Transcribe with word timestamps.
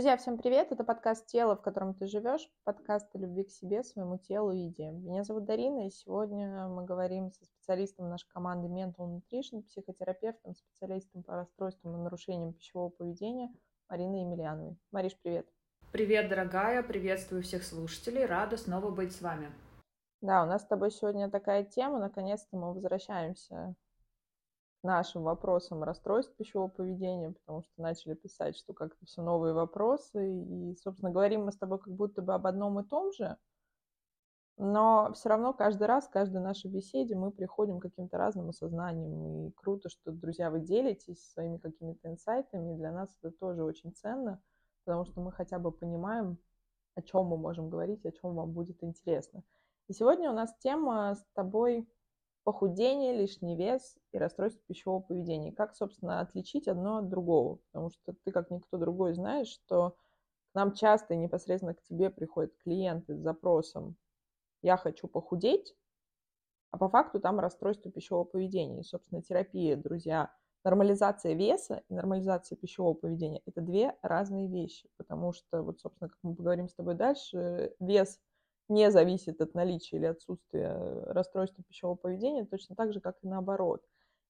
Друзья, 0.00 0.16
всем 0.16 0.38
привет! 0.38 0.72
Это 0.72 0.82
подкаст 0.82 1.26
«Тело, 1.26 1.56
в 1.56 1.60
котором 1.60 1.92
ты 1.92 2.06
живешь», 2.06 2.48
подкаст 2.64 3.14
о 3.14 3.18
любви 3.18 3.44
к 3.44 3.50
себе, 3.50 3.84
своему 3.84 4.16
телу 4.16 4.50
и 4.50 4.60
еде. 4.60 4.92
Меня 4.92 5.24
зовут 5.24 5.44
Дарина, 5.44 5.86
и 5.86 5.90
сегодня 5.90 6.68
мы 6.68 6.86
говорим 6.86 7.30
со 7.34 7.44
специалистом 7.44 8.08
нашей 8.08 8.26
команды 8.30 8.68
Mental 8.68 8.94
Nutrition, 8.96 9.60
психотерапевтом, 9.60 10.54
специалистом 10.54 11.22
по 11.22 11.34
расстройствам 11.34 11.96
и 11.96 12.02
нарушениям 12.02 12.54
пищевого 12.54 12.88
поведения 12.88 13.52
Мариной 13.90 14.22
Емельяновой. 14.22 14.78
Мариш, 14.90 15.18
привет! 15.22 15.46
Привет, 15.92 16.30
дорогая! 16.30 16.82
Приветствую 16.82 17.42
всех 17.42 17.62
слушателей, 17.62 18.24
рада 18.24 18.56
снова 18.56 18.90
быть 18.90 19.14
с 19.14 19.20
вами. 19.20 19.52
Да, 20.22 20.44
у 20.44 20.46
нас 20.46 20.62
с 20.62 20.66
тобой 20.66 20.92
сегодня 20.92 21.28
такая 21.28 21.62
тема, 21.62 21.98
наконец-то 21.98 22.56
мы 22.56 22.72
возвращаемся 22.72 23.74
нашим 24.82 25.22
вопросам 25.22 25.82
расстройств 25.82 26.34
пищевого 26.36 26.68
поведения, 26.68 27.32
потому 27.32 27.62
что 27.62 27.72
начали 27.82 28.14
писать, 28.14 28.56
что 28.56 28.72
как-то 28.72 29.04
все 29.06 29.22
новые 29.22 29.52
вопросы, 29.52 30.42
и, 30.42 30.76
собственно, 30.76 31.10
говорим 31.10 31.44
мы 31.44 31.52
с 31.52 31.58
тобой 31.58 31.78
как 31.78 31.92
будто 31.94 32.22
бы 32.22 32.34
об 32.34 32.46
одном 32.46 32.80
и 32.80 32.88
том 32.88 33.12
же, 33.12 33.36
но 34.56 35.10
все 35.14 35.30
равно 35.30 35.52
каждый 35.54 35.86
раз, 35.86 36.08
каждой 36.08 36.40
нашей 36.40 36.70
беседе 36.70 37.14
мы 37.14 37.30
приходим 37.30 37.78
к 37.78 37.82
каким-то 37.82 38.18
разным 38.18 38.50
осознаниям, 38.50 39.48
и 39.48 39.50
круто, 39.52 39.88
что, 39.88 40.12
друзья, 40.12 40.50
вы 40.50 40.60
делитесь 40.60 41.30
своими 41.30 41.56
какими-то 41.56 42.08
инсайтами, 42.08 42.76
для 42.76 42.92
нас 42.92 43.08
это 43.22 43.30
тоже 43.32 43.64
очень 43.64 43.92
ценно, 43.94 44.40
потому 44.84 45.04
что 45.04 45.20
мы 45.20 45.32
хотя 45.32 45.58
бы 45.58 45.72
понимаем, 45.72 46.38
о 46.94 47.02
чем 47.02 47.26
мы 47.26 47.36
можем 47.36 47.70
говорить, 47.70 48.04
о 48.04 48.12
чем 48.12 48.34
вам 48.34 48.52
будет 48.52 48.82
интересно. 48.82 49.42
И 49.88 49.92
сегодня 49.92 50.30
у 50.30 50.34
нас 50.34 50.54
тема 50.58 51.14
с 51.14 51.24
тобой 51.34 51.88
похудение, 52.44 53.16
лишний 53.16 53.56
вес 53.56 53.96
и 54.12 54.18
расстройство 54.18 54.62
пищевого 54.66 55.00
поведения. 55.00 55.52
Как, 55.52 55.74
собственно, 55.74 56.20
отличить 56.20 56.68
одно 56.68 56.98
от 56.98 57.08
другого? 57.08 57.58
Потому 57.72 57.90
что 57.90 58.14
ты, 58.24 58.32
как 58.32 58.50
никто 58.50 58.78
другой, 58.78 59.14
знаешь, 59.14 59.48
что 59.48 59.96
к 60.52 60.54
нам 60.54 60.72
часто 60.74 61.14
и 61.14 61.18
непосредственно 61.18 61.74
к 61.74 61.82
тебе 61.82 62.10
приходят 62.10 62.52
клиенты 62.64 63.16
с 63.16 63.20
запросом 63.20 63.96
«я 64.62 64.76
хочу 64.76 65.08
похудеть», 65.08 65.76
а 66.70 66.78
по 66.78 66.88
факту 66.88 67.20
там 67.20 67.40
расстройство 67.40 67.90
пищевого 67.90 68.24
поведения. 68.24 68.80
И, 68.80 68.84
собственно, 68.84 69.22
терапия, 69.22 69.76
друзья, 69.76 70.32
нормализация 70.64 71.34
веса 71.34 71.82
и 71.88 71.94
нормализация 71.94 72.56
пищевого 72.56 72.94
поведения– 72.94 73.42
это 73.46 73.60
две 73.60 73.96
разные 74.02 74.48
вещи, 74.48 74.88
потому 74.96 75.32
что, 75.32 75.62
вот, 75.62 75.80
собственно, 75.80 76.08
как 76.08 76.18
мы 76.22 76.34
поговорим 76.34 76.68
с 76.68 76.74
тобой 76.74 76.94
дальше, 76.94 77.74
вес 77.80 78.20
не 78.70 78.90
зависит 78.90 79.40
от 79.40 79.54
наличия 79.54 79.96
или 79.96 80.06
отсутствия 80.06 80.72
расстройства 81.06 81.62
пищевого 81.64 81.96
поведения, 81.96 82.44
точно 82.46 82.76
так 82.76 82.92
же, 82.92 83.00
как 83.00 83.16
и 83.22 83.28
наоборот. 83.28 83.84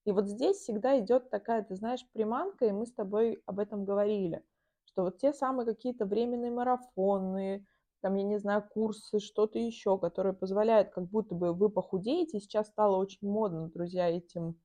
И 0.04 0.12
вот 0.12 0.26
здесь 0.26 0.56
всегда 0.56 0.98
идет 0.98 1.30
такая, 1.30 1.62
ты 1.62 1.76
знаешь, 1.76 2.06
приманка, 2.12 2.64
и 2.66 2.72
мы 2.72 2.86
с 2.86 2.92
тобой 2.92 3.42
об 3.46 3.58
этом 3.58 3.84
говорили, 3.84 4.42
что 4.86 5.02
вот 5.02 5.18
те 5.18 5.32
самые 5.32 5.66
какие-то 5.66 6.06
временные 6.06 6.50
марафоны, 6.50 7.66
там, 8.00 8.14
я 8.14 8.22
не 8.24 8.38
знаю, 8.38 8.66
курсы, 8.68 9.18
что-то 9.18 9.58
еще, 9.58 9.98
которые 9.98 10.32
позволяют, 10.32 10.90
как 10.90 11.04
будто 11.04 11.34
бы 11.34 11.52
вы 11.52 11.68
похудеете, 11.68 12.40
сейчас 12.40 12.68
стало 12.68 12.96
очень 12.96 13.28
модно, 13.28 13.68
друзья, 13.68 14.08
этим 14.08 14.58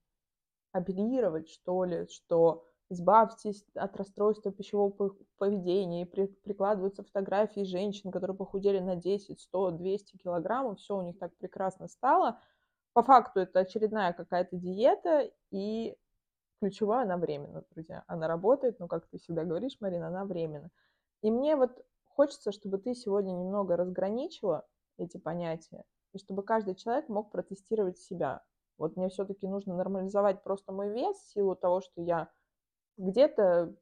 апеллировать, 0.72 1.50
что 1.50 1.84
ли, 1.84 2.08
что 2.08 2.66
избавьтесь 2.90 3.66
от 3.74 3.96
расстройства 3.98 4.52
пищевого 4.52 5.16
поведения, 5.38 6.04
и 6.04 6.06
при, 6.06 6.28
прикладываются 6.28 7.04
фотографии 7.04 7.64
женщин, 7.64 8.12
которые 8.12 8.38
похудели 8.38 8.80
на 8.80 8.96
10, 8.96 9.40
100, 9.40 9.72
200 9.72 10.18
килограммов, 10.18 10.80
все 10.80 10.98
у 10.98 11.02
них 11.02 11.18
так 11.18 11.36
прекрасно 11.38 11.88
стало. 11.88 12.40
По 12.94 13.04
факту 13.04 13.40
это 13.40 13.60
очередная 13.60 14.14
какая-то 14.14 14.56
диета, 14.56 15.30
и 15.52 15.98
ключевая 16.60 17.04
она 17.04 17.18
временно, 17.18 17.64
друзья. 17.72 18.04
Она 18.08 18.28
работает, 18.28 18.80
но, 18.80 18.88
как 18.88 19.08
ты 19.08 19.18
всегда 19.18 19.44
говоришь, 19.44 19.78
Марина, 19.80 20.08
она 20.08 20.26
временно. 20.26 20.70
И 21.22 21.32
мне 21.32 21.56
вот 21.56 21.84
хочется, 22.06 22.52
чтобы 22.52 22.78
ты 22.78 22.94
сегодня 22.94 23.32
немного 23.32 23.76
разграничила 23.76 24.66
эти 24.98 25.18
понятия, 25.18 25.84
и 26.14 26.20
чтобы 26.20 26.44
каждый 26.44 26.76
человек 26.76 27.10
мог 27.10 27.32
протестировать 27.32 27.98
себя. 27.98 28.44
Вот 28.78 28.96
мне 28.96 29.10
все-таки 29.10 29.48
нужно 29.48 29.76
нормализовать 29.76 30.44
просто 30.44 30.72
мой 30.72 30.90
вес 30.90 31.18
в 31.18 31.34
силу 31.34 31.56
того, 31.56 31.82
что 31.82 32.02
я 32.02 32.30
где-то 32.98 33.76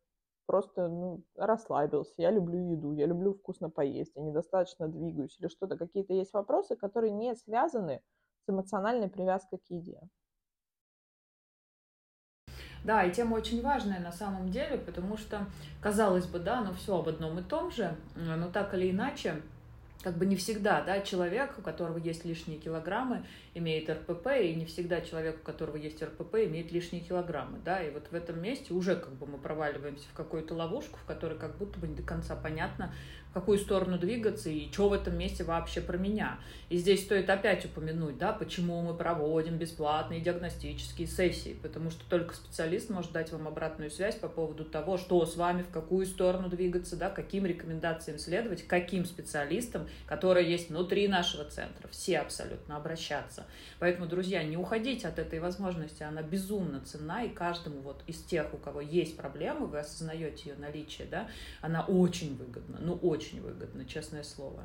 просто 0.45 0.87
ну, 0.89 1.23
расслабился, 1.35 2.13
я 2.17 2.31
люблю 2.31 2.71
еду, 2.71 2.93
я 2.93 3.05
люблю 3.05 3.33
вкусно 3.33 3.69
поесть, 3.69 4.13
я 4.15 4.21
недостаточно 4.21 4.87
двигаюсь 4.87 5.37
или 5.39 5.47
что-то, 5.47 5.77
какие-то 5.77 6.13
есть 6.13 6.33
вопросы, 6.33 6.75
которые 6.75 7.11
не 7.11 7.35
связаны 7.35 8.01
с 8.45 8.49
эмоциональной 8.49 9.09
привязкой 9.09 9.59
к 9.59 9.69
еде. 9.69 10.01
Да, 12.83 13.03
и 13.05 13.11
тема 13.13 13.35
очень 13.35 13.61
важная 13.61 13.99
на 13.99 14.11
самом 14.11 14.51
деле, 14.51 14.77
потому 14.77 15.17
что, 15.17 15.45
казалось 15.81 16.27
бы, 16.27 16.39
да, 16.39 16.61
ну 16.61 16.73
все 16.73 16.97
об 16.99 17.07
одном 17.07 17.39
и 17.39 17.43
том 17.43 17.71
же, 17.71 17.95
но 18.15 18.49
так 18.49 18.73
или 18.73 18.91
иначе, 18.91 19.41
как 20.03 20.17
бы 20.17 20.25
не 20.25 20.35
всегда, 20.35 20.81
да, 20.81 20.99
человек, 21.01 21.57
у 21.57 21.61
которого 21.61 21.97
есть 21.97 22.25
лишние 22.25 22.59
килограммы, 22.59 23.25
имеет 23.53 23.89
РПП, 23.89 24.27
и 24.41 24.53
не 24.53 24.65
всегда 24.65 24.99
человек, 25.01 25.37
у 25.41 25.45
которого 25.45 25.77
есть 25.77 26.03
РПП, 26.03 26.35
имеет 26.35 26.71
лишние 26.71 27.01
килограммы, 27.01 27.59
да, 27.63 27.81
и 27.81 27.89
вот 27.89 28.07
в 28.11 28.13
этом 28.13 28.41
месте 28.41 28.73
уже 28.73 28.97
как 28.97 29.13
бы 29.13 29.25
мы 29.25 29.37
проваливаемся 29.37 30.05
в 30.11 30.13
какую-то 30.13 30.53
ловушку, 30.55 30.99
в 31.01 31.05
которой 31.05 31.37
как 31.37 31.57
будто 31.57 31.79
бы 31.79 31.87
не 31.87 31.95
до 31.95 32.03
конца 32.03 32.35
понятно, 32.35 32.93
в 33.31 33.33
какую 33.33 33.57
сторону 33.57 33.97
двигаться 33.97 34.49
и 34.49 34.71
что 34.71 34.89
в 34.89 34.93
этом 34.93 35.17
месте 35.17 35.43
вообще 35.43 35.81
про 35.81 35.97
меня. 35.97 36.37
И 36.69 36.77
здесь 36.77 37.01
стоит 37.01 37.31
опять 37.31 37.65
упомянуть, 37.65 38.19
да, 38.19 38.31
почему 38.31 38.79
мы 38.83 38.93
проводим 38.93 39.57
бесплатные 39.57 40.21
диагностические 40.21 41.07
сессии, 41.07 41.57
потому 41.63 41.89
что 41.89 42.03
только 42.09 42.35
специалист 42.35 42.91
может 42.91 43.11
дать 43.11 43.31
вам 43.31 43.47
обратную 43.47 43.89
связь 43.89 44.15
по 44.15 44.27
поводу 44.27 44.65
того, 44.65 44.99
что 44.99 45.25
с 45.25 45.35
вами, 45.35 45.63
в 45.63 45.69
какую 45.69 46.05
сторону 46.05 46.47
двигаться, 46.47 46.95
да, 46.95 47.09
каким 47.09 47.47
рекомендациям 47.47 48.19
следовать, 48.19 48.67
каким 48.67 49.03
специалистам, 49.03 49.87
которые 50.05 50.49
есть 50.49 50.69
внутри 50.69 51.07
нашего 51.07 51.45
центра, 51.45 51.87
все 51.89 52.19
абсолютно 52.19 52.77
обращаться. 52.77 53.45
Поэтому, 53.79 54.07
друзья, 54.07 54.43
не 54.43 54.57
уходите 54.57 55.07
от 55.07 55.19
этой 55.19 55.39
возможности, 55.39 56.03
она 56.03 56.21
безумно 56.21 56.81
ценна, 56.81 57.23
и 57.25 57.29
каждому 57.29 57.81
вот 57.81 58.03
из 58.07 58.21
тех, 58.23 58.53
у 58.53 58.57
кого 58.57 58.81
есть 58.81 59.17
проблемы, 59.17 59.67
вы 59.67 59.79
осознаете 59.79 60.49
ее 60.49 60.55
наличие, 60.57 61.07
да, 61.07 61.27
она 61.61 61.83
очень 61.85 62.37
выгодна, 62.37 62.77
ну 62.79 62.95
очень 62.95 63.41
выгодно, 63.41 63.85
честное 63.85 64.23
слово. 64.23 64.63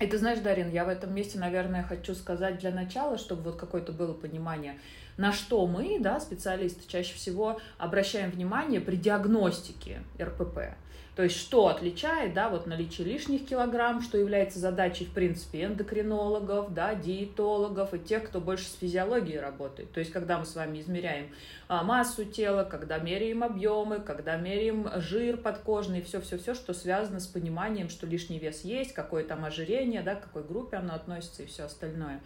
И 0.00 0.06
ты 0.06 0.18
знаешь, 0.18 0.40
Дарин, 0.40 0.70
я 0.70 0.84
в 0.84 0.88
этом 0.88 1.14
месте, 1.14 1.38
наверное, 1.38 1.84
хочу 1.84 2.14
сказать 2.14 2.58
для 2.58 2.72
начала, 2.72 3.18
чтобы 3.18 3.42
вот 3.42 3.56
какое-то 3.56 3.92
было 3.92 4.12
понимание, 4.12 4.78
на 5.16 5.32
что 5.32 5.66
мы, 5.66 5.98
да, 6.00 6.18
специалисты, 6.18 6.88
чаще 6.88 7.14
всего 7.14 7.60
обращаем 7.78 8.30
внимание 8.30 8.80
при 8.80 8.96
диагностике 8.96 10.02
РПП. 10.20 10.74
То 11.14 11.24
есть 11.24 11.36
что 11.36 11.68
отличает, 11.68 12.32
да, 12.32 12.48
вот 12.48 12.66
наличие 12.66 13.06
лишних 13.06 13.46
килограмм, 13.46 14.00
что 14.00 14.16
является 14.16 14.58
задачей, 14.58 15.04
в 15.04 15.10
принципе, 15.10 15.64
эндокринологов, 15.64 16.72
да, 16.72 16.94
диетологов 16.94 17.92
и 17.92 17.98
тех, 17.98 18.24
кто 18.24 18.40
больше 18.40 18.64
с 18.64 18.74
физиологией 18.76 19.38
работает. 19.38 19.92
То 19.92 20.00
есть 20.00 20.10
когда 20.10 20.38
мы 20.38 20.46
с 20.46 20.54
вами 20.54 20.80
измеряем 20.80 21.26
массу 21.82 22.24
тела, 22.24 22.64
когда 22.64 22.98
меряем 22.98 23.42
объемы, 23.42 24.00
когда 24.00 24.36
меряем 24.36 24.88
жир 24.96 25.38
подкожный, 25.38 26.02
все-все-все, 26.02 26.54
что 26.54 26.74
связано 26.74 27.18
с 27.18 27.26
пониманием, 27.26 27.88
что 27.88 28.06
лишний 28.06 28.38
вес 28.38 28.62
есть, 28.62 28.92
какое 28.92 29.24
там 29.24 29.44
ожирение, 29.44 30.02
да, 30.02 30.16
к 30.16 30.24
какой 30.24 30.42
группе 30.42 30.76
оно 30.76 30.94
относится 30.94 31.42
и 31.42 31.46
все 31.46 31.64
остальное. 31.64 32.20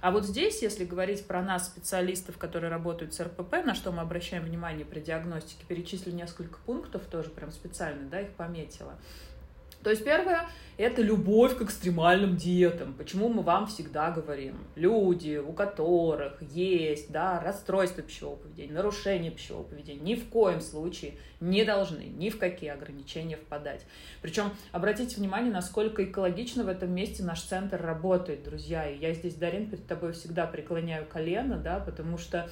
А 0.00 0.10
вот 0.10 0.24
здесь, 0.24 0.62
если 0.62 0.84
говорить 0.84 1.26
про 1.26 1.42
нас, 1.42 1.66
специалистов, 1.66 2.38
которые 2.38 2.70
работают 2.70 3.14
с 3.14 3.20
РПП, 3.20 3.64
на 3.64 3.74
что 3.74 3.90
мы 3.90 4.02
обращаем 4.02 4.44
внимание 4.44 4.86
при 4.86 5.00
диагностике, 5.00 5.64
перечислю 5.66 6.12
несколько 6.12 6.58
пунктов 6.66 7.02
тоже 7.10 7.30
прям 7.30 7.50
специально, 7.50 8.08
да, 8.08 8.20
их 8.20 8.30
пометила. 8.32 8.94
То 9.82 9.90
есть 9.90 10.04
первое– 10.04 10.48
это 10.76 11.02
любовь 11.02 11.56
к 11.56 11.62
экстремальным 11.62 12.36
диетам. 12.36 12.94
Почему 12.94 13.28
мы 13.28 13.42
вам 13.42 13.66
всегда 13.66 14.10
говорим? 14.10 14.58
Люди, 14.76 15.36
у 15.36 15.52
которых 15.52 16.40
есть 16.40 17.10
да, 17.10 17.40
расстройство 17.40 18.02
пищевого 18.02 18.36
поведения, 18.36 18.72
нарушение 18.72 19.30
пищевого 19.30 19.64
поведения, 19.64 20.00
ни 20.00 20.14
в 20.14 20.28
коем 20.28 20.60
случае 20.60 21.14
не 21.40 21.64
должны 21.64 22.02
ни 22.02 22.30
в 22.30 22.38
какие 22.38 22.70
ограничения 22.70 23.36
впадать. 23.36 23.84
Причем 24.22 24.50
обратите 24.72 25.16
внимание, 25.16 25.52
насколько 25.52 26.04
экологично 26.04 26.64
в 26.64 26.68
этом 26.68 26.92
месте 26.92 27.22
наш 27.22 27.42
центр 27.42 27.80
работает, 27.80 28.44
друзья. 28.44 28.88
И 28.88 28.98
я 28.98 29.14
здесь, 29.14 29.34
Дарин, 29.34 29.70
перед 29.70 29.86
тобой 29.86 30.12
всегда 30.12 30.46
преклоняю 30.46 31.06
колено, 31.06 31.56
да, 31.58 31.80
потому 31.80 32.18
что 32.18 32.48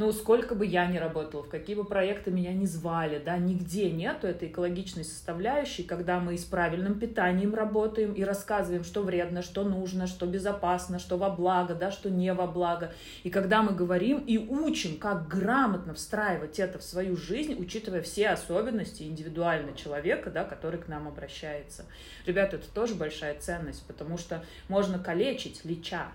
ну, 0.00 0.10
сколько 0.12 0.54
бы 0.54 0.64
я 0.64 0.86
ни 0.86 0.96
работала, 0.96 1.42
в 1.42 1.50
какие 1.50 1.76
бы 1.76 1.84
проекты 1.84 2.30
меня 2.30 2.54
не 2.54 2.64
звали, 2.64 3.20
да, 3.22 3.36
нигде 3.36 3.90
нету 3.90 4.26
этой 4.26 4.48
экологичной 4.48 5.04
составляющей, 5.04 5.82
когда 5.82 6.20
мы 6.20 6.38
с 6.38 6.44
правильным 6.44 6.98
питанием 6.98 7.54
работаем 7.54 8.14
и 8.14 8.24
рассказываем, 8.24 8.82
что 8.82 9.02
вредно, 9.02 9.42
что 9.42 9.62
нужно, 9.62 10.06
что 10.06 10.24
безопасно, 10.24 10.98
что 10.98 11.18
во 11.18 11.28
благо, 11.28 11.74
да, 11.74 11.90
что 11.90 12.08
не 12.08 12.32
во 12.32 12.46
благо. 12.46 12.94
И 13.24 13.30
когда 13.30 13.60
мы 13.60 13.72
говорим 13.72 14.24
и 14.26 14.38
учим, 14.38 14.96
как 14.96 15.28
грамотно 15.28 15.92
встраивать 15.92 16.58
это 16.58 16.78
в 16.78 16.82
свою 16.82 17.14
жизнь, 17.14 17.54
учитывая 17.58 18.00
все 18.00 18.30
особенности 18.30 19.02
индивидуально 19.02 19.76
человека, 19.76 20.30
да, 20.30 20.44
который 20.44 20.80
к 20.80 20.88
нам 20.88 21.08
обращается. 21.08 21.84
Ребята, 22.24 22.56
это 22.56 22.70
тоже 22.72 22.94
большая 22.94 23.38
ценность, 23.38 23.86
потому 23.86 24.16
что 24.16 24.42
можно 24.68 24.98
калечить, 24.98 25.60
леча, 25.66 26.08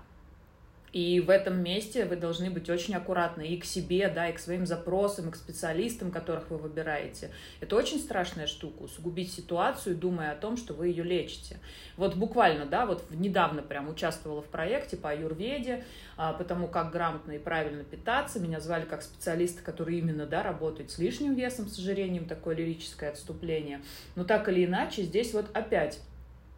И 0.96 1.20
в 1.20 1.30
этом 1.30 1.62
месте 1.62 2.06
вы 2.06 2.16
должны 2.16 2.50
быть 2.50 2.70
очень 2.70 2.96
аккуратны 2.96 3.46
и 3.46 3.58
к 3.58 3.66
себе, 3.66 4.08
да, 4.08 4.30
и 4.30 4.32
к 4.32 4.40
своим 4.40 4.66
запросам, 4.66 5.28
и 5.28 5.32
к 5.34 5.36
специалистам, 5.36 6.10
которых 6.10 6.50
вы 6.50 6.58
выбираете. 6.58 7.32
Это 7.60 7.76
очень 7.76 8.00
страшная 8.00 8.48
штука, 8.48 8.84
усугубить 8.84 9.34
ситуацию, 9.34 9.98
думая 9.98 10.32
о 10.32 10.36
том, 10.36 10.56
что 10.56 10.74
вы 10.74 10.88
ее 10.88 11.04
лечите. 11.04 11.60
Вот 11.98 12.16
буквально, 12.16 12.66
да, 12.66 12.86
вот 12.86 13.04
недавно 13.10 13.62
прям 13.62 13.90
участвовала 13.90 14.42
в 14.42 14.46
проекте 14.46 14.96
по 14.96 15.10
аюрведе, 15.10 15.84
а, 16.16 16.32
потому 16.32 16.70
как 16.70 16.94
грамотно 16.94 17.34
и 17.34 17.40
правильно 17.40 17.84
питаться. 17.84 18.40
Меня 18.40 18.62
звали 18.62 18.86
как 18.86 19.02
специалиста, 19.02 19.62
который 19.64 20.00
именно, 20.00 20.26
да, 20.26 20.44
работает 20.44 20.92
с 20.92 20.98
лишним 20.98 21.36
весом, 21.36 21.68
с 21.68 21.78
ожирением, 21.78 22.24
такое 22.24 22.56
лирическое 22.56 23.10
отступление. 23.10 23.82
Но 24.16 24.24
так 24.24 24.48
или 24.48 24.64
иначе, 24.64 25.04
здесь 25.04 25.34
вот 25.34 25.48
опять 25.54 26.00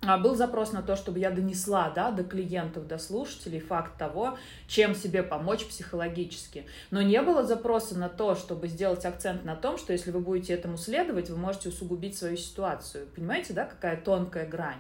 был 0.02 0.36
запрос 0.36 0.72
на 0.72 0.82
то, 0.82 0.96
чтобы 0.96 1.20
я 1.20 1.32
донесла 1.32 1.90
да, 1.90 2.12
до 2.12 2.24
клиентов, 2.24 2.88
до 2.88 2.98
слушателей 2.98 3.60
факт 3.60 3.98
того, 3.98 4.38
чем 4.68 4.96
себе 4.96 5.24
помочь 5.24 5.66
психологически. 5.66 6.66
Но 6.92 7.02
не 7.02 7.22
было 7.22 7.44
запроса 7.44 7.98
на 7.98 8.08
то, 8.08 8.36
чтобы 8.36 8.68
сделать 8.68 9.06
акцент 9.06 9.44
на 9.44 9.56
том, 9.56 9.78
что 9.78 9.94
если 9.94 10.12
вы 10.12 10.20
будете 10.20 10.54
этому 10.54 10.78
следовать, 10.78 11.30
вы 11.30 11.38
можете 11.38 11.70
усугубить 11.70 12.18
свою 12.18 12.38
ситуацию. 12.38 13.08
Понимаете, 13.16 13.54
да, 13.54 13.66
какая 13.66 13.98
тонкая 14.00 14.48
грань? 14.48 14.80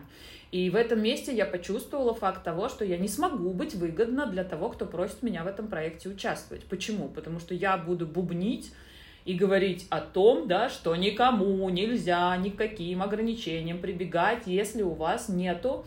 И 0.52 0.70
в 0.70 0.76
этом 0.76 1.02
месте 1.02 1.36
я 1.36 1.46
почувствовала 1.46 2.14
факт 2.14 2.44
того, 2.44 2.70
что 2.70 2.86
я 2.86 2.98
не 2.98 3.10
смогу 3.10 3.52
быть 3.52 3.76
выгодна 3.76 4.28
для 4.28 4.46
того, 4.46 4.70
кто 4.70 4.86
просит 4.86 5.22
меня 5.24 5.44
в 5.44 5.48
этом 5.48 5.68
проекте 5.68 6.10
участвовать. 6.10 6.64
Почему? 6.66 7.10
Потому 7.10 7.40
что 7.40 7.54
я 7.54 7.76
буду 7.76 8.06
бубнить 8.06 8.72
и 9.28 9.34
говорить 9.34 9.88
о 9.90 10.00
том, 10.00 10.48
да, 10.48 10.70
что 10.70 10.96
никому 10.96 11.70
нельзя 11.70 12.36
никаким 12.38 13.04
ограничениям 13.04 13.80
прибегать, 13.80 14.44
если 14.48 14.84
у 14.84 14.94
вас 14.94 15.28
нету 15.28 15.86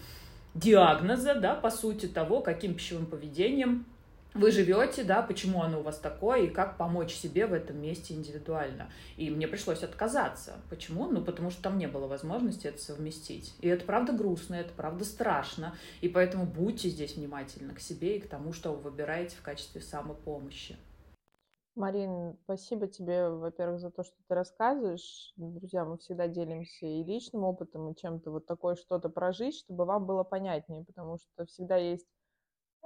диагноза, 0.54 1.34
да, 1.34 1.54
по 1.54 1.70
сути 1.70 2.04
того, 2.04 2.42
каким 2.42 2.74
пищевым 2.74 3.06
поведением 3.06 3.86
вы 4.34 4.50
живете, 4.50 5.04
да, 5.04 5.22
почему 5.22 5.62
оно 5.62 5.80
у 5.80 5.82
вас 5.82 5.98
такое, 5.98 6.42
и 6.42 6.48
как 6.48 6.76
помочь 6.76 7.14
себе 7.14 7.46
в 7.46 7.54
этом 7.54 7.80
месте 7.80 8.12
индивидуально. 8.12 8.90
И 9.16 9.30
мне 9.30 9.48
пришлось 9.48 9.82
отказаться. 9.82 10.60
Почему? 10.68 11.06
Ну, 11.06 11.22
потому 11.22 11.50
что 11.50 11.62
там 11.62 11.78
не 11.78 11.88
было 11.88 12.06
возможности 12.06 12.66
это 12.66 12.78
совместить. 12.78 13.54
И 13.62 13.68
это 13.68 13.86
правда 13.86 14.12
грустно, 14.12 14.56
это 14.56 14.72
правда 14.76 15.06
страшно. 15.06 15.74
И 16.02 16.10
поэтому 16.10 16.44
будьте 16.44 16.90
здесь 16.90 17.16
внимательны 17.16 17.72
к 17.72 17.80
себе 17.80 18.18
и 18.18 18.20
к 18.20 18.28
тому, 18.28 18.52
что 18.52 18.74
вы 18.74 18.90
выбираете 18.90 19.34
в 19.36 19.42
качестве 19.42 19.80
самопомощи. 19.80 20.76
Марин, 21.76 22.36
спасибо 22.44 22.88
тебе, 22.88 23.28
во-первых, 23.28 23.80
за 23.80 23.90
то, 23.90 24.02
что 24.02 24.16
ты 24.28 24.34
рассказываешь. 24.34 25.32
Друзья, 25.36 25.84
мы 25.84 25.98
всегда 25.98 26.26
делимся 26.26 26.86
и 26.86 27.04
личным 27.04 27.44
опытом, 27.44 27.90
и 27.90 27.96
чем-то 27.96 28.30
вот 28.30 28.46
такое 28.46 28.74
что-то 28.74 29.08
прожить, 29.08 29.56
чтобы 29.56 29.84
вам 29.84 30.04
было 30.04 30.24
понятнее, 30.24 30.84
потому 30.84 31.18
что 31.18 31.46
всегда 31.46 31.76
есть 31.76 32.06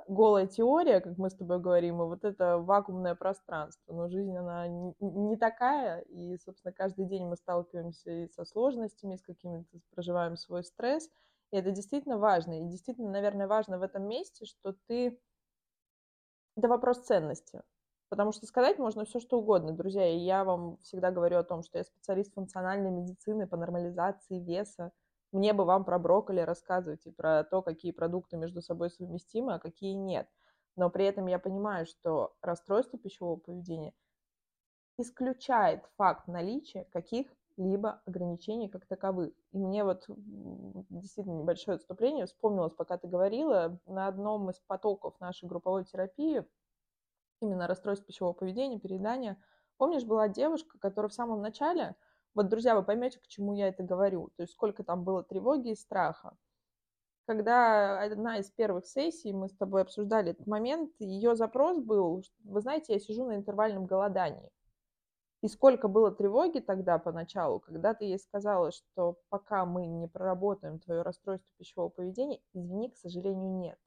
голая 0.07 0.47
теория, 0.47 1.01
как 1.01 1.17
мы 1.19 1.31
с 1.31 1.35
тобой 1.35 1.61
говорим, 1.61 2.03
и 2.03 2.07
вот 2.07 2.25
это 2.25 2.59
вакуумное 2.59 3.15
пространство. 3.15 3.93
Но 3.95 4.09
жизнь, 4.09 4.37
она 4.37 4.67
не 4.69 5.37
такая, 5.37 6.01
и, 6.01 6.37
собственно, 6.39 6.73
каждый 6.73 7.07
день 7.07 7.27
мы 7.27 7.37
сталкиваемся 7.37 8.11
и 8.11 8.29
со 8.29 8.45
сложностями, 8.45 9.15
и 9.15 9.19
с 9.19 9.23
какими-то 9.23 9.79
проживаем 9.95 10.37
свой 10.37 10.63
стресс, 10.63 11.09
и 11.53 11.57
это 11.57 11.71
действительно 11.71 12.19
важно. 12.19 12.61
И 12.61 12.69
действительно, 12.69 13.11
наверное, 13.11 13.49
важно 13.49 13.79
в 13.79 13.83
этом 13.83 14.07
месте, 14.07 14.45
что 14.45 14.75
ты... 14.87 15.19
Это 16.57 16.69
вопрос 16.69 17.05
ценности. 17.05 17.63
Потому 18.14 18.31
что 18.31 18.46
сказать 18.46 18.78
можно 18.78 19.05
все, 19.05 19.19
что 19.19 19.40
угодно, 19.40 19.72
друзья. 19.72 20.08
И 20.08 20.19
я 20.19 20.44
вам 20.44 20.78
всегда 20.82 21.11
говорю 21.11 21.38
о 21.38 21.43
том, 21.43 21.64
что 21.64 21.78
я 21.78 21.82
специалист 21.82 22.32
функциональной 22.32 22.93
медицины 22.93 23.49
по 23.49 23.56
нормализации 23.56 24.38
веса. 24.38 24.93
Мне 25.32 25.52
бы 25.52 25.64
вам 25.64 25.84
про 25.84 25.99
брокколи 25.99 26.38
рассказывать 26.38 27.05
и 27.06 27.11
про 27.11 27.43
то, 27.43 27.61
какие 27.61 27.90
продукты 27.90 28.37
между 28.37 28.62
собой 28.62 28.90
совместимы, 28.90 29.55
а 29.55 29.58
какие 29.58 29.94
нет. 29.94 30.28
Но 30.76 30.90
при 30.90 31.06
этом 31.06 31.26
я 31.26 31.40
понимаю, 31.40 31.87
что 31.87 32.37
расстройство 32.40 33.00
пищевого 33.00 33.34
поведения 33.34 33.93
исключает 34.96 35.82
факт 35.96 36.28
наличия 36.28 36.84
каких-либо 36.93 38.00
ограничений 38.06 38.69
как 38.69 38.87
таковых. 38.87 39.32
И 39.50 39.58
мне 39.58 39.82
вот 39.82 40.05
действительно 40.88 41.40
небольшое 41.40 41.75
отступление 41.75 42.26
вспомнилось, 42.26 42.75
пока 42.75 42.96
ты 42.96 43.08
говорила, 43.08 43.81
на 43.87 44.06
одном 44.06 44.50
из 44.50 44.61
потоков 44.69 45.19
нашей 45.19 45.49
групповой 45.49 45.84
терапии 45.84 46.44
именно 47.41 47.67
расстройств 47.67 48.07
пищевого 48.07 48.33
поведения, 48.33 48.79
переедания. 48.79 49.37
Помнишь, 49.77 50.05
была 50.05 50.29
девушка, 50.29 50.79
которая 50.79 51.09
в 51.09 51.15
самом 51.15 51.41
начале, 51.41 51.97
вот, 52.35 52.49
друзья, 52.49 52.75
вы 52.75 52.83
поймете, 52.83 53.19
к 53.21 53.27
чему 53.27 53.55
я 53.55 53.69
это 53.69 53.83
говорю, 53.83 54.31
то 54.37 54.43
есть 54.43 54.55
сколько 54.55 54.83
там 54.83 55.05
было 55.05 55.23
тревоги 55.23 55.71
и 55.71 55.77
страха. 55.77 56.37
Когда 57.27 58.03
одна 58.03 58.39
из 58.39 58.51
первых 58.51 58.87
сессий, 58.87 59.33
мы 59.33 59.49
с 59.49 59.57
тобой 59.57 59.83
обсуждали 59.83 60.33
этот 60.33 60.47
момент, 60.47 60.93
ее 60.99 61.37
запрос 61.37 61.79
был, 61.79 62.23
вы 62.45 62.61
знаете, 62.61 62.93
я 62.93 62.99
сижу 62.99 63.25
на 63.25 63.37
интервальном 63.37 63.87
голодании. 63.87 64.51
И 65.41 65.49
сколько 65.49 65.89
было 65.89 66.11
тревоги 66.11 66.59
тогда 66.61 66.99
поначалу, 66.99 67.61
когда 67.61 67.95
ты 67.95 68.07
ей 68.07 68.19
сказала, 68.19 68.73
что 68.73 69.19
пока 69.29 69.65
мы 69.65 69.87
не 69.87 70.09
проработаем 70.09 70.79
твое 70.79 71.03
расстройство 71.03 71.51
пищевого 71.59 71.91
поведения, 71.91 72.41
извини, 72.53 72.91
к 72.91 72.97
сожалению, 72.97 73.53
нет. 73.59 73.79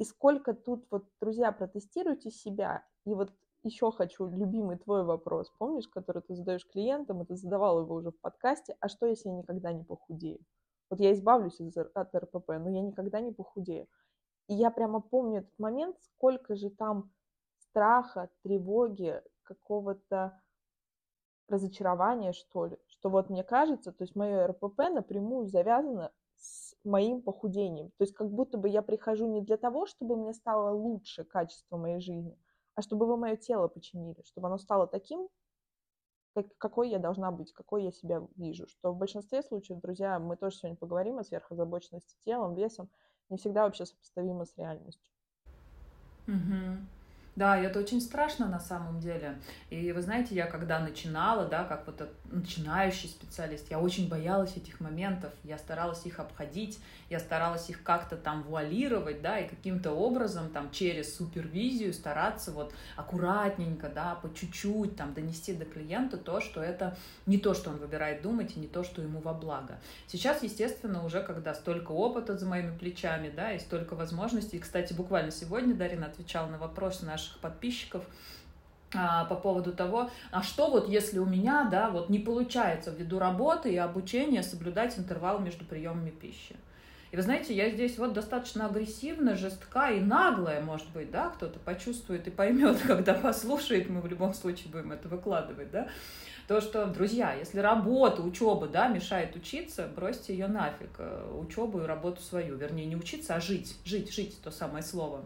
И 0.00 0.04
сколько 0.04 0.54
тут 0.54 0.86
вот, 0.90 1.04
друзья, 1.20 1.52
протестируйте 1.52 2.30
себя. 2.30 2.82
И 3.04 3.12
вот 3.12 3.34
еще 3.62 3.92
хочу 3.92 4.30
любимый 4.30 4.78
твой 4.78 5.04
вопрос, 5.04 5.52
помнишь, 5.58 5.88
который 5.88 6.22
ты 6.22 6.34
задаешь 6.34 6.66
клиентам, 6.66 7.20
и 7.20 7.26
ты 7.26 7.36
задавал 7.36 7.82
его 7.82 7.96
уже 7.96 8.10
в 8.10 8.18
подкасте, 8.18 8.78
а 8.80 8.88
что, 8.88 9.04
если 9.04 9.28
я 9.28 9.34
никогда 9.34 9.74
не 9.74 9.84
похудею? 9.84 10.40
Вот 10.88 11.00
я 11.00 11.12
избавлюсь 11.12 11.60
от 11.60 12.14
РПП, 12.14 12.48
но 12.48 12.70
я 12.70 12.80
никогда 12.80 13.20
не 13.20 13.30
похудею. 13.30 13.88
И 14.48 14.54
я 14.54 14.70
прямо 14.70 15.02
помню 15.02 15.40
этот 15.40 15.58
момент, 15.58 15.98
сколько 16.00 16.56
же 16.56 16.70
там 16.70 17.12
страха, 17.58 18.30
тревоги, 18.42 19.20
какого-то 19.42 20.40
разочарования, 21.46 22.32
что 22.32 22.66
ли, 22.66 22.78
что 22.86 23.10
вот 23.10 23.28
мне 23.28 23.44
кажется, 23.44 23.92
то 23.92 24.04
есть 24.04 24.16
мое 24.16 24.46
РПП 24.46 24.78
напрямую 24.90 25.46
завязано 25.46 26.10
моим 26.84 27.22
похудением. 27.22 27.90
То 27.98 28.04
есть 28.04 28.14
как 28.14 28.30
будто 28.30 28.58
бы 28.58 28.68
я 28.68 28.82
прихожу 28.82 29.26
не 29.26 29.42
для 29.42 29.56
того, 29.56 29.86
чтобы 29.86 30.16
мне 30.16 30.32
стало 30.32 30.70
лучше 30.70 31.24
качество 31.24 31.76
моей 31.76 32.00
жизни, 32.00 32.38
а 32.74 32.82
чтобы 32.82 33.06
вы 33.06 33.16
мое 33.16 33.36
тело 33.36 33.68
починили, 33.68 34.22
чтобы 34.24 34.48
оно 34.48 34.58
стало 34.58 34.86
таким, 34.86 35.28
как, 36.34 36.46
какой 36.58 36.90
я 36.90 36.98
должна 36.98 37.30
быть, 37.30 37.52
какой 37.52 37.84
я 37.84 37.92
себя 37.92 38.26
вижу. 38.36 38.66
Что 38.68 38.92
в 38.92 38.96
большинстве 38.96 39.42
случаев, 39.42 39.80
друзья, 39.80 40.18
мы 40.18 40.36
тоже 40.36 40.56
сегодня 40.56 40.76
поговорим 40.76 41.18
о 41.18 41.24
сверхозабоченности 41.24 42.16
телом, 42.24 42.54
весом, 42.54 42.88
не 43.28 43.36
всегда 43.36 43.64
вообще 43.64 43.86
сопоставимо 43.86 44.44
с 44.44 44.56
реальностью. 44.56 45.12
Угу. 46.26 46.99
Да, 47.40 47.58
и 47.58 47.64
это 47.64 47.78
очень 47.78 48.02
страшно 48.02 48.48
на 48.48 48.60
самом 48.60 49.00
деле. 49.00 49.40
И 49.70 49.92
вы 49.92 50.02
знаете, 50.02 50.34
я 50.34 50.44
когда 50.44 50.78
начинала, 50.78 51.46
да, 51.46 51.64
как 51.64 51.86
вот 51.86 52.06
начинающий 52.30 53.08
специалист, 53.08 53.70
я 53.70 53.80
очень 53.80 54.10
боялась 54.10 54.58
этих 54.58 54.78
моментов, 54.78 55.32
я 55.42 55.56
старалась 55.56 56.04
их 56.04 56.20
обходить, 56.20 56.78
я 57.08 57.18
старалась 57.18 57.70
их 57.70 57.82
как-то 57.82 58.18
там 58.18 58.42
вуалировать, 58.42 59.22
да, 59.22 59.38
и 59.38 59.48
каким-то 59.48 59.92
образом 59.92 60.50
там 60.50 60.70
через 60.70 61.16
супервизию 61.16 61.94
стараться 61.94 62.52
вот 62.52 62.74
аккуратненько, 62.96 63.88
да, 63.88 64.16
по 64.16 64.28
чуть-чуть 64.34 64.96
там 64.96 65.14
донести 65.14 65.54
до 65.54 65.64
клиента 65.64 66.18
то, 66.18 66.42
что 66.42 66.62
это 66.62 66.94
не 67.24 67.38
то, 67.38 67.54
что 67.54 67.70
он 67.70 67.78
выбирает 67.78 68.20
думать, 68.20 68.54
и 68.54 68.60
не 68.60 68.66
то, 68.66 68.84
что 68.84 69.00
ему 69.00 69.18
во 69.20 69.32
благо. 69.32 69.80
Сейчас, 70.08 70.42
естественно, 70.42 71.06
уже 71.06 71.22
когда 71.22 71.54
столько 71.54 71.92
опыта 71.92 72.36
за 72.36 72.44
моими 72.44 72.76
плечами, 72.76 73.32
да, 73.34 73.54
и 73.54 73.58
столько 73.58 73.96
возможностей, 73.96 74.58
и, 74.58 74.60
кстати, 74.60 74.92
буквально 74.92 75.30
сегодня 75.30 75.74
Дарина 75.74 76.04
отвечала 76.04 76.46
на 76.46 76.58
вопрос 76.58 77.00
наших 77.00 77.29
наших 77.30 77.38
подписчиков 77.40 78.04
а, 78.94 79.24
по 79.24 79.36
поводу 79.36 79.72
того, 79.72 80.10
а 80.32 80.42
что 80.42 80.70
вот 80.70 80.88
если 80.88 81.18
у 81.18 81.26
меня, 81.26 81.68
да, 81.70 81.90
вот 81.90 82.10
не 82.10 82.18
получается 82.18 82.90
ввиду 82.90 83.18
работы 83.18 83.72
и 83.72 83.76
обучения 83.76 84.42
соблюдать 84.42 84.98
интервал 84.98 85.38
между 85.38 85.64
приемами 85.64 86.10
пищи. 86.10 86.56
И 87.12 87.16
вы 87.16 87.22
знаете, 87.22 87.54
я 87.54 87.70
здесь 87.70 87.98
вот 87.98 88.12
достаточно 88.12 88.66
агрессивно, 88.66 89.34
жестка 89.34 89.90
и 89.90 90.00
наглая, 90.00 90.60
может 90.60 90.88
быть, 90.90 91.10
да, 91.10 91.30
кто-то 91.30 91.58
почувствует 91.58 92.26
и 92.28 92.30
поймет, 92.30 92.78
когда 92.86 93.14
послушает, 93.14 93.88
мы 93.88 94.00
в 94.00 94.06
любом 94.06 94.34
случае 94.34 94.70
будем 94.70 94.92
это 94.92 95.08
выкладывать, 95.08 95.70
да, 95.70 95.88
то, 96.46 96.60
что, 96.60 96.86
друзья, 96.86 97.34
если 97.34 97.60
работа, 97.60 98.22
учеба, 98.22 98.66
да, 98.66 98.88
мешает 98.88 99.36
учиться, 99.36 99.88
бросьте 99.94 100.32
ее 100.32 100.48
нафиг, 100.48 100.90
э, 100.98 101.38
учебу 101.40 101.80
и 101.80 101.86
работу 101.86 102.20
свою, 102.22 102.56
вернее, 102.56 102.86
не 102.86 102.96
учиться, 102.96 103.36
а 103.36 103.40
жить, 103.40 103.76
жить, 103.84 104.12
жить, 104.12 104.40
то 104.42 104.50
самое 104.50 104.82
слово. 104.82 105.22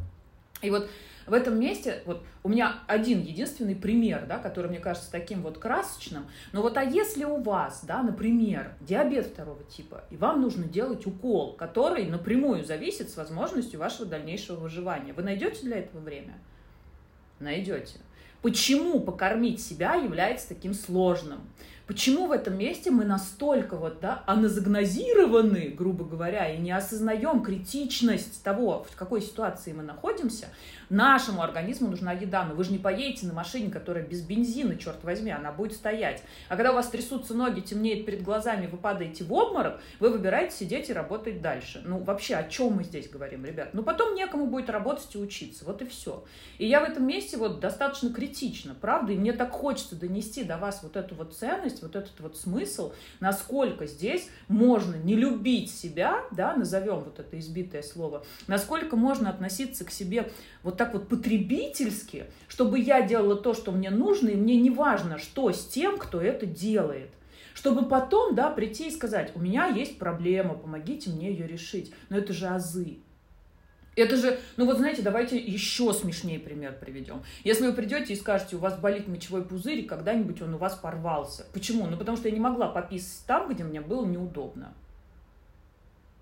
И 0.64 0.71
вот 0.71 0.88
в 1.26 1.33
этом 1.33 1.59
месте 1.59 2.02
вот 2.04 2.23
у 2.42 2.49
меня 2.49 2.80
один 2.87 3.23
единственный 3.23 3.75
пример, 3.75 4.26
да, 4.26 4.38
который 4.38 4.71
мне 4.71 4.80
кажется 4.80 5.11
таким 5.11 5.42
вот 5.42 5.59
красочным. 5.59 6.26
Но 6.52 6.62
вот 6.62 6.76
а 6.76 6.83
если 6.83 7.25
у 7.25 7.37
вас, 7.37 7.85
да, 7.85 8.02
например, 8.02 8.75
диабет 8.80 9.26
второго 9.26 9.62
типа, 9.64 10.04
и 10.11 10.16
вам 10.16 10.40
нужно 10.40 10.64
делать 10.64 11.06
укол, 11.06 11.54
который 11.54 12.06
напрямую 12.06 12.64
зависит 12.64 13.11
с 13.11 13.16
возможностью 13.16 13.80
вашего 13.80 14.06
дальнейшего 14.06 14.56
выживания, 14.56 15.12
вы 15.12 15.23
найдете 15.23 15.62
для 15.62 15.78
этого 15.78 16.00
время? 16.00 16.35
Найдете. 17.40 17.99
Почему 18.42 19.00
покормить 19.00 19.62
себя 19.62 19.94
является 19.94 20.49
таким 20.49 20.75
сложным? 20.75 21.40
Почему 21.87 22.26
в 22.26 22.33
этом 22.33 22.57
месте 22.57 22.91
мы 22.91 23.05
настолько 23.05 23.76
вот, 23.76 24.00
да, 24.00 24.23
аназагнозированы, 24.26 25.75
грубо 25.76 26.05
говоря, 26.05 26.50
и 26.50 26.57
не 26.57 26.73
осознаем 26.73 27.43
критичность 27.43 28.43
того, 28.43 28.87
в 28.91 28.97
какой 28.97 29.21
ситуации 29.21 29.75
мы 29.75 29.83
находимся, 29.83 30.49
Нашему 30.91 31.43
организму 31.43 31.88
нужна 31.88 32.12
еда, 32.12 32.45
но 32.45 32.55
вы 32.55 32.64
же 32.64 32.73
не 32.73 32.79
поедете 32.79 33.26
на 33.26 33.33
машине, 33.33 33.71
которая 33.71 34.05
без 34.05 34.21
бензина, 34.21 34.76
черт 34.76 35.03
возьми, 35.03 35.31
она 35.31 35.50
будет 35.50 35.73
стоять. 35.73 36.23
А 36.49 36.57
когда 36.57 36.73
у 36.73 36.75
вас 36.75 36.88
трясутся 36.88 37.35
ноги, 37.35 37.61
темнеет 37.61 38.05
перед 38.05 38.23
глазами, 38.23 38.67
вы 38.67 38.76
падаете 38.76 39.25
в 39.25 39.33
обморок, 39.33 39.81
вы 39.99 40.11
выбираете 40.11 40.55
сидеть 40.55 40.91
и 40.91 40.93
работать 40.93 41.41
дальше. 41.41 41.83
Ну, 41.85 41.99
вообще, 41.99 42.37
о 42.37 42.49
чем 42.49 42.75
мы 42.75 42.85
здесь 42.85 43.09
говорим, 43.09 43.45
ребят? 43.45 43.71
Ну, 43.73 43.83
потом 43.83 44.14
некому 44.14 44.47
будет 44.47 44.69
работать 44.69 45.14
и 45.14 45.19
учиться, 45.19 45.64
вот 45.64 45.81
и 45.81 45.87
все. 45.87 46.25
И 46.59 46.67
я 46.67 46.81
в 46.81 46.85
этом 46.85 47.07
месте 47.07 47.38
вот 47.38 47.61
достаточно 47.61 48.12
критично, 48.12 48.76
правда, 48.79 49.12
и 49.12 49.17
мне 49.17 49.33
так 49.33 49.53
хочется 49.53 49.97
донести 49.97 50.45
до 50.45 50.59
вас 50.59 50.81
вот 50.83 50.97
эту 50.97 51.14
вот 51.14 51.35
ценность, 51.35 51.74
вот 51.83 51.97
этот 51.97 52.19
вот 52.21 52.37
смысл, 52.37 52.93
насколько 53.21 53.87
здесь 53.87 54.28
можно 54.49 54.97
не 54.97 55.14
любить 55.14 55.71
себя, 55.71 56.25
да, 56.31 56.54
назовем 56.57 57.00
вот 57.00 57.19
это 57.19 57.38
избитое 57.38 57.83
слово, 57.83 58.25
насколько 58.47 58.97
можно 58.97 59.31
относиться 59.31 59.85
к 59.85 59.90
себе 59.90 60.31
вот 60.62 60.76
так 60.76 60.95
вот 60.95 61.09
потребительски, 61.09 62.26
чтобы 62.49 62.78
я 62.78 63.02
делала 63.02 63.37
то, 63.37 63.54
что 63.54 63.73
мне 63.73 63.90
нужно, 63.90 64.31
и 64.31 64.37
мне 64.37 64.57
не 64.57 64.71
важно, 64.71 65.19
что 65.19 65.52
с 65.52 65.66
тем, 65.66 65.99
кто 65.99 66.21
это 66.21 66.47
делает. 66.47 67.11
Чтобы 67.54 67.88
потом, 67.88 68.35
да, 68.35 68.50
прийти 68.50 68.88
и 68.88 68.90
сказать, 68.90 69.31
у 69.37 69.38
меня 69.38 69.66
есть 69.66 69.99
проблема, 69.99 70.54
помогите 70.54 71.11
мне 71.11 71.31
ее 71.31 71.47
решить. 71.47 71.93
Но 72.09 72.19
это 72.19 72.33
же 72.33 72.49
азы. 72.49 72.99
Это 73.97 74.17
же, 74.17 74.39
ну 74.57 74.67
вот 74.67 74.79
знаете, 74.79 75.03
давайте 75.03 75.39
еще 75.39 75.93
смешнее 75.93 76.39
пример 76.39 76.77
приведем. 76.79 77.23
Если 77.45 77.67
вы 77.67 77.73
придете 77.73 78.13
и 78.13 78.17
скажете, 78.17 78.57
у 78.57 78.59
вас 78.59 78.79
болит 78.79 79.07
мочевой 79.07 79.45
пузырь, 79.45 79.81
и 79.81 79.85
когда-нибудь 79.85 80.43
он 80.43 80.55
у 80.55 80.59
вас 80.59 80.75
порвался. 80.75 81.47
Почему? 81.53 81.87
Ну 81.87 81.97
потому 81.97 82.17
что 82.17 82.29
я 82.29 82.35
не 82.35 82.41
могла 82.41 82.69
пописать 82.69 83.25
там, 83.27 83.53
где 83.53 83.63
мне 83.65 83.81
было 83.81 84.05
неудобно. 84.05 84.75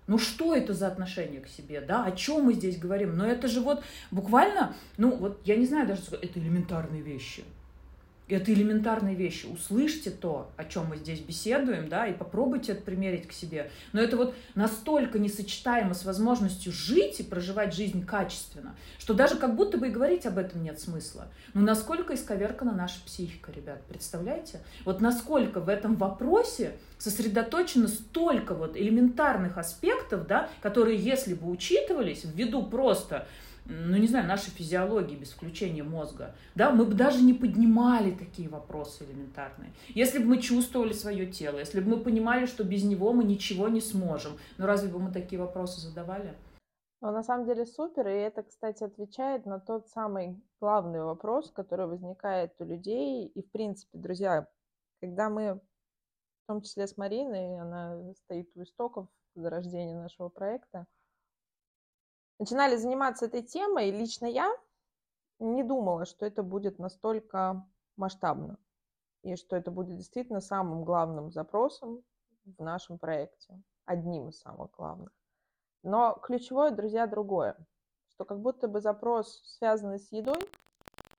Ну 0.05 0.17
что 0.17 0.53
это 0.53 0.73
за 0.73 0.87
отношение 0.87 1.39
к 1.39 1.47
себе, 1.47 1.81
да? 1.81 2.05
О 2.05 2.11
чем 2.11 2.43
мы 2.43 2.53
здесь 2.53 2.77
говорим? 2.77 3.15
Но 3.15 3.25
это 3.25 3.47
же 3.47 3.61
вот 3.61 3.83
буквально, 4.11 4.75
ну 4.97 5.15
вот 5.15 5.41
я 5.45 5.55
не 5.55 5.65
знаю 5.65 5.87
даже, 5.87 6.01
это 6.21 6.39
элементарные 6.39 7.01
вещи. 7.01 7.43
Это 8.29 8.53
элементарные 8.53 9.15
вещи. 9.15 9.47
Услышьте 9.47 10.09
то, 10.09 10.49
о 10.55 10.63
чем 10.63 10.87
мы 10.87 10.97
здесь 10.97 11.19
беседуем, 11.19 11.89
да, 11.89 12.07
и 12.07 12.13
попробуйте 12.13 12.71
это 12.71 12.81
примерить 12.81 13.27
к 13.27 13.33
себе. 13.33 13.69
Но 13.91 13.99
это 13.99 14.15
вот 14.15 14.33
настолько 14.55 15.19
несочетаемо 15.19 15.93
с 15.93 16.05
возможностью 16.05 16.71
жить 16.71 17.19
и 17.19 17.23
проживать 17.23 17.73
жизнь 17.73 18.05
качественно, 18.05 18.75
что 18.97 19.13
даже 19.13 19.35
как 19.35 19.55
будто 19.55 19.77
бы 19.77 19.89
и 19.89 19.91
говорить 19.91 20.25
об 20.25 20.37
этом 20.37 20.63
нет 20.63 20.79
смысла. 20.79 21.27
Но 21.53 21.61
насколько 21.61 22.15
исковеркана 22.15 22.71
наша 22.71 23.03
психика, 23.05 23.51
ребят, 23.51 23.81
представляете? 23.89 24.61
Вот 24.85 25.01
насколько 25.01 25.59
в 25.59 25.67
этом 25.67 25.95
вопросе 25.95 26.77
сосредоточено 26.97 27.89
столько 27.89 28.55
вот 28.55 28.77
элементарных 28.77 29.57
аспектов, 29.57 30.27
да, 30.27 30.49
которые, 30.61 30.97
если 30.97 31.33
бы 31.33 31.51
учитывались 31.51 32.23
ввиду 32.23 32.63
просто 32.63 33.27
ну, 33.65 33.97
не 33.97 34.07
знаю, 34.07 34.27
нашей 34.27 34.51
физиологии 34.51 35.15
без 35.15 35.31
включения 35.31 35.83
мозга, 35.83 36.35
да, 36.55 36.71
мы 36.71 36.85
бы 36.85 36.93
даже 36.93 37.21
не 37.23 37.33
поднимали 37.33 38.11
такие 38.11 38.49
вопросы 38.49 39.05
элементарные. 39.05 39.71
Если 39.89 40.19
бы 40.19 40.25
мы 40.25 40.41
чувствовали 40.41 40.93
свое 40.93 41.25
тело, 41.25 41.59
если 41.59 41.79
бы 41.79 41.97
мы 41.97 42.03
понимали, 42.03 42.45
что 42.45 42.63
без 42.63 42.83
него 42.83 43.13
мы 43.13 43.23
ничего 43.23 43.69
не 43.69 43.81
сможем, 43.81 44.33
ну, 44.57 44.65
разве 44.65 44.91
бы 44.91 44.99
мы 44.99 45.11
такие 45.11 45.39
вопросы 45.39 45.79
задавали? 45.79 46.35
Ну, 47.01 47.11
на 47.11 47.23
самом 47.23 47.45
деле 47.45 47.65
супер, 47.65 48.07
и 48.07 48.13
это, 48.13 48.43
кстати, 48.43 48.83
отвечает 48.83 49.45
на 49.45 49.59
тот 49.59 49.89
самый 49.89 50.41
главный 50.61 51.01
вопрос, 51.01 51.51
который 51.51 51.85
возникает 51.87 52.53
у 52.59 52.63
людей. 52.63 53.27
И, 53.27 53.41
в 53.41 53.51
принципе, 53.51 53.97
друзья, 53.97 54.47
когда 55.01 55.29
мы, 55.29 55.55
в 55.55 56.47
том 56.47 56.61
числе 56.61 56.87
с 56.87 56.95
Мариной, 56.95 57.59
она 57.59 58.13
стоит 58.13 58.49
у 58.55 58.63
истоков 58.63 59.09
зарождения 59.35 59.97
нашего 59.97 60.29
проекта, 60.29 60.85
начинали 62.43 62.75
заниматься 62.75 63.27
этой 63.27 63.41
темой, 63.41 63.89
лично 63.89 64.25
я 64.25 64.53
не 65.39 65.63
думала, 65.63 66.03
что 66.03 66.25
это 66.25 66.43
будет 66.43 66.77
настолько 66.77 67.65
масштабно 67.95 68.57
и 69.21 69.37
что 69.37 69.55
это 69.55 69.71
будет 69.71 69.95
действительно 69.95 70.41
самым 70.41 70.83
главным 70.83 71.31
запросом 71.31 72.03
в 72.43 72.61
нашем 72.61 72.99
проекте, 72.99 73.61
одним 73.85 74.27
из 74.27 74.41
самых 74.41 74.71
главных. 74.71 75.13
Но 75.83 76.19
ключевое, 76.21 76.71
друзья, 76.71 77.07
другое, 77.07 77.55
что 78.09 78.25
как 78.25 78.41
будто 78.41 78.67
бы 78.67 78.81
запрос 78.81 79.41
связанный 79.57 79.99
с 79.99 80.11
едой, 80.11 80.41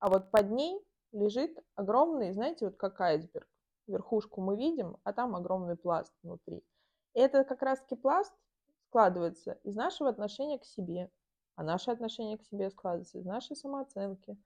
а 0.00 0.11
вот 0.11 0.31
под 0.31 0.50
ней 0.50 0.78
лежит 1.12 1.59
огромный, 1.75 2.35
знаете, 2.35 2.66
вот 2.66 2.76
как 2.76 3.00
айсберг. 3.00 3.49
Верхушку 3.87 4.43
мы 4.43 4.59
видим, 4.59 4.99
а 5.04 5.14
там 5.14 5.35
огромный 5.35 5.76
пласт 5.76 6.12
внутри. 6.23 6.62
И 7.14 7.21
это 7.21 7.45
как 7.45 7.62
раз-таки 7.62 7.97
пласт 7.97 8.35
складывается 8.95 9.59
из 9.65 9.75
нашего 9.75 10.09
отношения 10.09 10.57
к 10.57 10.65
себе, 10.65 11.11
а 11.57 11.65
наше 11.65 11.91
отношение 11.91 12.39
к 12.39 12.45
себе 12.45 12.71
складывается 12.71 13.19
из 13.19 13.25
нашей 13.25 13.57
самооценки, 13.57 14.39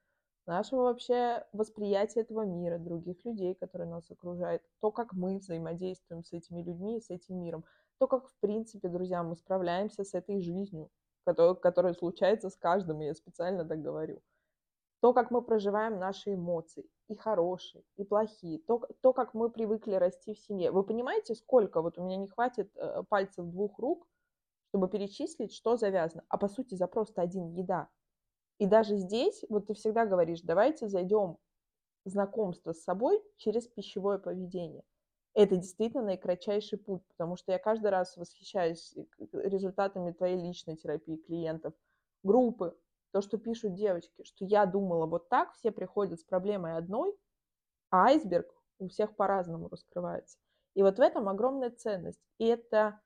нашего 0.46 0.84
вообще 0.84 1.46
восприятия 1.52 2.20
этого 2.20 2.46
мира, 2.46 2.78
других 2.78 3.22
людей, 3.26 3.54
которые 3.54 3.90
нас 3.90 4.10
окружают, 4.10 4.62
то, 4.80 4.90
как 4.90 5.12
мы 5.12 5.36
взаимодействуем 5.36 6.24
с 6.24 6.32
этими 6.32 6.62
людьми 6.62 6.96
и 6.96 7.02
с 7.02 7.10
этим 7.10 7.38
миром, 7.42 7.66
то, 7.98 8.06
как, 8.06 8.26
в 8.26 8.34
принципе, 8.40 8.88
друзья, 8.88 9.22
мы 9.22 9.36
справляемся 9.36 10.02
с 10.02 10.14
этой 10.14 10.40
жизнью, 10.40 10.88
которая, 11.24 11.54
которая 11.54 11.92
случается 11.92 12.48
с 12.48 12.56
каждым, 12.56 13.02
и 13.02 13.04
я 13.04 13.14
специально 13.14 13.66
так 13.66 13.82
говорю. 13.82 14.22
То, 15.00 15.12
как 15.12 15.30
мы 15.30 15.42
проживаем 15.42 15.98
наши 15.98 16.32
эмоции, 16.32 16.88
и 17.08 17.16
хорошие, 17.16 17.84
и 17.98 18.04
плохие, 18.04 18.60
то, 18.60 18.82
то, 19.02 19.12
как 19.12 19.34
мы 19.34 19.50
привыкли 19.50 19.96
расти 19.96 20.32
в 20.32 20.38
семье. 20.38 20.70
Вы 20.70 20.84
понимаете, 20.84 21.34
сколько, 21.34 21.82
вот 21.82 21.98
у 21.98 22.02
меня 22.02 22.16
не 22.16 22.28
хватит 22.28 22.70
э, 22.76 23.02
пальцев 23.10 23.44
двух 23.44 23.78
рук, 23.78 24.08
чтобы 24.68 24.88
перечислить, 24.88 25.52
что 25.52 25.76
завязано. 25.76 26.24
А 26.28 26.38
по 26.38 26.48
сути 26.48 26.74
запрос-то 26.74 27.22
один– 27.22 27.52
еда. 27.54 27.88
И 28.58 28.66
даже 28.66 28.96
здесь, 28.96 29.44
вот 29.48 29.66
ты 29.66 29.74
всегда 29.74 30.04
говоришь, 30.04 30.40
давайте 30.42 30.88
зайдем 30.88 31.38
знакомство 32.04 32.72
с 32.72 32.82
собой 32.82 33.22
через 33.36 33.68
пищевое 33.68 34.18
поведение. 34.18 34.82
Это 35.34 35.56
действительно 35.56 36.02
наикратчайший 36.04 36.78
путь, 36.78 37.02
потому 37.08 37.36
что 37.36 37.52
я 37.52 37.58
каждый 37.58 37.90
раз 37.90 38.16
восхищаюсь 38.16 38.96
результатами 39.32 40.12
твоей 40.12 40.36
личной 40.36 40.76
терапии 40.76 41.16
клиентов, 41.16 41.74
группы, 42.24 42.76
то, 43.12 43.20
что 43.20 43.38
пишут 43.38 43.74
девочки, 43.74 44.24
что 44.24 44.44
я 44.44 44.66
думала 44.66 45.06
вот 45.06 45.28
так, 45.28 45.52
все 45.54 45.70
приходят 45.70 46.20
с 46.20 46.24
проблемой 46.24 46.76
одной, 46.76 47.14
а 47.90 48.06
айсберг 48.06 48.52
у 48.78 48.88
всех 48.88 49.16
по-разному 49.16 49.68
раскрывается. 49.68 50.38
И 50.74 50.82
вот 50.82 50.98
в 50.98 51.00
этом 51.00 51.28
огромная 51.28 51.70
ценность. 51.70 52.20
И 52.38 52.46
это 52.46 53.00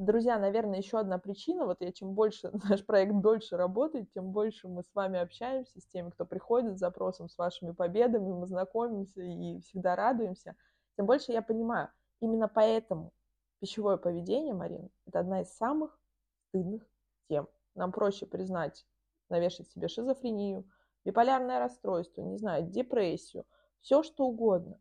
Друзья, 0.00 0.38
наверное, 0.38 0.78
еще 0.78 0.98
одна 0.98 1.18
причина, 1.18 1.66
вот 1.66 1.82
я 1.82 1.92
чем 1.92 2.14
больше 2.14 2.50
наш 2.70 2.86
проект 2.86 3.20
дольше 3.20 3.58
работает, 3.58 4.10
тем 4.14 4.32
больше 4.32 4.66
мы 4.66 4.82
с 4.82 4.94
вами 4.94 5.20
общаемся, 5.20 5.78
с 5.78 5.86
теми, 5.88 6.08
кто 6.08 6.24
приходит 6.24 6.78
с 6.78 6.80
запросом, 6.80 7.28
с 7.28 7.36
вашими 7.36 7.72
победами, 7.72 8.32
мы 8.32 8.46
знакомимся 8.46 9.20
и 9.20 9.60
всегда 9.60 9.96
радуемся, 9.96 10.56
тем 10.96 11.04
больше 11.04 11.32
я 11.32 11.42
понимаю, 11.42 11.90
именно 12.22 12.48
поэтому 12.48 13.12
пищевое 13.58 13.98
поведение, 13.98 14.54
Марина, 14.54 14.88
это 15.06 15.20
одна 15.20 15.42
из 15.42 15.54
самых 15.54 16.00
стыдных 16.48 16.82
тем. 17.28 17.46
Нам 17.74 17.92
проще 17.92 18.24
признать, 18.24 18.86
навешать 19.28 19.68
себе 19.68 19.88
шизофрению, 19.88 20.66
биполярное 21.04 21.58
расстройство, 21.58 22.22
не 22.22 22.38
знаю, 22.38 22.62
депрессию, 22.70 23.44
все 23.82 24.02
что 24.02 24.24
угодно. 24.24 24.80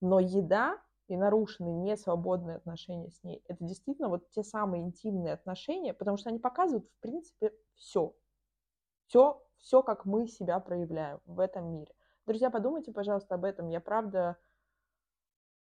Но 0.00 0.18
еда 0.18 0.82
и 1.12 1.16
нарушены 1.16 1.68
несвободные 1.68 2.56
отношения 2.56 3.10
с 3.10 3.22
ней, 3.22 3.42
это 3.46 3.62
действительно 3.64 4.08
вот 4.08 4.30
те 4.30 4.42
самые 4.42 4.82
интимные 4.82 5.34
отношения, 5.34 5.92
потому 5.92 6.16
что 6.16 6.30
они 6.30 6.38
показывают, 6.38 6.88
в 6.88 7.00
принципе, 7.00 7.52
все. 7.74 8.14
Все, 9.06 9.42
все, 9.58 9.82
как 9.82 10.06
мы 10.06 10.26
себя 10.26 10.58
проявляем 10.58 11.20
в 11.26 11.38
этом 11.38 11.70
мире. 11.70 11.92
Друзья, 12.26 12.50
подумайте, 12.50 12.92
пожалуйста, 12.92 13.34
об 13.34 13.44
этом. 13.44 13.68
Я 13.68 13.80
правда... 13.80 14.38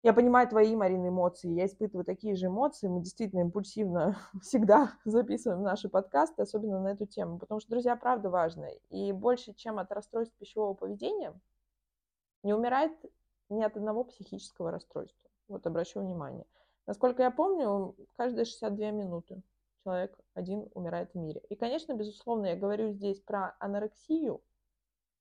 Я 0.01 0.13
понимаю 0.13 0.47
твои, 0.47 0.75
Марина, 0.75 1.07
эмоции. 1.07 1.49
Я 1.51 1.65
испытываю 1.65 2.05
такие 2.05 2.35
же 2.35 2.47
эмоции. 2.47 2.87
Мы 2.87 3.01
действительно 3.01 3.41
импульсивно 3.41 4.17
всегда 4.41 4.93
записываем 5.03 5.61
наши 5.61 5.89
подкасты, 5.89 6.41
особенно 6.41 6.81
на 6.81 6.89
эту 6.89 7.05
тему. 7.05 7.37
Потому 7.37 7.59
что, 7.59 7.69
друзья, 7.69 7.95
правда 7.95 8.29
важно. 8.29 8.69
И 8.89 9.11
больше, 9.11 9.53
чем 9.53 9.79
от 9.79 9.91
расстройств 9.91 10.35
пищевого 10.37 10.73
поведения, 10.73 11.33
не 12.43 12.53
умирает 12.53 12.93
ни 13.49 13.63
от 13.63 13.77
одного 13.77 14.03
психического 14.03 14.71
расстройства. 14.71 15.29
Вот 15.47 15.65
обращу 15.67 15.99
внимание. 15.99 16.45
Насколько 16.85 17.23
я 17.23 17.31
помню, 17.31 17.95
каждые 18.13 18.45
62 18.45 18.91
минуты 18.91 19.41
человек 19.83 20.17
один 20.33 20.69
умирает 20.73 21.11
в 21.11 21.15
мире. 21.15 21.41
И, 21.49 21.55
конечно, 21.55 21.93
безусловно, 21.93 22.47
я 22.47 22.55
говорю 22.55 22.91
здесь 22.91 23.19
про 23.21 23.55
анорексию, 23.59 24.41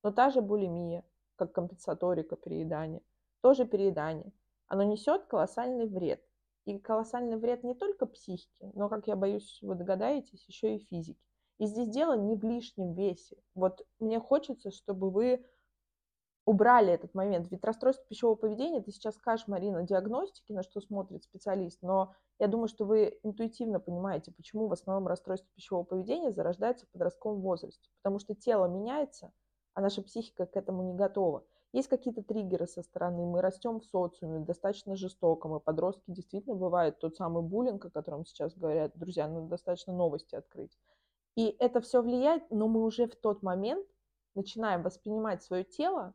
но 0.02 0.12
та 0.12 0.30
же 0.30 0.40
булимия, 0.40 1.04
как 1.36 1.52
компенсаторика 1.52 2.36
переедания, 2.36 3.02
тоже 3.40 3.66
переедание. 3.66 4.32
Оно 4.66 4.84
несет 4.84 5.26
колоссальный 5.26 5.86
вред. 5.86 6.24
И 6.64 6.78
колоссальный 6.78 7.36
вред 7.36 7.64
не 7.64 7.74
только 7.74 8.06
психике, 8.06 8.70
но, 8.74 8.88
как 8.88 9.08
я 9.08 9.16
боюсь, 9.16 9.58
вы 9.62 9.74
догадаетесь, 9.74 10.46
еще 10.46 10.76
и 10.76 10.86
физике. 10.86 11.20
И 11.58 11.66
здесь 11.66 11.88
дело 11.88 12.16
не 12.16 12.36
в 12.36 12.44
лишнем 12.44 12.94
весе. 12.94 13.36
Вот 13.54 13.84
мне 13.98 14.20
хочется, 14.20 14.70
чтобы 14.70 15.10
вы 15.10 15.44
убрали 16.44 16.92
этот 16.92 17.14
момент. 17.14 17.48
Ведь 17.50 17.64
расстройство 17.64 18.04
пищевого 18.08 18.34
поведения, 18.34 18.82
ты 18.82 18.90
сейчас 18.90 19.14
скажешь, 19.14 19.46
Марина, 19.46 19.82
диагностики, 19.82 20.52
на 20.52 20.62
что 20.62 20.80
смотрит 20.80 21.22
специалист, 21.22 21.80
но 21.82 22.14
я 22.38 22.48
думаю, 22.48 22.68
что 22.68 22.84
вы 22.84 23.18
интуитивно 23.22 23.78
понимаете, 23.78 24.32
почему 24.32 24.66
в 24.66 24.72
основном 24.72 25.06
расстройство 25.06 25.48
пищевого 25.54 25.84
поведения 25.84 26.32
зарождается 26.32 26.86
в 26.86 26.90
подростковом 26.90 27.40
возрасте. 27.40 27.88
Потому 28.02 28.18
что 28.18 28.34
тело 28.34 28.66
меняется, 28.66 29.32
а 29.74 29.80
наша 29.80 30.02
психика 30.02 30.46
к 30.46 30.56
этому 30.56 30.82
не 30.82 30.94
готова. 30.94 31.44
Есть 31.72 31.88
какие-то 31.88 32.22
триггеры 32.22 32.66
со 32.66 32.82
стороны, 32.82 33.24
мы 33.24 33.40
растем 33.40 33.80
в 33.80 33.84
социуме 33.86 34.40
достаточно 34.40 34.94
жестоко, 34.94 35.48
мы 35.48 35.58
подростки 35.58 36.04
действительно 36.06 36.54
бывает 36.54 36.98
тот 36.98 37.16
самый 37.16 37.42
буллинг, 37.42 37.86
о 37.86 37.90
котором 37.90 38.26
сейчас 38.26 38.54
говорят, 38.54 38.92
друзья, 38.94 39.26
ну 39.26 39.48
достаточно 39.48 39.94
новости 39.94 40.34
открыть. 40.34 40.76
И 41.34 41.56
это 41.58 41.80
все 41.80 42.02
влияет, 42.02 42.50
но 42.50 42.68
мы 42.68 42.82
уже 42.82 43.06
в 43.06 43.16
тот 43.16 43.42
момент 43.42 43.86
начинаем 44.34 44.82
воспринимать 44.82 45.42
свое 45.42 45.64
тело 45.64 46.12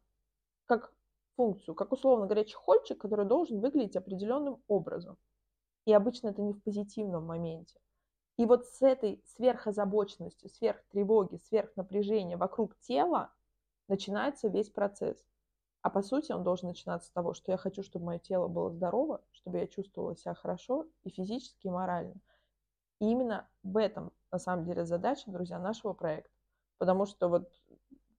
как 0.68 0.94
функцию, 1.36 1.76
как 1.76 1.92
условно 1.92 2.26
говоря 2.26 2.44
чехольчик, 2.44 3.00
который 3.00 3.26
должен 3.26 3.60
выглядеть 3.60 3.96
определенным 3.96 4.62
образом. 4.68 5.18
И 5.86 5.94
обычно 5.94 6.28
это 6.30 6.42
не 6.42 6.54
в 6.54 6.62
позитивном 6.62 7.26
моменте. 7.26 7.80
И 8.38 8.46
вот 8.46 8.68
с 8.68 8.82
этой 8.82 9.24
сверхозабоченностью, 9.36 10.50
сверхтревоги, 10.50 11.38
сверхнапряжения 11.48 12.38
вокруг 12.38 12.78
тела 12.82 13.32
начинается 13.88 14.48
весь 14.48 14.70
процесс. 14.70 15.18
А 15.82 15.90
по 15.90 16.02
сути 16.02 16.32
он 16.32 16.44
должен 16.44 16.68
начинаться 16.68 17.08
с 17.08 17.12
того, 17.12 17.34
что 17.34 17.52
я 17.52 17.58
хочу, 17.58 17.82
чтобы 17.82 18.06
мое 18.06 18.20
тело 18.20 18.48
было 18.48 18.70
здорово, 18.70 19.22
чтобы 19.32 19.60
я 19.60 19.68
чувствовала 19.68 20.16
себя 20.16 20.34
хорошо 20.34 20.88
и 21.04 21.10
физически, 21.10 21.68
и 21.68 21.72
морально. 21.72 22.16
И 23.00 23.06
именно 23.10 23.48
в 23.64 23.78
этом, 23.78 24.12
на 24.32 24.40
самом 24.40 24.66
деле, 24.66 24.86
задача, 24.86 25.32
друзья, 25.32 25.60
нашего 25.60 25.94
проекта. 25.94 26.34
Потому 26.78 27.06
что 27.06 27.30
вот 27.30 27.52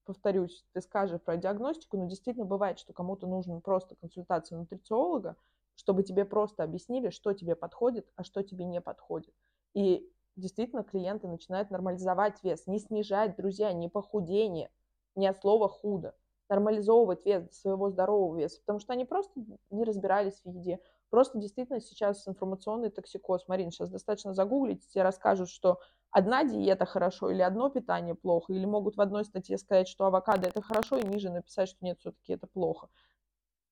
повторюсь, 0.09 0.65
ты 0.73 0.81
скажешь 0.81 1.21
про 1.21 1.37
диагностику, 1.37 1.99
но 1.99 2.07
действительно 2.07 2.47
бывает, 2.47 2.79
что 2.79 2.95
кому-то 2.95 3.27
нужна 3.27 3.61
просто 3.61 3.95
консультация 3.97 4.57
нутрициолога, 4.57 5.37
чтобы 5.75 6.03
тебе 6.03 6.25
просто 6.25 6.63
объяснили, 6.63 7.11
что 7.11 7.35
тебе 7.35 7.55
подходит, 7.55 8.07
а 8.17 8.25
что 8.25 8.43
тебе 8.43 8.65
не 8.65 8.81
подходит. 8.81 9.35
И 9.75 10.11
действительно 10.35 10.83
клиенты 10.83 11.29
начинают 11.29 11.71
нормализовать 11.71 12.43
вес, 12.43 12.67
не 12.67 12.79
снижать, 12.79 13.37
друзья, 13.37 13.71
не 13.75 13.91
похудение, 13.91 14.71
не 15.15 15.27
от 15.27 15.39
слова 15.39 15.69
худо, 15.69 16.15
нормализовывать 16.49 17.27
вес 17.27 17.43
до 17.43 17.53
своего 17.53 17.91
здорового 17.91 18.39
веса, 18.39 18.61
потому 18.61 18.79
что 18.79 18.95
они 18.95 19.05
просто 19.05 19.39
не 19.69 19.85
разбирались 19.85 20.41
в 20.43 20.49
еде. 20.49 20.81
Просто 21.11 21.37
действительно 21.39 21.81
сейчас 21.81 22.27
информационный 22.27 22.89
токсикоз. 22.89 23.47
Марин, 23.47 23.71
сейчас 23.71 23.91
достаточно 23.91 24.33
загуглить, 24.33 24.89
тебе 24.89 25.03
расскажут, 25.03 25.51
что 25.51 25.81
одна 26.11 26.45
диета 26.45 26.87
хорошо 26.87 27.31
или 27.31 27.43
одно 27.43 27.69
питание 27.69 28.15
плохо, 28.15 28.53
или 28.53 28.65
могут 28.65 28.97
в 28.97 29.01
одной 29.01 29.25
статье 29.25 29.59
сказать, 29.59 29.89
что 29.89 30.07
авокадо 30.07 30.49
это 30.49 30.63
хорошо, 30.63 30.99
и 30.99 31.07
ниже 31.07 31.31
написать, 31.31 31.69
что 31.69 31.85
нет, 31.85 31.99
все-таки 32.01 32.33
это 32.33 32.47
плохо. 32.47 32.89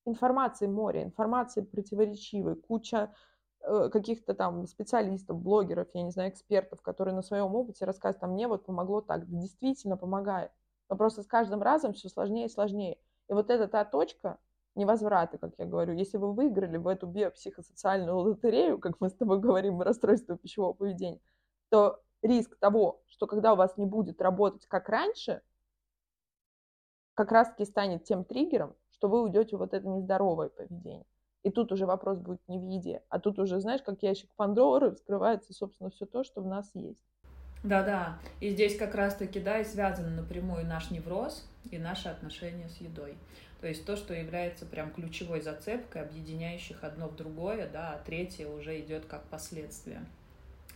Информации 0.05 0.67
море, 0.67 1.03
информации 1.03 1.63
противоречивой, 1.63 2.57
куча 2.57 3.13
э, 3.61 3.89
каких-то 3.91 4.35
там 4.35 4.67
специалистов, 4.67 5.41
блогеров, 5.41 5.89
я 5.95 6.03
не 6.03 6.11
знаю, 6.11 6.31
экспертов, 6.31 6.83
которые 6.83 7.15
на 7.15 7.23
своем 7.23 7.55
опыте 7.55 7.85
рассказывают, 7.85 8.23
а 8.23 8.29
мне 8.29 8.47
вот 8.47 8.65
помогло 8.67 9.01
так, 9.01 9.29
да, 9.29 9.39
действительно 9.41 9.97
помогает. 9.97 10.53
Но 10.89 10.97
просто 10.97 11.23
с 11.23 11.27
каждым 11.27 11.63
разом 11.63 11.93
все 11.93 12.09
сложнее 12.09 12.47
и 12.47 12.51
сложнее. 12.51 12.99
И 13.29 13.33
вот 13.33 13.51
это 13.51 13.67
та 13.67 13.85
точка 13.85 14.39
невозврата, 14.77 15.39
как 15.39 15.55
я 15.59 15.65
говорю. 15.65 15.95
Если 15.95 16.19
вы 16.19 16.33
выиграли 16.33 16.77
в 16.77 16.87
эту 16.87 17.07
биопсихосоциальную 17.07 18.17
лотерею, 18.17 18.79
как 18.79 19.01
мы 19.01 19.09
с 19.09 19.15
тобой 19.15 19.41
говорим, 19.41 19.81
расстройство 19.81 20.37
пищевого 20.37 20.75
поведения, 20.75 21.21
то 21.71 22.01
риск 22.23 22.57
того, 22.59 23.03
что 23.07 23.27
когда 23.27 23.53
у 23.53 23.57
вас 23.57 23.77
не 23.77 23.87
будет 23.87 24.21
работать 24.21 24.67
как 24.67 24.89
раньше, 24.89 25.43
как 27.15 27.33
раз-таки 27.33 27.65
станет 27.65 28.05
тем 28.05 28.25
триггером, 28.25 28.75
что 28.91 29.09
вы 29.09 29.23
уйдете 29.23 29.57
в 29.57 29.61
вот 29.61 29.75
это 29.75 29.87
нездоровое 29.87 30.49
поведение. 30.49 31.07
И 31.43 31.51
тут 31.51 31.71
уже 31.71 31.87
вопрос 31.87 32.19
будет 32.19 32.41
не 32.49 32.59
в 32.59 32.69
еде, 32.69 33.03
а 33.09 33.21
тут 33.21 33.39
уже, 33.39 33.61
знаешь, 33.61 33.83
как 33.83 34.03
ящик 34.03 34.31
Пандоры 34.35 34.95
вскрывается, 34.95 35.53
собственно, 35.55 35.91
все 35.91 36.05
то, 36.05 36.25
что 36.25 36.41
в 36.43 36.47
нас 36.47 36.71
есть. 36.75 37.01
Да-да, 37.63 38.19
и 38.41 38.51
здесь 38.51 38.77
как 38.77 38.95
раз-таки, 38.95 39.41
да, 39.41 39.61
и 39.61 39.65
связан 39.65 40.15
напрямую 40.17 40.67
наш 40.67 40.91
невроз 40.91 41.49
и 41.71 41.79
наши 41.79 42.09
отношения 42.09 42.69
с 42.69 42.77
едой. 42.79 43.17
То 43.61 43.67
есть 43.67 43.87
то, 43.87 43.97
что 43.97 44.15
является 44.15 44.67
прям 44.67 44.91
ключевой 44.91 45.41
зацепкой, 45.41 46.03
объединяющих 46.03 46.85
одно 46.85 47.09
в 47.09 47.17
другое, 47.17 47.69
да, 47.73 47.95
а 47.95 48.05
третье 48.05 48.49
уже 48.49 48.79
идет 48.81 49.07
как 49.07 49.23
последствие. 49.25 50.05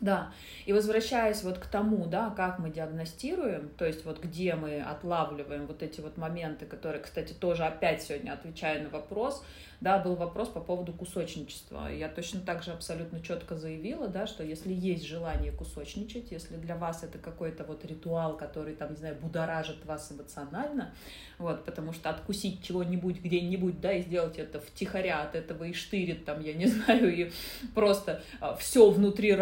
Да, 0.00 0.32
и 0.64 0.72
возвращаясь 0.72 1.42
вот 1.42 1.58
к 1.58 1.66
тому, 1.66 2.06
да, 2.06 2.30
как 2.30 2.58
мы 2.58 2.70
диагностируем, 2.70 3.68
то 3.76 3.84
есть 3.84 4.06
вот 4.06 4.22
где 4.22 4.54
мы 4.54 4.80
отлавливаем 4.80 5.66
вот 5.66 5.82
эти 5.82 6.00
вот 6.00 6.16
моменты, 6.16 6.64
которые, 6.64 7.02
кстати, 7.02 7.34
тоже 7.34 7.64
опять 7.64 8.02
сегодня 8.02 8.32
отвечая 8.32 8.82
на 8.82 8.88
вопрос, 8.88 9.44
да, 9.80 9.98
был 9.98 10.14
вопрос 10.14 10.48
по 10.48 10.60
поводу 10.60 10.92
кусочничества. 10.92 11.88
Я 11.90 12.08
точно 12.08 12.40
так 12.40 12.62
же 12.62 12.70
абсолютно 12.70 13.20
четко 13.22 13.56
заявила, 13.56 14.08
да, 14.08 14.26
что 14.26 14.44
если 14.44 14.72
есть 14.72 15.06
желание 15.06 15.52
кусочничать, 15.52 16.30
если 16.30 16.56
для 16.56 16.76
вас 16.76 17.02
это 17.02 17.18
какой-то 17.18 17.64
вот 17.64 17.84
ритуал, 17.86 18.36
который, 18.36 18.74
там, 18.74 18.90
не 18.90 18.96
знаю, 18.96 19.16
будоражит 19.16 19.84
вас 19.86 20.12
эмоционально, 20.12 20.92
вот, 21.38 21.64
потому 21.64 21.94
что 21.94 22.10
откусить 22.10 22.62
чего-нибудь 22.62 23.20
где-нибудь, 23.20 23.80
да, 23.80 23.92
и 23.94 24.02
сделать 24.02 24.38
это 24.38 24.60
втихаря 24.60 25.22
от 25.22 25.34
этого 25.34 25.64
и 25.64 25.72
штырит, 25.72 26.26
там, 26.26 26.42
я 26.42 26.52
не 26.52 26.66
знаю, 26.66 27.14
и 27.14 27.30
просто 27.74 28.22
а, 28.40 28.54
все 28.56 28.90
внутри 28.90 29.34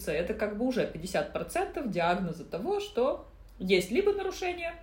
радуется, 0.00 0.12
это 0.12 0.34
как 0.34 0.56
бы 0.56 0.66
уже 0.66 0.90
50% 0.92 1.88
диагноза 1.90 2.44
того, 2.44 2.80
что 2.80 3.26
есть 3.58 3.90
либо 3.90 4.12
нарушение, 4.12 4.74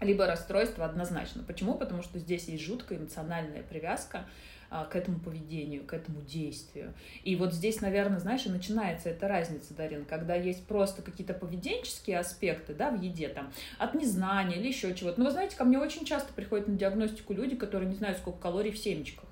либо 0.00 0.26
расстройство 0.26 0.84
однозначно. 0.84 1.42
Почему? 1.46 1.74
Потому 1.74 2.02
что 2.02 2.18
здесь 2.18 2.48
есть 2.48 2.64
жуткая 2.64 2.98
эмоциональная 2.98 3.62
привязка 3.62 4.26
а, 4.68 4.84
к 4.84 4.96
этому 4.96 5.18
поведению, 5.20 5.84
к 5.84 5.94
этому 5.94 6.20
действию. 6.20 6.92
И 7.24 7.36
вот 7.36 7.54
здесь, 7.54 7.80
наверное, 7.80 8.18
знаешь, 8.18 8.44
и 8.46 8.50
начинается 8.50 9.08
эта 9.08 9.28
разница, 9.28 9.74
Дарин, 9.74 10.04
когда 10.04 10.34
есть 10.34 10.66
просто 10.66 11.02
какие-то 11.02 11.34
поведенческие 11.34 12.18
аспекты, 12.18 12.74
да, 12.74 12.90
в 12.90 13.00
еде, 13.00 13.28
там, 13.28 13.52
от 13.78 13.94
незнания 13.94 14.56
или 14.56 14.68
еще 14.68 14.94
чего-то. 14.94 15.20
Но 15.20 15.26
вы 15.26 15.30
знаете, 15.30 15.56
ко 15.56 15.64
мне 15.64 15.78
очень 15.78 16.04
часто 16.04 16.32
приходят 16.34 16.68
на 16.68 16.74
диагностику 16.74 17.32
люди, 17.32 17.56
которые 17.56 17.88
не 17.88 17.94
знают, 17.94 18.18
сколько 18.18 18.38
калорий 18.40 18.72
в 18.72 18.78
семечках. 18.78 19.24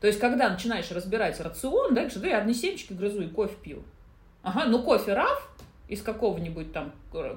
То 0.00 0.06
есть, 0.06 0.18
когда 0.18 0.48
начинаешь 0.48 0.90
разбирать 0.90 1.38
рацион, 1.40 1.94
да, 1.94 2.08
что 2.08 2.20
да, 2.20 2.28
я 2.28 2.38
одни 2.38 2.54
семечки 2.54 2.94
грызу 2.94 3.22
и 3.22 3.28
кофе 3.28 3.54
пью. 3.62 3.84
Ага, 4.42 4.66
ну 4.66 4.82
кофе 4.82 5.14
раф, 5.14 5.50
из 5.90 6.02
какого-нибудь 6.02 6.72
там 6.72 6.92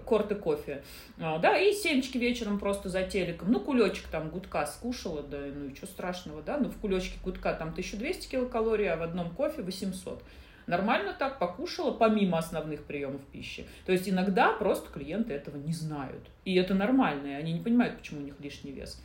корты 0.05 0.35
кофе, 0.35 0.83
а, 1.19 1.39
да, 1.39 1.57
и 1.57 1.73
семечки 1.73 2.17
вечером 2.19 2.59
просто 2.59 2.87
за 2.87 3.01
телеком, 3.03 3.51
ну, 3.51 3.59
кулечек 3.59 4.07
там 4.07 4.29
гудка 4.29 4.65
скушала, 4.67 5.23
да, 5.23 5.39
ну, 5.39 5.69
и 5.69 5.75
что 5.75 5.87
страшного, 5.87 6.43
да, 6.43 6.59
ну, 6.59 6.69
в 6.69 6.77
кулечке 6.77 7.17
гудка 7.23 7.53
там 7.53 7.69
1200 7.69 8.29
килокалорий, 8.29 8.89
а 8.89 8.95
в 8.95 9.01
одном 9.01 9.31
кофе 9.31 9.63
800. 9.63 10.23
Нормально 10.67 11.13
так 11.17 11.39
покушала, 11.39 11.91
помимо 11.91 12.37
основных 12.37 12.83
приемов 12.83 13.21
пищи. 13.25 13.67
То 13.85 13.91
есть 13.91 14.07
иногда 14.07 14.53
просто 14.53 14.89
клиенты 14.89 15.33
этого 15.33 15.57
не 15.57 15.73
знают. 15.73 16.29
И 16.45 16.55
это 16.55 16.73
нормально, 16.73 17.27
и 17.27 17.33
они 17.33 17.53
не 17.53 17.59
понимают, 17.59 17.97
почему 17.97 18.21
у 18.21 18.23
них 18.23 18.35
лишний 18.39 18.71
вес. 18.71 19.01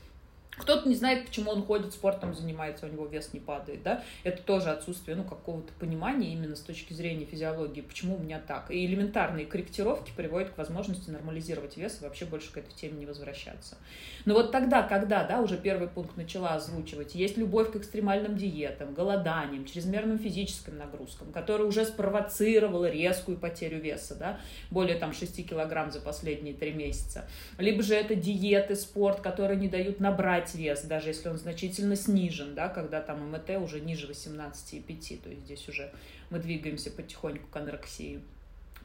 Кто-то 0.59 0.89
не 0.89 0.95
знает, 0.95 1.27
почему 1.27 1.51
он 1.51 1.63
ходит, 1.65 1.93
спортом 1.93 2.35
занимается, 2.35 2.87
у 2.87 2.89
него 2.89 3.07
вес 3.07 3.33
не 3.33 3.41
падает, 3.41 3.83
да, 3.83 4.03
это 4.25 4.43
тоже 4.43 4.71
отсутствие, 4.71 5.17
ну, 5.17 5.25
какого-то 5.25 5.73
понимания 5.79 6.33
именно 6.33 6.57
с 6.57 6.61
точки 6.61 6.93
зрения 6.93 7.25
физиологии, 7.25 7.81
почему 7.81 8.17
у 8.17 8.19
меня 8.19 8.41
так. 8.41 8.71
И 8.71 8.85
элементарные 8.85 9.47
корректировки 9.47 10.13
приводят 10.17 10.51
к 10.51 10.59
возможности 10.59 11.11
нормализировать 11.11 11.77
вес 11.77 11.99
и 12.01 12.05
вообще 12.05 12.25
больше 12.25 12.53
к 12.53 12.59
этой 12.59 12.75
теме 12.75 12.99
не 12.99 13.07
возвращаться. 13.07 13.77
Но 14.25 14.35
вот 14.35 14.53
тогда, 14.53 14.83
когда, 14.83 15.25
да, 15.25 15.41
уже 15.41 15.57
первый 15.57 15.89
пункт 15.89 16.17
начала 16.17 16.55
озвучивать, 16.55 17.15
есть 17.15 17.37
любовь 17.37 17.73
к 17.73 17.77
экстремальным 17.77 18.37
диетам, 18.37 18.95
голоданиям, 18.95 19.65
чрезмерным 19.65 20.19
физическим 20.19 20.77
нагрузкам, 20.79 21.33
которая 21.33 21.67
уже 21.67 21.85
спровоцировала 21.85 22.91
резкую 22.91 23.39
потерю 23.39 23.81
веса, 23.81 24.15
да, 24.15 24.41
более 24.71 24.97
там 24.97 25.13
6 25.13 25.49
килограмм 25.49 25.91
за 25.91 26.01
последние 26.01 26.55
три 26.55 26.73
месяца. 26.73 27.27
Либо 27.59 27.83
же 27.83 27.95
это 27.95 28.15
диеты, 28.15 28.75
спорт, 28.75 29.21
которые 29.21 29.59
не 29.59 29.69
дают 29.69 30.01
набрать 30.01 30.48
набрать 30.49 30.55
вес, 30.55 30.83
даже 30.83 31.09
если 31.09 31.29
он 31.29 31.39
значительно 31.39 31.97
снижен, 31.97 32.55
да, 32.55 32.69
когда 32.69 33.01
там 33.01 33.31
МТ 33.31 33.51
уже 33.63 33.81
ниже 33.81 34.07
18,5, 34.07 35.21
то 35.23 35.31
есть 35.31 35.43
здесь 35.43 35.69
уже 35.69 35.93
мы 36.31 36.39
двигаемся 36.39 36.91
потихоньку 36.91 37.49
к 37.49 37.57
анорексии. 37.57 38.21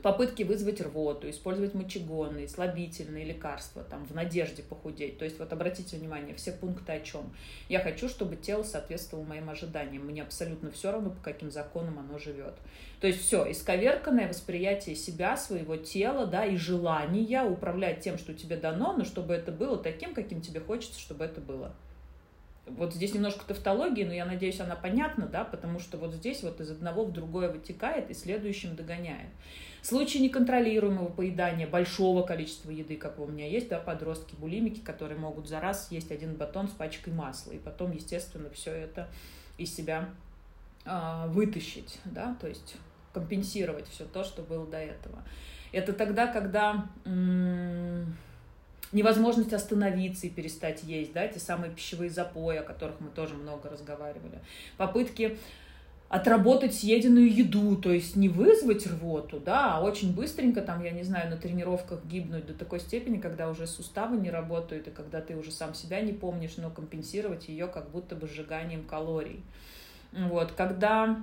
Попытки 0.02 0.44
вызвать 0.44 0.82
рвоту, 0.82 1.30
использовать 1.30 1.74
мочегонные, 1.74 2.50
слабительные 2.50 3.24
лекарства, 3.24 3.84
там, 3.84 4.06
в 4.06 4.14
надежде 4.14 4.62
похудеть. 4.62 5.18
То 5.18 5.24
есть 5.24 5.40
вот 5.40 5.54
обратите 5.54 5.96
внимание, 5.96 6.36
все 6.36 6.52
пункты 6.52 6.92
о 6.92 7.00
чем. 7.00 7.34
Я 7.70 7.80
хочу, 7.80 8.10
чтобы 8.10 8.36
тело 8.36 8.64
соответствовало 8.64 9.24
моим 9.24 9.50
ожиданиям. 9.50 10.06
Мне 10.06 10.24
абсолютно 10.24 10.72
все 10.72 10.92
равно, 10.92 11.12
по 11.12 11.22
каким 11.22 11.52
законам 11.52 12.00
оно 12.00 12.20
живет. 12.20 12.56
То 13.00 13.08
есть 13.08 13.22
все, 13.22 13.50
исковерканное 13.50 14.28
восприятие 14.28 14.96
себя, 14.96 15.38
своего 15.38 15.78
тела, 15.78 16.26
да, 16.26 16.46
и 16.46 16.58
желания 16.58 17.44
управлять 17.44 18.02
тем, 18.02 18.18
что 18.18 18.34
тебе 18.34 18.58
дано, 18.58 18.94
но 18.94 19.06
чтобы 19.06 19.34
это 19.34 19.52
было 19.52 19.78
таким, 19.78 20.14
каким 20.14 20.42
тебе 20.42 20.60
хочется, 20.60 21.00
чтобы 21.00 21.24
это 21.24 21.40
было. 21.40 21.74
Вот 22.66 22.94
здесь 22.94 23.14
немножко 23.14 23.46
тавтологии, 23.46 24.06
но 24.06 24.14
я 24.14 24.26
надеюсь, 24.26 24.60
она 24.62 24.76
понятна, 24.76 25.28
да, 25.28 25.44
потому 25.44 25.80
что 25.80 25.98
вот 25.98 26.14
здесь 26.14 26.44
вот 26.44 26.62
из 26.62 26.72
одного 26.72 27.04
в 27.04 27.12
другое 27.12 27.50
вытекает 27.50 28.10
и 28.10 28.14
следующим 28.14 28.76
догоняет. 28.76 29.28
В 29.84 29.86
случае 29.86 30.24
неконтролируемого 30.24 31.10
поедания 31.10 31.68
большого 31.68 32.24
количества 32.24 32.72
еды, 32.72 32.96
как 32.96 33.20
у 33.20 33.28
меня 33.28 33.50
есть, 33.50 33.68
да, 33.68 33.80
подростки, 33.80 34.34
булимики, 34.36 34.80
которые 34.80 35.20
могут 35.20 35.50
за 35.50 35.60
раз 35.60 35.90
съесть 35.90 36.10
один 36.10 36.36
батон 36.36 36.70
с 36.70 36.72
пачкой 36.72 37.12
масла, 37.12 37.52
и 37.52 37.58
потом, 37.58 37.92
естественно, 37.92 38.50
все 38.50 38.72
это 38.72 39.10
из 39.58 39.76
себя 39.76 40.10
э, 40.86 41.28
вытащить, 41.28 42.00
да, 42.06 42.34
то 42.40 42.48
есть 42.48 42.78
компенсировать 43.12 43.90
все 43.90 44.06
то, 44.06 44.24
что 44.24 44.42
было 44.42 44.66
до 44.66 44.78
этого. 44.78 45.22
Это 45.74 45.92
тогда, 45.92 46.28
когда 46.28 46.86
м- 47.04 48.16
невозможность 48.94 49.52
остановиться 49.52 50.28
и 50.28 50.30
перестать 50.30 50.84
есть, 50.84 51.12
да, 51.12 51.28
те 51.28 51.42
самые 51.42 51.74
пищевые 51.74 52.10
запои, 52.10 52.56
о 52.56 52.64
которых 52.64 53.02
мы 53.02 53.10
тоже 53.10 53.34
много 53.34 53.70
разговаривали, 53.70 54.40
попытки 54.78 55.38
отработать 56.14 56.76
съеденную 56.76 57.34
еду, 57.34 57.76
то 57.76 57.92
есть 57.92 58.16
не 58.16 58.30
вызвать 58.30 58.86
рвоту, 58.86 59.40
да, 59.40 59.74
а 59.74 59.82
очень 59.82 60.14
быстренько 60.14 60.62
там, 60.62 60.84
я 60.84 60.92
не 60.92 61.02
знаю, 61.02 61.28
на 61.32 61.38
тренировках 61.38 62.06
гибнуть 62.06 62.46
до 62.46 62.54
такой 62.54 62.80
степени, 62.82 63.18
когда 63.18 63.50
уже 63.50 63.66
суставы 63.66 64.18
не 64.18 64.30
работают, 64.30 64.88
и 64.88 64.92
когда 64.92 65.22
ты 65.22 65.36
уже 65.36 65.52
сам 65.52 65.74
себя 65.74 66.02
не 66.02 66.14
помнишь, 66.14 66.54
но 66.58 66.70
компенсировать 66.70 67.50
ее 67.50 67.66
как 67.66 67.90
будто 67.90 68.16
бы 68.16 68.28
сжиганием 68.28 68.84
калорий. 68.84 69.42
Вот, 70.12 70.52
когда 70.52 71.18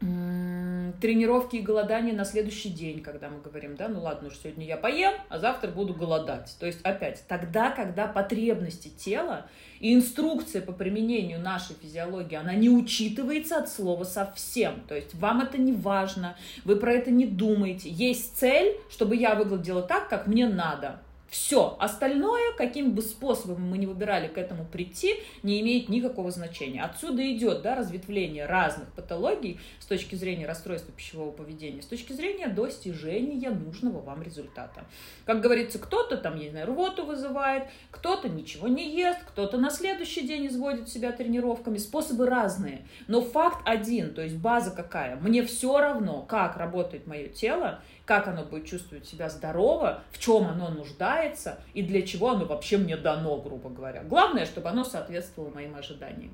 тренировки 0.00 1.56
и 1.56 1.60
голодание 1.60 2.14
на 2.14 2.24
следующий 2.24 2.68
день, 2.68 3.00
когда 3.00 3.28
мы 3.28 3.40
говорим, 3.40 3.76
да, 3.76 3.88
ну 3.88 4.00
ладно, 4.00 4.28
уж 4.28 4.36
сегодня 4.36 4.66
я 4.66 4.76
поем, 4.76 5.14
а 5.28 5.38
завтра 5.38 5.70
буду 5.70 5.94
голодать. 5.94 6.54
То 6.58 6.66
есть 6.66 6.80
опять, 6.82 7.24
тогда, 7.28 7.70
когда 7.70 8.06
потребности 8.06 8.88
тела 8.88 9.46
и 9.80 9.94
инструкция 9.94 10.62
по 10.62 10.72
применению 10.72 11.40
нашей 11.40 11.76
физиологии, 11.76 12.36
она 12.36 12.54
не 12.54 12.68
учитывается 12.68 13.58
от 13.58 13.70
слова 13.70 14.04
совсем. 14.04 14.82
То 14.88 14.94
есть 14.94 15.14
вам 15.14 15.40
это 15.40 15.58
не 15.58 15.72
важно, 15.72 16.36
вы 16.64 16.76
про 16.76 16.92
это 16.92 17.10
не 17.10 17.26
думаете. 17.26 17.88
Есть 17.88 18.36
цель, 18.36 18.76
чтобы 18.90 19.16
я 19.16 19.34
выглядела 19.34 19.82
так, 19.82 20.08
как 20.08 20.26
мне 20.26 20.46
надо. 20.46 21.00
Все. 21.34 21.76
Остальное, 21.80 22.52
каким 22.56 22.92
бы 22.92 23.02
способом 23.02 23.62
мы 23.62 23.76
не 23.76 23.88
выбирали 23.88 24.28
к 24.28 24.38
этому 24.38 24.64
прийти, 24.64 25.16
не 25.42 25.60
имеет 25.62 25.88
никакого 25.88 26.30
значения. 26.30 26.80
Отсюда 26.80 27.28
идет 27.28 27.62
да, 27.62 27.74
разветвление 27.74 28.46
разных 28.46 28.86
патологий 28.92 29.58
с 29.80 29.86
точки 29.86 30.14
зрения 30.14 30.46
расстройства 30.46 30.94
пищевого 30.94 31.32
поведения, 31.32 31.82
с 31.82 31.86
точки 31.86 32.12
зрения 32.12 32.46
достижения 32.46 33.50
нужного 33.50 34.00
вам 34.00 34.22
результата. 34.22 34.84
Как 35.24 35.40
говорится, 35.40 35.80
кто-то 35.80 36.18
там, 36.18 36.36
я 36.36 36.44
не 36.44 36.50
знаю, 36.50 36.68
рвоту 36.68 37.04
вызывает, 37.04 37.64
кто-то 37.90 38.28
ничего 38.28 38.68
не 38.68 38.94
ест, 38.94 39.18
кто-то 39.26 39.58
на 39.58 39.70
следующий 39.70 40.24
день 40.24 40.46
изводит 40.46 40.88
себя 40.88 41.10
тренировками. 41.10 41.78
Способы 41.78 42.26
разные. 42.26 42.86
Но 43.08 43.22
факт 43.22 43.58
один, 43.64 44.14
то 44.14 44.22
есть 44.22 44.36
база 44.36 44.70
какая. 44.70 45.16
Мне 45.16 45.42
все 45.42 45.80
равно, 45.80 46.22
как 46.22 46.56
работает 46.56 47.08
мое 47.08 47.26
тело, 47.26 47.80
как 48.04 48.28
оно 48.28 48.44
будет 48.44 48.66
чувствовать 48.66 49.06
себя 49.06 49.28
здорово, 49.28 50.02
в 50.10 50.18
чем 50.18 50.46
оно 50.46 50.68
нуждается 50.68 51.58
и 51.72 51.82
для 51.82 52.02
чего 52.02 52.30
оно 52.30 52.44
вообще 52.44 52.76
мне 52.76 52.96
дано, 52.96 53.36
грубо 53.38 53.70
говоря. 53.70 54.02
Главное, 54.02 54.46
чтобы 54.46 54.68
оно 54.68 54.84
соответствовало 54.84 55.50
моим 55.50 55.74
ожиданиям. 55.76 56.32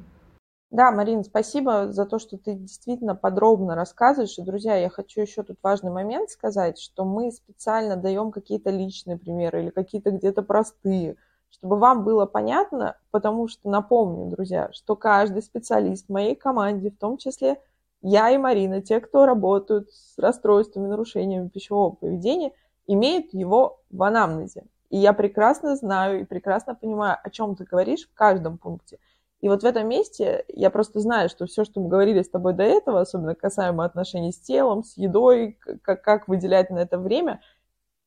Да, 0.71 0.93
Марин, 0.93 1.25
спасибо 1.25 1.91
за 1.91 2.07
то, 2.07 2.21
что 2.21 2.39
ты 2.39 2.55
действительно 2.55 3.17
подробно 3.17 3.75
рассказываешь. 3.75 4.39
И, 4.39 4.43
друзья, 4.43 4.77
я 4.77 4.89
хочу 4.89 5.21
еще 5.21 5.43
тут 5.43 5.59
важный 5.63 5.91
момент 5.91 6.31
сказать, 6.31 6.79
что 6.79 7.05
мы 7.05 7.33
специально 7.33 7.97
даем 7.97 8.31
какие-то 8.31 8.71
личные 8.71 9.19
примеры 9.19 9.65
или 9.65 9.71
какие-то 9.71 10.13
где-то 10.13 10.43
простые, 10.43 11.17
чтобы 11.51 11.77
вам 11.77 12.05
было 12.05 12.25
понятно, 12.25 12.97
потому 13.11 13.49
что 13.49 13.69
напомню, 13.69 14.31
друзья, 14.31 14.71
что 14.73 14.95
каждый 14.95 15.43
специалист 15.43 16.07
в 16.07 16.13
моей 16.13 16.37
команде, 16.37 16.93
в 16.93 16.99
том 16.99 17.17
числе 17.19 17.61
я 18.03 18.31
и 18.31 18.39
Марина, 18.39 18.81
те, 18.81 19.01
кто 19.01 19.27
работают 19.27 19.91
с 19.93 20.19
расстройствами, 20.19 20.87
нарушениями 20.87 21.49
пищевого 21.49 21.95
поведения, 21.95 22.53
имеют 22.87 23.33
его 23.33 23.81
в 23.91 24.03
анамнезе. 24.03 24.65
И 24.89 24.97
я 24.97 25.13
прекрасно 25.13 25.77
знаю 25.77 26.21
и 26.21 26.25
прекрасно 26.25 26.75
понимаю, 26.75 27.19
о 27.23 27.31
чем 27.31 27.55
ты 27.55 27.65
говоришь 27.65 28.09
в 28.09 28.15
каждом 28.15 28.59
пункте. 28.59 28.99
И 29.41 29.49
вот 29.49 29.63
в 29.63 29.67
этом 29.67 29.89
месте 29.89 30.45
я 30.49 30.71
просто 30.71 31.01
знаю, 31.01 31.29
что 31.29 31.47
все, 31.47 31.65
что 31.65 31.81
мы 31.81 31.89
говорили 31.89 32.23
с 32.23 32.29
тобой 32.29 32.53
до 32.53 32.63
этого, 32.63 33.01
особенно 33.01 33.35
касаемо 33.35 33.85
отношений 33.85 34.33
с 34.33 34.41
телом, 34.41 34.83
с 34.83 34.97
едой, 34.97 35.59
как, 35.83 36.03
как 36.03 36.29
выделять 36.29 36.71
на 36.71 36.79
это 36.79 36.99
время, 36.99 37.41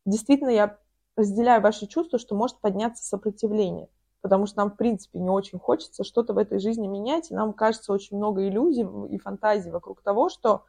действительно 0.06 0.50
я 0.50 0.78
разделяю 1.16 1.62
ваши 1.62 1.88
чувства, 1.88 2.20
что 2.20 2.36
может 2.36 2.60
подняться 2.60 3.04
сопротивление 3.04 3.90
потому 4.24 4.46
что 4.46 4.60
нам, 4.60 4.72
в 4.72 4.78
принципе, 4.78 5.20
не 5.20 5.30
очень 5.30 5.60
хочется 5.60 6.06
что-то 6.06 6.34
в 6.34 6.38
этой 6.38 6.58
жизни 6.58 6.88
менять, 6.88 7.30
и 7.30 7.36
нам 7.36 7.52
кажется 7.52 7.92
очень 7.92 8.16
много 8.16 8.48
иллюзий 8.48 8.88
и 9.10 9.20
фантазий 9.20 9.70
вокруг 9.70 10.02
того, 10.02 10.30
что 10.30 10.64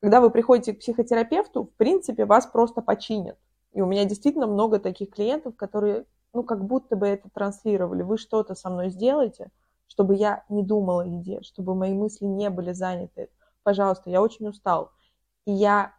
когда 0.00 0.20
вы 0.20 0.30
приходите 0.30 0.74
к 0.74 0.80
психотерапевту, 0.80 1.62
в 1.62 1.70
принципе, 1.76 2.24
вас 2.24 2.44
просто 2.44 2.82
починят. 2.82 3.38
И 3.72 3.80
у 3.80 3.86
меня 3.86 4.04
действительно 4.04 4.48
много 4.48 4.80
таких 4.80 5.10
клиентов, 5.10 5.54
которые, 5.54 6.06
ну, 6.32 6.42
как 6.42 6.64
будто 6.64 6.96
бы 6.96 7.06
это 7.06 7.30
транслировали. 7.30 8.02
Вы 8.02 8.18
что-то 8.18 8.56
со 8.56 8.68
мной 8.68 8.90
сделаете, 8.90 9.52
чтобы 9.86 10.16
я 10.16 10.44
не 10.48 10.64
думала 10.64 11.04
о 11.04 11.06
еде, 11.06 11.40
чтобы 11.42 11.76
мои 11.76 11.94
мысли 11.94 12.24
не 12.24 12.50
были 12.50 12.72
заняты. 12.72 13.30
Пожалуйста, 13.62 14.10
я 14.10 14.20
очень 14.20 14.48
устал. 14.48 14.90
И 15.44 15.52
я, 15.52 15.94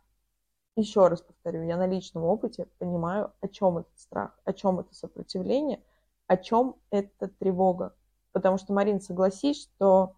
еще 0.76 1.08
раз 1.08 1.22
повторю, 1.22 1.64
я 1.64 1.78
на 1.78 1.88
личном 1.88 2.26
опыте 2.26 2.68
понимаю, 2.78 3.32
о 3.40 3.48
чем 3.48 3.78
этот 3.78 3.98
страх, 3.98 4.38
о 4.44 4.52
чем 4.52 4.82
это 4.82 4.94
сопротивление– 4.94 5.80
о 6.28 6.38
чем 6.38 6.76
эта 6.90 7.28
тревога. 7.28 7.96
Потому 8.32 8.58
что, 8.58 8.74
Марин, 8.74 9.00
согласись, 9.00 9.64
что 9.64 10.16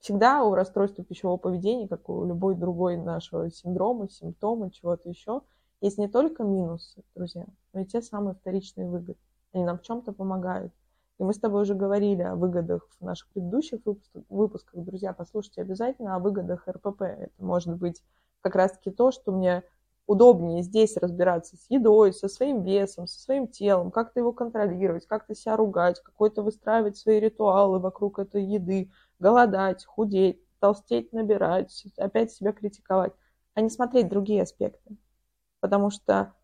всегда 0.00 0.42
у 0.42 0.54
расстройства 0.54 1.04
пищевого 1.04 1.36
поведения, 1.36 1.88
как 1.88 2.08
у 2.08 2.24
любой 2.24 2.56
другой 2.56 2.96
нашего 2.96 3.50
синдрома, 3.50 4.08
симптома, 4.08 4.70
чего-то 4.70 5.08
еще, 5.08 5.42
есть 5.80 5.98
не 5.98 6.08
только 6.08 6.44
минусы, 6.44 7.02
друзья, 7.14 7.46
но 7.72 7.80
и 7.80 7.86
те 7.86 8.02
самые 8.02 8.34
вторичные 8.34 8.88
выгоды. 8.88 9.16
Они 9.52 9.64
нам 9.64 9.78
в 9.78 9.82
чем-то 9.82 10.12
помогают. 10.12 10.72
И 11.18 11.24
мы 11.24 11.34
с 11.34 11.38
тобой 11.38 11.62
уже 11.62 11.74
говорили 11.74 12.22
о 12.22 12.34
выгодах 12.34 12.88
в 12.98 13.04
наших 13.04 13.28
предыдущих 13.28 13.80
выпусках. 14.28 14.84
Друзья, 14.84 15.12
послушайте 15.12 15.60
обязательно 15.60 16.16
о 16.16 16.18
выгодах 16.18 16.66
РПП. 16.66 17.02
Это 17.02 17.44
может 17.44 17.76
быть 17.76 18.02
как 18.40 18.56
раз-таки 18.56 18.90
то, 18.90 19.12
что 19.12 19.30
мне 19.30 19.62
удобнее 20.06 20.62
здесь 20.62 20.96
разбираться 20.96 21.56
с 21.56 21.66
едой, 21.68 22.12
со 22.12 22.28
своим 22.28 22.62
весом, 22.62 23.06
со 23.06 23.20
своим 23.20 23.46
телом, 23.46 23.90
как-то 23.90 24.20
его 24.20 24.32
контролировать, 24.32 25.06
как-то 25.06 25.34
себя 25.34 25.56
ругать, 25.56 26.00
какой-то 26.02 26.42
выстраивать 26.42 26.96
свои 26.96 27.20
ритуалы 27.20 27.78
вокруг 27.78 28.18
этой 28.18 28.44
еды, 28.44 28.90
голодать, 29.18 29.84
худеть, 29.84 30.40
толстеть, 30.58 31.12
набирать, 31.12 31.86
опять 31.96 32.32
себя 32.32 32.52
критиковать, 32.52 33.12
а 33.54 33.60
не 33.60 33.70
смотреть 33.70 34.08
другие 34.08 34.42
аспекты. 34.42 34.96
Потому 35.60 35.90
что 35.90 36.34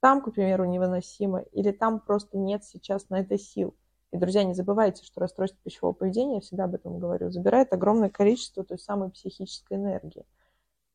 там, 0.00 0.22
к 0.22 0.30
примеру, 0.32 0.64
невыносимо, 0.64 1.40
или 1.52 1.72
там 1.72 2.00
просто 2.00 2.38
нет 2.38 2.64
сейчас 2.64 3.08
на 3.08 3.20
это 3.20 3.36
сил. 3.38 3.74
И, 4.12 4.16
друзья, 4.16 4.44
не 4.44 4.54
забывайте, 4.54 5.04
что 5.04 5.20
расстройство 5.20 5.58
пищевого 5.62 5.92
поведения, 5.92 6.36
я 6.36 6.40
всегда 6.40 6.64
об 6.64 6.74
этом 6.74 6.98
говорю, 6.98 7.30
забирает 7.30 7.72
огромное 7.72 8.08
количество 8.08 8.64
той 8.64 8.78
самой 8.78 9.10
психической 9.10 9.76
энергии. 9.76 10.24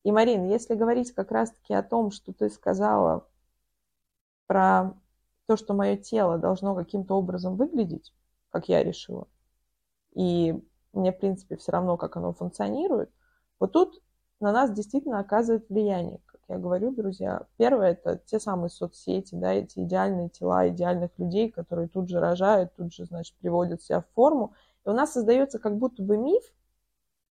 И, 0.04 0.12
Марин, 0.12 0.50
если 0.50 0.76
говорить 0.76 1.14
как 1.14 1.32
раз-таки 1.32 1.74
о 1.74 1.84
том, 1.84 2.12
что 2.12 2.34
ты 2.34 2.50
сказала 2.50 3.26
про 4.48 4.94
то, 5.48 5.56
что 5.56 5.74
мое 5.74 5.96
тело 5.96 6.38
должно 6.38 6.76
каким-то 6.76 7.16
образом 7.16 7.56
выглядеть, 7.56 8.14
как 8.50 8.68
я 8.68 8.84
решила, 8.84 9.28
и 10.14 10.62
мне, 10.92 11.12
в 11.12 11.18
принципе, 11.18 11.56
все 11.56 11.72
равно, 11.72 11.98
как 11.98 12.18
оно 12.18 12.34
функционирует, 12.34 13.12
вот 13.60 13.72
тут 13.72 14.02
на 14.42 14.52
нас 14.52 14.72
действительно 14.72 15.20
оказывает 15.20 15.70
влияние, 15.70 16.20
как 16.26 16.42
я 16.50 16.58
говорю, 16.58 16.92
друзья. 16.94 17.48
Первое– 17.56 17.92
это 17.94 18.18
те 18.18 18.40
самые 18.40 18.70
соцсети, 18.70 19.36
да, 19.36 19.54
эти 19.54 19.80
идеальные 19.80 20.30
тела 20.30 20.68
идеальных 20.68 21.12
людей, 21.18 21.50
которые 21.50 21.88
тут 21.88 22.10
же 22.10 22.20
рожают, 22.20 22.76
тут 22.76 22.94
же, 22.94 23.06
значит, 23.06 23.38
приводят 23.38 23.82
себя 23.82 24.02
в 24.02 24.10
форму. 24.14 24.54
И 24.86 24.90
у 24.90 24.94
нас 24.94 25.14
создается 25.14 25.60
как 25.60 25.78
будто 25.78 26.04
бы 26.04 26.18
миф 26.18 26.44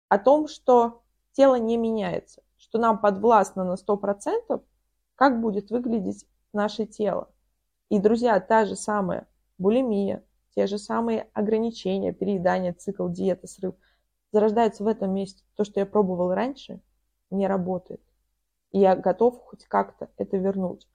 о 0.07 0.17
том, 0.17 0.47
что 0.47 1.01
тело 1.33 1.55
не 1.55 1.75
меняется 1.75 2.41
что 2.61 2.77
нам 2.77 2.99
подвластно 2.99 3.63
на 3.65 3.75
100%, 3.75 4.63
как 5.15 5.41
будет 5.41 5.71
выглядеть 5.71 6.27
наше 6.53 6.85
тело. 6.85 7.29
И, 7.89 7.99
друзья, 7.99 8.39
та 8.39 8.65
же 8.65 8.75
самая 8.75 9.27
булимия, 9.57 10.23
те 10.55 10.67
же 10.67 10.77
самые 10.77 11.27
ограничения, 11.33 12.13
переедание, 12.13 12.73
цикл, 12.73 13.09
диета, 13.09 13.47
срыв, 13.47 13.75
зарождаются 14.31 14.83
в 14.83 14.87
этом 14.87 15.13
месте. 15.13 15.43
То, 15.55 15.63
что 15.63 15.79
я 15.79 15.85
пробовал 15.85 16.33
раньше, 16.33 16.79
не 17.31 17.47
работает. 17.47 18.01
И 18.71 18.79
я 18.79 18.95
готов 18.95 19.41
хоть 19.43 19.65
как-то 19.65 20.09
это 20.17 20.37
вернуть. 20.37 20.87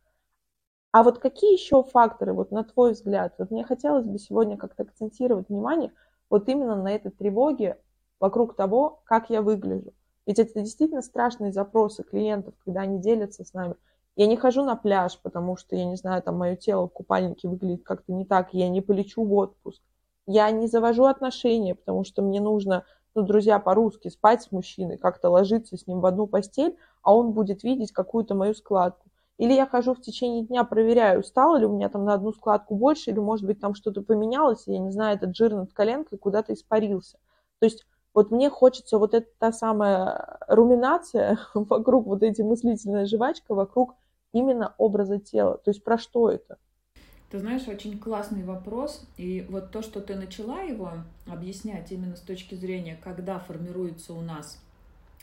А 0.93 1.03
вот 1.03 1.19
какие 1.19 1.53
еще 1.53 1.83
факторы, 1.83 2.33
вот 2.33 2.53
на 2.53 2.65
твой 2.65 2.93
взгляд, 2.93 3.35
вот 3.39 3.51
мне 3.51 3.65
хотелось 3.65 4.07
бы 4.07 4.19
сегодня 4.19 4.57
как-то 4.57 4.85
акцентировать 4.85 5.49
внимание 5.49 5.93
вот 6.31 6.49
именно 6.49 6.77
на 6.77 6.95
этой 6.95 7.11
тревоге 7.11 7.79
вокруг 8.21 8.55
того, 8.55 9.03
как 9.05 9.31
я 9.31 9.43
выгляжу. 9.43 9.93
Ведь 10.27 10.39
это 10.39 10.61
действительно 10.61 11.03
страшные 11.03 11.53
запросы 11.53 12.03
клиентов, 12.03 12.55
когда 12.65 12.81
они 12.83 13.01
делятся 13.01 13.45
с 13.45 13.53
нами. 13.55 13.77
Я 14.17 14.27
не 14.27 14.37
хожу 14.37 14.65
на 14.65 14.77
пляж, 14.77 15.19
потому 15.23 15.57
что, 15.57 15.77
я 15.77 15.85
не 15.85 15.97
знаю, 15.97 16.23
там 16.23 16.39
мое 16.39 16.57
тело 16.57 16.89
в 16.89 16.93
купальнике 16.93 17.49
выглядит 17.49 17.85
как-то 17.85 18.13
не 18.13 18.25
так, 18.25 18.53
я 18.55 18.69
не 18.69 18.81
полечу 18.81 19.25
в 19.25 19.33
отпуск. 19.35 19.83
я 20.27 20.51
не 20.51 20.67
завожу 20.67 21.05
отношения, 21.05 21.75
потому 21.75 22.05
что 22.05 22.23
мне 22.23 22.41
нужно, 22.41 22.85
ну, 23.15 23.23
друзья, 23.23 23.59
по-русски 23.61 24.09
спать 24.09 24.43
с 24.43 24.51
мужчиной, 24.53 24.99
как-то 24.99 25.31
ложиться 25.31 25.77
с 25.77 25.87
ним 25.87 26.01
в 26.01 26.07
одну 26.07 26.27
постель, 26.27 26.77
а 27.03 27.15
он 27.15 27.33
будет 27.33 27.63
видеть 27.63 27.93
какую-то 27.93 28.35
мою 28.35 28.55
складку. 28.55 29.09
Или 29.39 29.53
я 29.53 29.67
хожу 29.67 29.95
в 29.95 30.01
течение 30.01 30.45
дня, 30.45 30.65
проверяю, 30.65 31.23
стало 31.23 31.57
ли 31.57 31.67
у 31.67 31.73
меня 31.73 31.89
там 31.91 32.05
на 32.05 32.15
одну 32.15 32.33
складку 32.33 32.75
больше, 32.75 33.11
или, 33.11 33.19
может 33.19 33.47
быть, 33.47 33.61
там 33.61 33.75
что-то 33.75 34.03
поменялось, 34.03 34.67
и, 34.67 34.73
я 34.73 34.79
не 34.79 34.91
знаю, 34.91 35.17
этот 35.17 35.37
жир 35.37 35.55
над 35.55 35.73
коленкой 35.73 36.19
куда-то 36.19 36.55
испарился. 36.55 37.19
То 37.61 37.67
есть 37.67 37.87
вот 38.17 38.31
мне 38.31 38.49
хочется 38.49 38.97
вот 38.97 39.13
эта 39.13 39.29
та 39.39 39.53
самая 39.53 40.39
руминация 40.49 41.39
вокруг 41.55 42.07
вот 42.07 42.23
эти 42.23 42.41
мыслительная 42.41 43.05
жвачка, 43.05 43.55
вокруг 43.55 43.95
именно 44.33 44.75
образа 44.79 45.19
тела. 45.19 45.59
То 45.59 45.71
есть 45.71 45.85
про 45.85 45.99
что 45.99 46.31
это? 46.31 46.57
Ты 47.31 47.41
знаешь, 47.41 47.69
очень 47.69 47.99
классный 47.99 48.43
вопрос. 48.43 49.07
И 49.19 49.47
вот 49.51 49.71
то, 49.71 49.83
что 49.83 50.01
ты 50.01 50.15
начала 50.15 50.63
его 50.63 50.93
объяснять 51.31 51.93
именно 51.93 52.17
с 52.17 52.21
точки 52.21 52.55
зрения, 52.55 52.99
когда 53.05 53.39
формируется 53.39 54.15
у 54.15 54.23
нас 54.23 54.65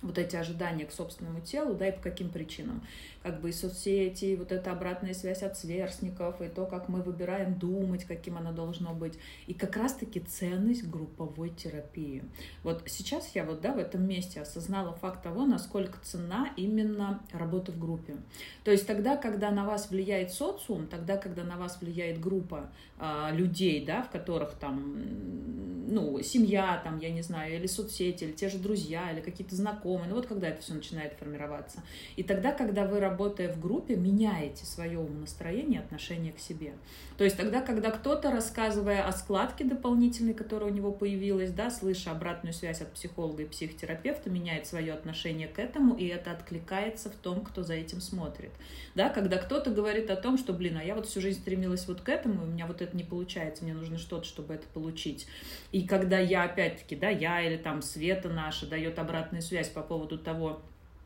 вот 0.04 0.18
эти 0.18 0.36
ожидания 0.36 0.86
к 0.86 0.92
собственному 0.92 1.42
телу, 1.42 1.74
да, 1.74 1.88
и 1.88 1.92
по 1.92 2.02
каким 2.02 2.30
причинам 2.30 2.84
как 3.24 3.40
бы 3.40 3.50
и 3.50 3.54
соцсети, 3.54 4.26
и 4.26 4.36
вот 4.36 4.52
эта 4.52 4.72
обратная 4.72 5.14
связь 5.14 5.44
от 5.44 5.58
сверстников, 5.58 6.42
и 6.42 6.50
то, 6.50 6.66
как 6.66 6.90
мы 6.90 7.02
выбираем 7.02 7.58
думать, 7.58 8.04
каким 8.04 8.38
оно 8.38 8.52
должно 8.52 8.94
быть. 8.94 9.14
И 9.48 9.54
как 9.54 9.78
раз-таки 9.78 10.20
ценность 10.20 10.88
групповой 10.90 11.50
терапии. 11.50 12.24
Вот 12.64 12.84
сейчас 12.88 13.32
я 13.34 13.46
вот, 13.46 13.62
да, 13.62 13.72
в 13.72 13.78
этом 13.78 14.06
месте 14.06 14.42
осознала 14.42 14.94
факт 14.94 15.24
того, 15.24 15.46
насколько 15.46 15.98
цена 16.04 16.50
именно 16.58 17.22
работа 17.32 17.72
в 17.72 17.80
группе. 17.80 18.18
То 18.66 18.72
есть 18.72 18.86
тогда, 18.86 19.16
когда 19.16 19.52
на 19.52 19.66
вас 19.66 19.90
влияет 19.90 20.34
социум, 20.34 20.88
тогда, 20.88 21.16
когда 21.16 21.44
на 21.44 21.56
вас 21.56 21.80
влияет 21.80 22.20
группа 22.20 22.70
э, 23.00 23.30
людей, 23.32 23.86
да, 23.86 24.04
в 24.04 24.10
которых 24.10 24.56
там, 24.56 25.02
ну, 25.88 26.22
семья, 26.22 26.82
там, 26.84 27.00
я 27.00 27.10
не 27.10 27.22
знаю, 27.22 27.56
или 27.56 27.68
соцсети, 27.68 28.26
или 28.26 28.34
те 28.34 28.50
же 28.50 28.58
друзья, 28.58 29.12
или 29.12 29.22
какие-то 29.22 29.56
знакомые, 29.56 29.93
ну 30.08 30.16
вот 30.16 30.28
когда 30.28 30.50
это 30.50 30.62
все 30.62 30.74
начинает 30.74 31.14
формироваться. 31.14 31.84
И 32.16 32.24
тогда, 32.24 32.52
когда 32.52 32.86
вы 32.86 33.00
работая 33.00 33.52
в 33.52 33.60
группе, 33.60 33.96
меняете 33.96 34.66
свое 34.66 35.00
умонастроение, 35.00 35.80
отношение 35.82 36.34
к 36.34 36.40
себе. 36.40 36.74
То 37.18 37.24
есть 37.24 37.38
тогда, 37.38 37.62
когда 37.62 37.92
кто-то, 37.92 38.32
рассказывая 38.32 39.06
о 39.06 39.12
складке 39.12 39.64
дополнительной, 39.64 40.34
которая 40.34 40.72
у 40.72 40.74
него 40.74 40.92
появилась, 40.92 41.52
да, 41.52 41.70
слыша 41.70 42.12
обратную 42.12 42.54
связь 42.54 42.82
от 42.82 42.92
психолога 42.94 43.44
и 43.44 43.46
психотерапевта, 43.46 44.30
меняет 44.30 44.66
свое 44.66 44.94
отношение 44.94 45.48
к 45.48 45.60
этому, 45.60 45.96
и 45.96 46.08
это 46.08 46.32
откликается 46.32 47.10
в 47.10 47.16
том, 47.16 47.42
кто 47.42 47.64
за 47.64 47.76
этим 47.76 48.02
смотрит. 48.02 48.52
Да, 48.96 49.10
когда 49.10 49.38
кто-то 49.38 49.70
говорит 49.70 50.10
о 50.10 50.16
том, 50.16 50.38
что, 50.38 50.54
блин, 50.54 50.78
а 50.78 50.84
я 50.84 50.96
вот 50.96 51.08
всю 51.08 51.22
жизнь 51.22 51.40
стремилась 51.40 51.88
вот 51.88 52.02
к 52.02 52.10
этому, 52.10 52.44
и 52.44 52.48
у 52.48 52.52
меня 52.52 52.66
вот 52.66 52.82
это 52.82 52.96
не 52.98 53.04
получается, 53.04 53.64
мне 53.64 53.74
нужно 53.74 53.98
что-то, 53.98 54.26
чтобы 54.26 54.56
это 54.56 54.66
получить. 54.74 55.28
И 55.72 55.86
когда 55.88 56.20
я, 56.20 56.44
опять-таки, 56.44 56.96
да, 56.96 57.10
я 57.10 57.42
или 57.42 57.58
там 57.58 57.82
Света 57.82 58.30
наша 58.30 58.66
дает 58.66 58.98
обратную 58.98 59.42
связь 59.42 59.70
по 59.70 59.83
поводу 59.84 60.18
того, 60.18 60.62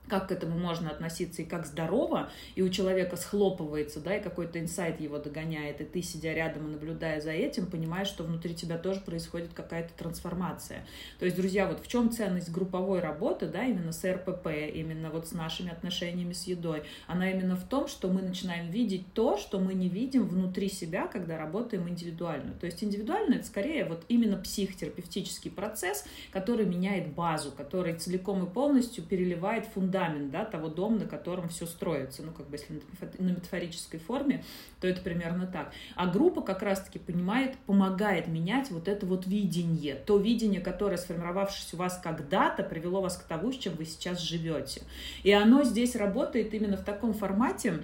как 0.08 0.30
к 0.30 0.32
этому 0.32 0.58
можно 0.58 0.89
относиться 0.89 1.41
и 1.41 1.46
как 1.46 1.65
здорово, 1.65 2.30
и 2.56 2.62
у 2.62 2.70
человека 2.70 3.17
схлопывается, 3.17 4.00
да, 4.00 4.17
и 4.17 4.24
какой-то 4.24 4.60
инсайт 4.60 5.02
его 5.02 5.17
догоняет, 5.17 5.82
и 5.82 5.86
ты, 5.86 6.02
сидя 6.02 6.34
рядом 6.34 6.67
и 6.67 6.72
наблюдая 6.72 7.22
за 7.22 7.32
этим, 7.32 7.67
понимаешь, 7.67 8.08
что 8.08 8.24
внутри 8.24 8.56
тебя 8.56 8.78
тоже 8.78 9.02
происходит 9.02 9.54
какая-то 9.54 9.93
трансформация. 9.93 10.86
То 11.20 11.26
есть, 11.26 11.38
друзья, 11.38 11.67
вот 11.67 11.84
в 11.84 11.88
чем 11.88 12.12
ценность 12.12 12.52
групповой 12.52 13.00
работы, 13.00 13.48
да, 13.48 13.65
именно 13.65 13.91
с 13.91 14.04
РПП, 14.10 14.48
именно 14.74 15.10
вот 15.10 15.28
с 15.28 15.32
нашими 15.34 15.72
отношениями 15.72 16.34
с 16.34 16.43
едой, 16.43 16.84
она 17.08 17.30
именно 17.30 17.56
в 17.56 17.67
том, 17.67 17.88
что 17.88 18.08
мы 18.08 18.22
начинаем 18.22 18.70
видеть 18.70 19.13
то, 19.13 19.38
что 19.38 19.60
мы 19.60 19.74
не 19.74 19.89
видим 19.89 20.28
внутри 20.28 20.70
себя, 20.70 21.08
когда 21.08 21.38
работаем 21.38 21.88
индивидуально. 21.89 22.54
То 22.54 22.65
есть 22.65 22.84
индивидуально 22.84 23.36
это 23.36 23.46
скорее 23.46 23.86
вот 23.86 24.04
именно 24.08 24.38
психотерапевтический 24.38 25.52
процесс, 25.52 26.06
который 26.32 26.65
меняет 26.65 27.13
базу, 27.13 27.52
который 27.52 27.96
целиком 27.96 28.46
и 28.46 28.50
полностью 28.50 29.04
переливает 29.04 29.65
фундамент 29.65 29.96
фундамент 29.97 30.31
да, 30.31 30.45
того 30.45 30.69
дома, 30.69 30.99
на 30.99 31.05
котором 31.05 31.49
все 31.49 31.65
строится. 31.65 32.23
Ну, 32.23 32.31
как 32.31 32.47
бы 32.47 32.55
если 32.55 32.81
на 33.19 33.29
метафорической 33.29 33.99
форме, 33.99 34.43
то 34.79 34.88
это 34.88 35.01
примерно 35.01 35.47
так. 35.47 35.71
А 35.95 36.07
группа 36.07 36.41
как 36.41 36.62
раз-таки 36.62 36.99
понимает, 36.99 37.57
помогает 37.65 38.27
менять 38.27 38.69
вот 38.71 38.88
это 38.88 39.05
вот 39.05 39.27
видение. 39.27 39.95
То 39.95 40.17
видение, 40.17 40.62
которое, 40.62 40.97
сформировавшись 40.97 41.73
у 41.73 41.77
вас 41.77 41.99
когда-то, 42.03 42.63
привело 42.63 43.01
вас 43.01 43.17
к 43.17 43.23
тому, 43.23 43.51
с 43.51 43.57
чем 43.57 43.73
вы 43.75 43.86
сейчас 43.86 44.21
живете. 44.21 44.81
И 45.23 45.31
оно 45.31 45.63
здесь 45.63 45.95
работает 45.95 46.53
именно 46.53 46.77
в 46.77 46.83
таком 46.83 47.13
формате, 47.13 47.81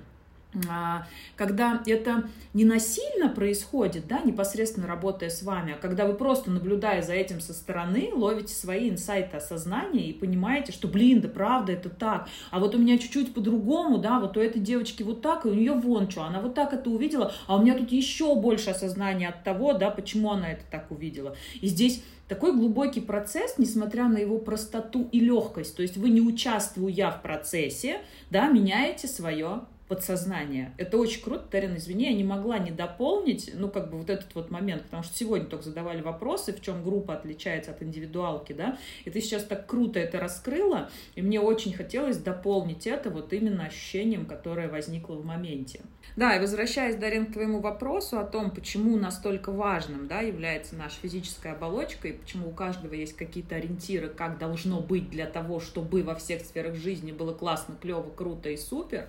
когда 1.35 1.81
это 1.85 2.25
не 2.53 2.65
насильно 2.65 3.29
происходит, 3.29 4.07
да, 4.07 4.21
непосредственно 4.21 4.87
работая 4.87 5.29
с 5.29 5.41
вами, 5.43 5.73
а 5.73 5.77
когда 5.77 6.05
вы 6.05 6.13
просто, 6.13 6.51
наблюдая 6.51 7.01
за 7.01 7.13
этим 7.13 7.41
со 7.41 7.53
стороны, 7.53 8.11
ловите 8.13 8.53
свои 8.53 8.89
инсайты 8.89 9.37
осознания 9.37 10.09
и 10.09 10.13
понимаете, 10.13 10.71
что, 10.71 10.87
блин, 10.87 11.21
да 11.21 11.27
правда, 11.27 11.71
это 11.71 11.89
так, 11.89 12.27
а 12.51 12.59
вот 12.59 12.75
у 12.75 12.77
меня 12.77 12.97
чуть-чуть 12.97 13.33
по-другому, 13.33 13.97
да, 13.97 14.19
вот 14.19 14.37
у 14.37 14.39
этой 14.41 14.61
девочки 14.61 15.03
вот 15.03 15.21
так, 15.21 15.45
и 15.45 15.49
у 15.49 15.53
нее 15.53 15.73
вон 15.73 16.09
что, 16.09 16.23
она 16.23 16.39
вот 16.39 16.53
так 16.53 16.73
это 16.73 16.89
увидела, 16.89 17.33
а 17.47 17.57
у 17.57 17.61
меня 17.61 17.75
тут 17.75 17.91
еще 17.91 18.35
больше 18.35 18.69
осознания 18.69 19.29
от 19.29 19.43
того, 19.43 19.73
да, 19.73 19.89
почему 19.89 20.31
она 20.31 20.51
это 20.51 20.63
так 20.69 20.91
увидела. 20.91 21.35
И 21.61 21.67
здесь 21.67 22.03
такой 22.27 22.55
глубокий 22.55 23.01
процесс, 23.01 23.55
несмотря 23.57 24.07
на 24.07 24.17
его 24.17 24.37
простоту 24.37 25.07
и 25.11 25.19
легкость. 25.19 25.75
То 25.75 25.81
есть 25.81 25.97
вы 25.97 26.09
не 26.09 26.21
участвуя 26.21 27.11
в 27.11 27.21
процессе, 27.21 28.01
да, 28.29 28.47
меняете 28.47 29.07
свое 29.07 29.61
подсознание. 29.93 30.73
Это 30.77 30.97
очень 30.97 31.21
круто, 31.21 31.45
Тарин, 31.51 31.75
извини, 31.75 32.05
я 32.05 32.13
не 32.13 32.23
могла 32.23 32.57
не 32.57 32.71
дополнить, 32.71 33.51
ну, 33.53 33.69
как 33.69 33.91
бы 33.91 33.99
вот 33.99 34.09
этот 34.09 34.33
вот 34.33 34.49
момент, 34.49 34.83
потому 34.83 35.03
что 35.03 35.15
сегодня 35.15 35.45
только 35.45 35.65
задавали 35.65 36.01
вопросы, 36.01 36.51
в 36.51 36.61
чем 36.61 36.83
группа 36.83 37.13
отличается 37.13 37.71
от 37.71 37.83
индивидуалки, 37.83 38.53
да, 38.53 38.79
и 39.05 39.11
ты 39.11 39.21
сейчас 39.21 39.43
так 39.43 39.67
круто 39.67 39.99
это 39.99 40.19
раскрыла, 40.19 40.89
и 41.13 41.21
мне 41.21 41.39
очень 41.39 41.73
хотелось 41.73 42.17
дополнить 42.17 42.87
это 42.87 43.11
вот 43.11 43.33
именно 43.33 43.65
ощущением, 43.65 44.25
которое 44.25 44.67
возникло 44.67 45.13
в 45.13 45.25
моменте. 45.25 45.81
Да, 46.15 46.35
и 46.35 46.39
возвращаясь, 46.39 46.95
Дарин, 46.95 47.27
к 47.27 47.33
твоему 47.33 47.59
вопросу 47.59 48.17
о 48.17 48.23
том, 48.23 48.51
почему 48.51 48.97
настолько 48.97 49.51
важным 49.51 50.07
да, 50.07 50.21
является 50.21 50.75
наша 50.75 50.95
физическая 51.01 51.53
оболочка, 51.53 52.07
и 52.07 52.13
почему 52.13 52.49
у 52.49 52.51
каждого 52.51 52.93
есть 52.93 53.15
какие-то 53.15 53.55
ориентиры, 53.55 54.09
как 54.09 54.39
должно 54.39 54.79
быть 54.79 55.09
для 55.09 55.27
того, 55.27 55.59
чтобы 55.59 56.03
во 56.03 56.15
всех 56.15 56.41
сферах 56.41 56.75
жизни 56.75 57.11
было 57.11 57.33
классно, 57.33 57.75
клево, 57.79 58.09
круто 58.09 58.49
и 58.49 58.57
супер, 58.57 59.07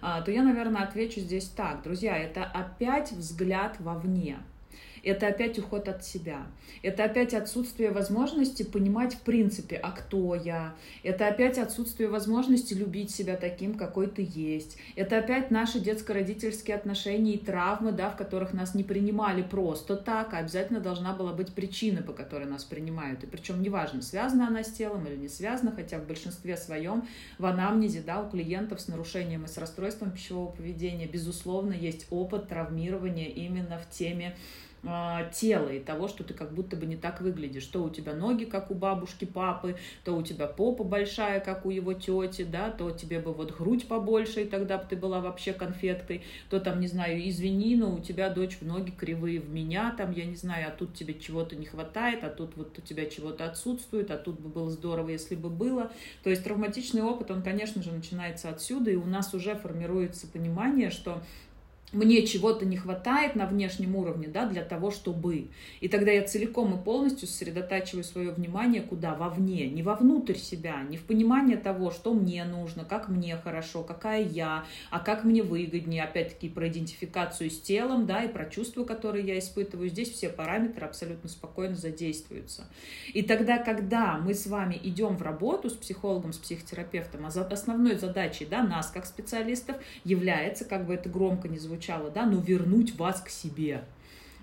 то 0.00 0.30
я, 0.30 0.42
наверное, 0.42 0.82
отвечу 0.82 1.20
здесь 1.20 1.48
так. 1.48 1.82
Друзья, 1.82 2.16
это 2.16 2.44
опять 2.44 3.12
взгляд 3.12 3.76
вовне 3.80 4.38
это 5.02 5.28
опять 5.28 5.58
уход 5.58 5.88
от 5.88 6.04
себя. 6.04 6.46
Это 6.82 7.04
опять 7.04 7.34
отсутствие 7.34 7.90
возможности 7.90 8.62
понимать 8.62 9.14
в 9.14 9.20
принципе, 9.20 9.76
а 9.76 9.90
кто 9.90 10.34
я. 10.34 10.74
Это 11.02 11.28
опять 11.28 11.58
отсутствие 11.58 12.08
возможности 12.08 12.74
любить 12.74 13.10
себя 13.10 13.36
таким, 13.36 13.74
какой 13.74 14.06
ты 14.06 14.26
есть. 14.28 14.76
Это 14.96 15.18
опять 15.18 15.50
наши 15.50 15.80
детско-родительские 15.80 16.76
отношения 16.76 17.34
и 17.34 17.38
травмы, 17.38 17.92
да, 17.92 18.10
в 18.10 18.16
которых 18.16 18.52
нас 18.52 18.74
не 18.74 18.84
принимали 18.84 19.42
просто 19.42 19.96
так, 19.96 20.34
а 20.34 20.38
обязательно 20.38 20.80
должна 20.80 21.12
была 21.14 21.32
быть 21.32 21.52
причина, 21.52 22.02
по 22.02 22.12
которой 22.12 22.46
нас 22.46 22.64
принимают. 22.64 23.24
И 23.24 23.26
причем 23.26 23.62
неважно, 23.62 24.02
связана 24.02 24.46
она 24.46 24.62
с 24.62 24.72
телом 24.72 25.06
или 25.06 25.16
не 25.16 25.28
связана, 25.28 25.72
хотя 25.72 25.98
в 25.98 26.06
большинстве 26.06 26.56
своем 26.56 27.06
в 27.38 27.46
анамнезе 27.46 28.02
да, 28.02 28.20
у 28.22 28.30
клиентов 28.30 28.80
с 28.80 28.88
нарушением 28.88 29.44
и 29.44 29.48
с 29.48 29.58
расстройством 29.58 30.10
пищевого 30.10 30.50
поведения, 30.50 31.06
безусловно, 31.06 31.72
есть 31.72 32.06
опыт 32.10 32.48
травмирования 32.48 33.28
именно 33.28 33.78
в 33.78 33.90
теме 33.90 34.36
тела 34.82 35.68
и 35.68 35.80
того, 35.80 36.08
что 36.08 36.24
ты 36.24 36.32
как 36.34 36.54
будто 36.54 36.76
бы 36.76 36.86
не 36.86 36.96
так 36.96 37.20
выглядишь. 37.20 37.66
То 37.66 37.84
у 37.84 37.90
тебя 37.90 38.14
ноги, 38.14 38.44
как 38.44 38.70
у 38.70 38.74
бабушки, 38.74 39.24
папы, 39.24 39.76
то 40.04 40.16
у 40.16 40.22
тебя 40.22 40.46
попа 40.46 40.84
большая, 40.84 41.40
как 41.40 41.66
у 41.66 41.70
его 41.70 41.92
тети, 41.92 42.44
да, 42.44 42.70
то 42.70 42.90
тебе 42.90 43.18
бы 43.20 43.32
вот 43.32 43.56
грудь 43.56 43.86
побольше, 43.86 44.42
и 44.42 44.44
тогда 44.46 44.78
бы 44.78 44.84
ты 44.88 44.96
была 44.96 45.20
вообще 45.20 45.52
конфеткой, 45.52 46.22
то 46.48 46.60
там, 46.60 46.80
не 46.80 46.86
знаю, 46.86 47.28
извини, 47.28 47.76
но 47.76 47.94
у 47.94 48.00
тебя 48.00 48.30
дочь 48.30 48.56
в 48.60 48.64
ноги 48.64 48.90
кривые 48.90 49.40
в 49.40 49.50
меня, 49.50 49.94
там, 49.96 50.12
я 50.12 50.24
не 50.24 50.36
знаю, 50.36 50.68
а 50.68 50.70
тут 50.70 50.94
тебе 50.94 51.14
чего-то 51.14 51.56
не 51.56 51.66
хватает, 51.66 52.24
а 52.24 52.30
тут 52.30 52.56
вот 52.56 52.78
у 52.78 52.80
тебя 52.80 53.06
чего-то 53.06 53.44
отсутствует, 53.44 54.10
а 54.10 54.16
тут 54.16 54.40
бы 54.40 54.48
было 54.48 54.70
здорово, 54.70 55.10
если 55.10 55.34
бы 55.34 55.50
было. 55.50 55.90
То 56.22 56.30
есть 56.30 56.42
травматичный 56.44 57.02
опыт, 57.02 57.30
он, 57.30 57.42
конечно 57.42 57.82
же, 57.82 57.92
начинается 57.92 58.48
отсюда, 58.48 58.90
и 58.90 58.96
у 58.96 59.06
нас 59.06 59.34
уже 59.34 59.54
формируется 59.54 60.26
понимание, 60.26 60.90
что 60.90 61.22
мне 61.92 62.26
чего-то 62.26 62.64
не 62.64 62.76
хватает 62.76 63.34
на 63.34 63.46
внешнем 63.46 63.96
уровне, 63.96 64.28
да, 64.28 64.46
для 64.46 64.62
того, 64.62 64.90
чтобы. 64.90 65.48
И 65.80 65.88
тогда 65.88 66.12
я 66.12 66.22
целиком 66.22 66.78
и 66.78 66.82
полностью 66.82 67.26
сосредотачиваю 67.26 68.04
свое 68.04 68.30
внимание 68.30 68.82
куда? 68.82 69.14
Вовне, 69.14 69.68
не 69.68 69.82
вовнутрь 69.82 70.36
себя, 70.36 70.82
не 70.88 70.96
в 70.96 71.04
понимание 71.04 71.56
того, 71.56 71.90
что 71.90 72.14
мне 72.14 72.44
нужно, 72.44 72.84
как 72.84 73.08
мне 73.08 73.36
хорошо, 73.36 73.82
какая 73.82 74.22
я, 74.22 74.64
а 74.90 75.00
как 75.00 75.24
мне 75.24 75.42
выгоднее, 75.42 76.04
опять-таки 76.04 76.48
про 76.48 76.68
идентификацию 76.68 77.50
с 77.50 77.60
телом, 77.60 78.06
да, 78.06 78.22
и 78.22 78.28
про 78.28 78.46
чувства, 78.46 78.84
которые 78.84 79.26
я 79.26 79.38
испытываю. 79.38 79.88
Здесь 79.88 80.12
все 80.12 80.28
параметры 80.28 80.86
абсолютно 80.86 81.28
спокойно 81.28 81.74
задействуются. 81.74 82.66
И 83.12 83.22
тогда, 83.22 83.58
когда 83.58 84.18
мы 84.18 84.34
с 84.34 84.46
вами 84.46 84.78
идем 84.82 85.16
в 85.16 85.22
работу 85.22 85.70
с 85.70 85.74
психологом, 85.74 86.32
с 86.32 86.38
психотерапевтом, 86.38 87.26
а 87.26 87.30
основной 87.52 87.96
задачей, 87.96 88.46
да, 88.46 88.62
нас 88.62 88.90
как 88.90 89.06
специалистов 89.06 89.76
является, 90.04 90.64
как 90.64 90.86
бы 90.86 90.94
это 90.94 91.08
громко 91.08 91.48
не 91.48 91.58
звучало, 91.58 91.79
звучало, 91.80 92.10
да, 92.10 92.26
но 92.26 92.40
вернуть 92.40 92.94
вас 92.96 93.20
к 93.20 93.28
себе. 93.28 93.82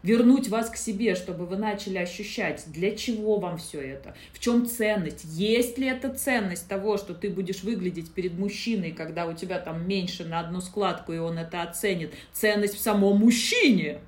вернуть 0.04 0.48
вас 0.48 0.70
к 0.70 0.78
себе, 0.78 1.16
чтобы 1.16 1.46
вы 1.46 1.58
начали 1.58 1.98
ощущать, 1.98 2.64
для 2.68 2.96
чего 2.96 3.40
вам 3.40 3.58
все 3.58 3.82
это, 3.82 4.16
в 4.32 4.40
чем 4.40 4.66
ценность, 4.66 5.26
есть 5.26 5.78
ли 5.80 5.88
эта 5.88 6.14
ценность 6.14 6.68
того, 6.70 6.98
что 6.98 7.14
ты 7.14 7.30
будешь 7.30 7.64
выглядеть 7.64 8.12
перед 8.14 8.38
мужчиной, 8.38 8.92
когда 8.92 9.26
у 9.26 9.34
тебя 9.34 9.60
там 9.60 9.88
меньше 9.88 10.24
на 10.24 10.40
одну 10.40 10.62
складку, 10.62 11.14
и 11.14 11.18
он 11.18 11.40
это 11.40 11.64
оценит, 11.64 12.14
ценность 12.32 12.76
в 12.76 12.80
самом 12.80 13.18
мужчине, 13.18 14.00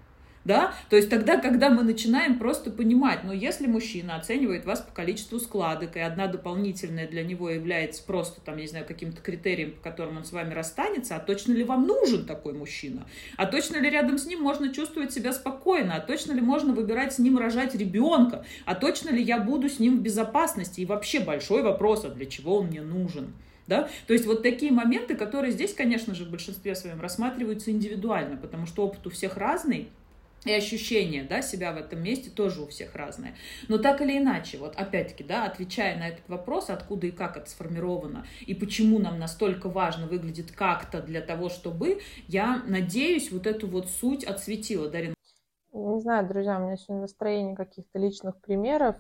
да, 0.46 0.74
то 0.90 0.96
есть 0.96 1.10
тогда, 1.10 1.38
когда 1.38 1.70
мы 1.70 1.84
начинаем 1.84 2.40
просто 2.40 2.72
понимать, 2.72 3.24
ну, 3.24 3.34
если 3.34 3.68
мужчина 3.68 4.16
оценивает 4.16 4.66
вас 4.66 4.80
по 4.82 4.92
количеству 4.92 5.40
складок, 5.40 5.98
и 5.98 6.00
одна 6.00 6.28
дополнительная 6.28 7.08
для 7.08 7.24
него 7.24 7.50
является 7.50 8.04
просто, 8.04 8.40
там, 8.42 8.56
я 8.56 8.62
не 8.62 8.68
знаю, 8.68 8.86
каким-то 8.86 9.22
критерием, 9.22 9.74
по 9.74 9.82
которым 9.82 10.18
он 10.18 10.26
с 10.26 10.32
вами 10.32 10.54
расстанется, 10.54 11.16
а 11.16 11.20
точно 11.20 11.54
ли 11.54 11.64
вам 11.64 11.86
нужен 11.86 12.26
такой 12.26 12.54
мужчина? 12.54 13.06
А 13.36 13.46
точно 13.46 13.78
ли 13.78 13.90
рядом 13.90 14.18
с 14.18 14.26
ним 14.26 14.42
можно 14.42 14.74
чувствовать 14.74 15.12
себя 15.12 15.34
спокойно? 15.34 15.96
А 15.96 16.00
точно 16.00 16.32
ли 16.32 16.42
можно 16.42 16.74
выбирать 16.74 17.14
с 17.14 17.20
ним 17.20 17.38
рожать 17.38 17.76
ребенка? 17.76 18.46
А 18.66 18.76
точно 18.76 19.10
ли 19.10 19.22
я 19.22 19.40
буду 19.40 19.68
с 19.68 19.80
ним 19.80 19.98
в 19.98 20.02
безопасности? 20.02 20.82
И 20.82 20.86
вообще 20.86 21.20
большой 21.20 21.64
вопрос, 21.64 22.06
а 22.06 22.10
для 22.10 22.26
чего 22.26 22.58
он 22.58 22.68
мне 22.68 22.82
нужен? 22.82 23.34
Да? 23.68 23.88
То 24.08 24.14
есть 24.14 24.26
вот 24.26 24.42
такие 24.42 24.72
моменты, 24.72 25.16
которые 25.16 25.52
здесь, 25.52 25.76
конечно 25.76 26.16
же, 26.16 26.26
в 26.26 26.32
большинстве 26.32 26.76
своем 26.76 27.00
рассматриваются 27.00 27.70
индивидуально, 27.70 28.36
потому 28.36 28.66
что 28.66 28.86
опыт 28.86 29.06
у 29.06 29.12
всех 29.12 29.38
разный, 29.38 29.90
и 30.46 30.54
ощущение, 30.54 31.24
да, 31.24 31.42
себя 31.42 31.72
в 31.72 31.78
этом 31.78 32.02
месте 32.02 32.30
тоже 32.30 32.62
у 32.62 32.68
всех 32.68 32.96
разное. 32.96 33.36
Но 33.68 33.78
так 33.78 34.02
или 34.02 34.18
иначе, 34.18 34.58
вот 34.58 34.76
опять-таки, 34.76 35.24
да, 35.24 35.46
отвечая 35.46 35.98
на 35.98 36.08
этот 36.08 36.28
вопрос, 36.30 36.70
откуда 36.70 37.08
и 37.08 37.12
как 37.12 37.38
это 37.38 37.50
сформировано, 37.50 38.26
и 38.46 38.54
почему 38.54 39.00
нам 39.00 39.20
настолько 39.20 39.70
важно 39.70 40.08
выглядит 40.08 40.52
как-то 40.52 41.02
для 41.02 41.22
того, 41.22 41.50
чтобы, 41.50 42.00
я 42.28 42.64
надеюсь, 42.66 43.32
вот 43.32 43.48
эту 43.48 43.68
вот 43.68 43.90
суть 43.90 44.24
отсветила, 44.24 44.90
Дарина. 44.90 45.16
Не 45.72 46.00
знаю, 46.00 46.28
друзья, 46.28 46.58
у 46.58 46.66
меня 46.66 46.78
сегодня 46.78 47.02
настроение 47.02 47.56
каких-то 47.56 48.00
личных 48.00 48.40
примеров. 48.42 48.96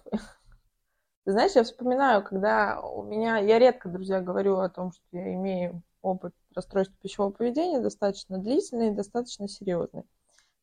Ты 1.25 1.31
знаешь, 1.31 1.53
я 1.55 1.63
вспоминаю, 1.63 2.23
когда 2.23 2.79
у 2.79 3.03
меня... 3.03 3.37
Я 3.37 3.59
редко, 3.59 3.89
друзья, 3.89 4.21
говорю 4.21 4.57
о 4.57 4.69
том, 4.69 4.91
что 4.91 5.01
я 5.11 5.33
имею 5.33 5.81
опыт 6.01 6.33
расстройства 6.55 6.95
пищевого 7.01 7.31
поведения 7.31 7.79
достаточно 7.79 8.37
длительный 8.37 8.89
и 8.89 8.95
достаточно 8.95 9.47
серьезный. 9.47 10.03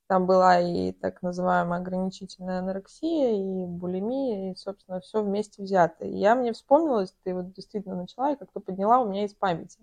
Там 0.08 0.26
была 0.26 0.60
и 0.60 0.92
так 0.92 1.20
называемая 1.22 1.80
ограничительная 1.80 2.60
анорексия, 2.60 3.32
и 3.32 3.66
булимия, 3.66 4.52
и, 4.52 4.56
собственно, 4.56 5.00
все 5.00 5.22
вместе 5.22 5.62
взято. 5.62 6.04
И 6.04 6.16
я 6.16 6.36
мне 6.36 6.52
вспомнилась, 6.52 7.14
ты 7.24 7.34
вот 7.34 7.52
действительно 7.52 7.96
начала 7.96 8.32
и 8.32 8.36
как-то 8.36 8.60
подняла 8.60 9.00
у 9.00 9.08
меня 9.08 9.24
из 9.24 9.34
памяти. 9.34 9.80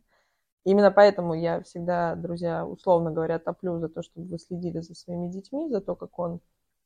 Именно 0.64 0.92
поэтому 0.92 1.34
я 1.34 1.62
всегда, 1.64 2.16
друзья, 2.16 2.66
условно 2.66 3.12
говоря, 3.12 3.38
топлю 3.38 3.80
за 3.80 3.90
то, 3.90 4.02
чтобы 4.02 4.28
вы 4.30 4.40
следили 4.40 4.80
за 4.80 4.96
своими 4.96 5.28
детьми, 5.28 5.70
за 5.70 5.82
то, 5.82 5.96
как 5.96 6.18
он, 6.18 6.40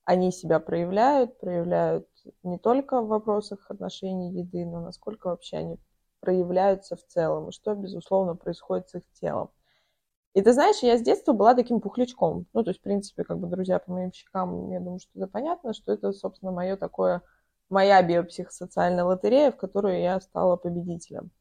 они 0.03 0.31
себя 0.31 0.59
проявляют, 0.59 1.39
проявляют 1.39 2.07
не 2.41 2.57
только 2.57 3.01
в 3.01 3.07
вопросах 3.07 3.69
отношений 3.69 4.31
еды, 4.31 4.65
но 4.65 4.81
насколько 4.81 5.27
вообще 5.27 5.57
они 5.57 5.77
проявляются 6.21 6.95
в 6.95 7.05
целом, 7.05 7.49
и 7.49 7.51
что, 7.51 7.75
безусловно, 7.75 8.35
происходит 8.35 8.89
с 8.89 8.95
их 8.95 9.03
телом. 9.13 9.51
И 10.37 10.41
ты 10.43 10.53
знаешь, 10.53 10.83
я 10.83 10.99
с 10.99 11.01
детства 11.01 11.33
была 11.33 11.55
таким 11.55 11.81
пухлячком. 11.81 12.45
Ну, 12.53 12.63
то 12.63 12.69
есть, 12.69 12.79
в 12.79 12.83
принципе, 12.83 13.23
как 13.23 13.39
бы, 13.39 13.47
друзья, 13.47 13.79
по 13.79 13.91
моим 13.91 14.13
щекам, 14.13 14.69
я 14.69 14.79
думаю, 14.79 14.99
что 14.99 15.09
это 15.15 15.25
понятно, 15.25 15.73
что 15.73 15.91
это, 15.91 16.11
собственно, 16.13 16.51
мое 16.51 16.77
такое, 16.77 17.23
моя 17.71 18.03
биопсихосоциальная 18.03 19.03
лотерея, 19.03 19.51
в 19.51 19.57
которую 19.57 19.99
я 19.99 20.19
стала 20.21 20.55
победителем. 20.55 21.31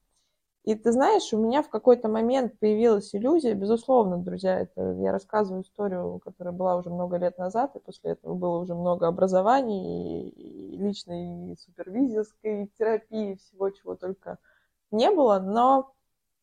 И 0.65 0.75
ты 0.75 0.93
знаешь, 0.93 1.31
у 1.35 1.39
меня 1.39 1.63
в 1.63 1.69
какой-то 1.69 2.09
момент 2.09 2.59
появилась 2.59 3.15
иллюзия, 3.15 3.53
безусловно, 3.53 4.17
друзья, 4.17 4.61
это 4.61 4.93
я 4.93 5.13
рассказываю 5.13 5.63
историю, 5.63 6.19
которая 6.25 6.55
была 6.55 6.77
уже 6.77 6.89
много 6.89 7.19
лет 7.19 7.37
назад, 7.37 7.77
и 7.77 7.81
после 7.81 8.13
этого 8.13 8.35
было 8.35 8.61
уже 8.61 8.75
много 8.75 9.09
образований, 9.09 10.31
и 10.31 10.79
личной 10.79 11.53
и 11.53 11.57
супервизорской 11.57 12.73
терапии, 12.79 13.35
всего 13.35 13.69
чего 13.69 13.95
только 13.95 14.39
не 14.91 15.11
было, 15.11 15.39
но 15.39 15.93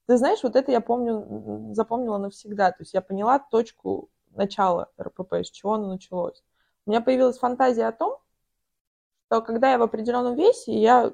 ты 0.08 0.18
знаешь, 0.18 0.44
вот 0.44 0.56
это 0.56 0.72
я 0.72 0.82
помню, 0.82 1.74
запомнила 1.74 2.18
навсегда. 2.18 2.72
То 2.72 2.82
есть 2.82 2.94
я 2.94 3.02
поняла 3.02 3.39
точку 3.39 4.10
начала 4.32 4.89
РПП, 5.00 5.34
с 5.36 5.52
чего 5.52 5.74
оно 5.74 5.88
началось. 5.88 6.44
У 6.86 6.89
меня 6.89 7.02
появилась 7.02 7.38
фантазия 7.38 7.88
о 7.88 7.92
том, 7.92 8.18
что 9.28 9.42
когда 9.42 9.72
я 9.72 9.78
в 9.78 9.84
определенном 9.84 10.36
весе, 10.36 10.78
я 10.80 11.13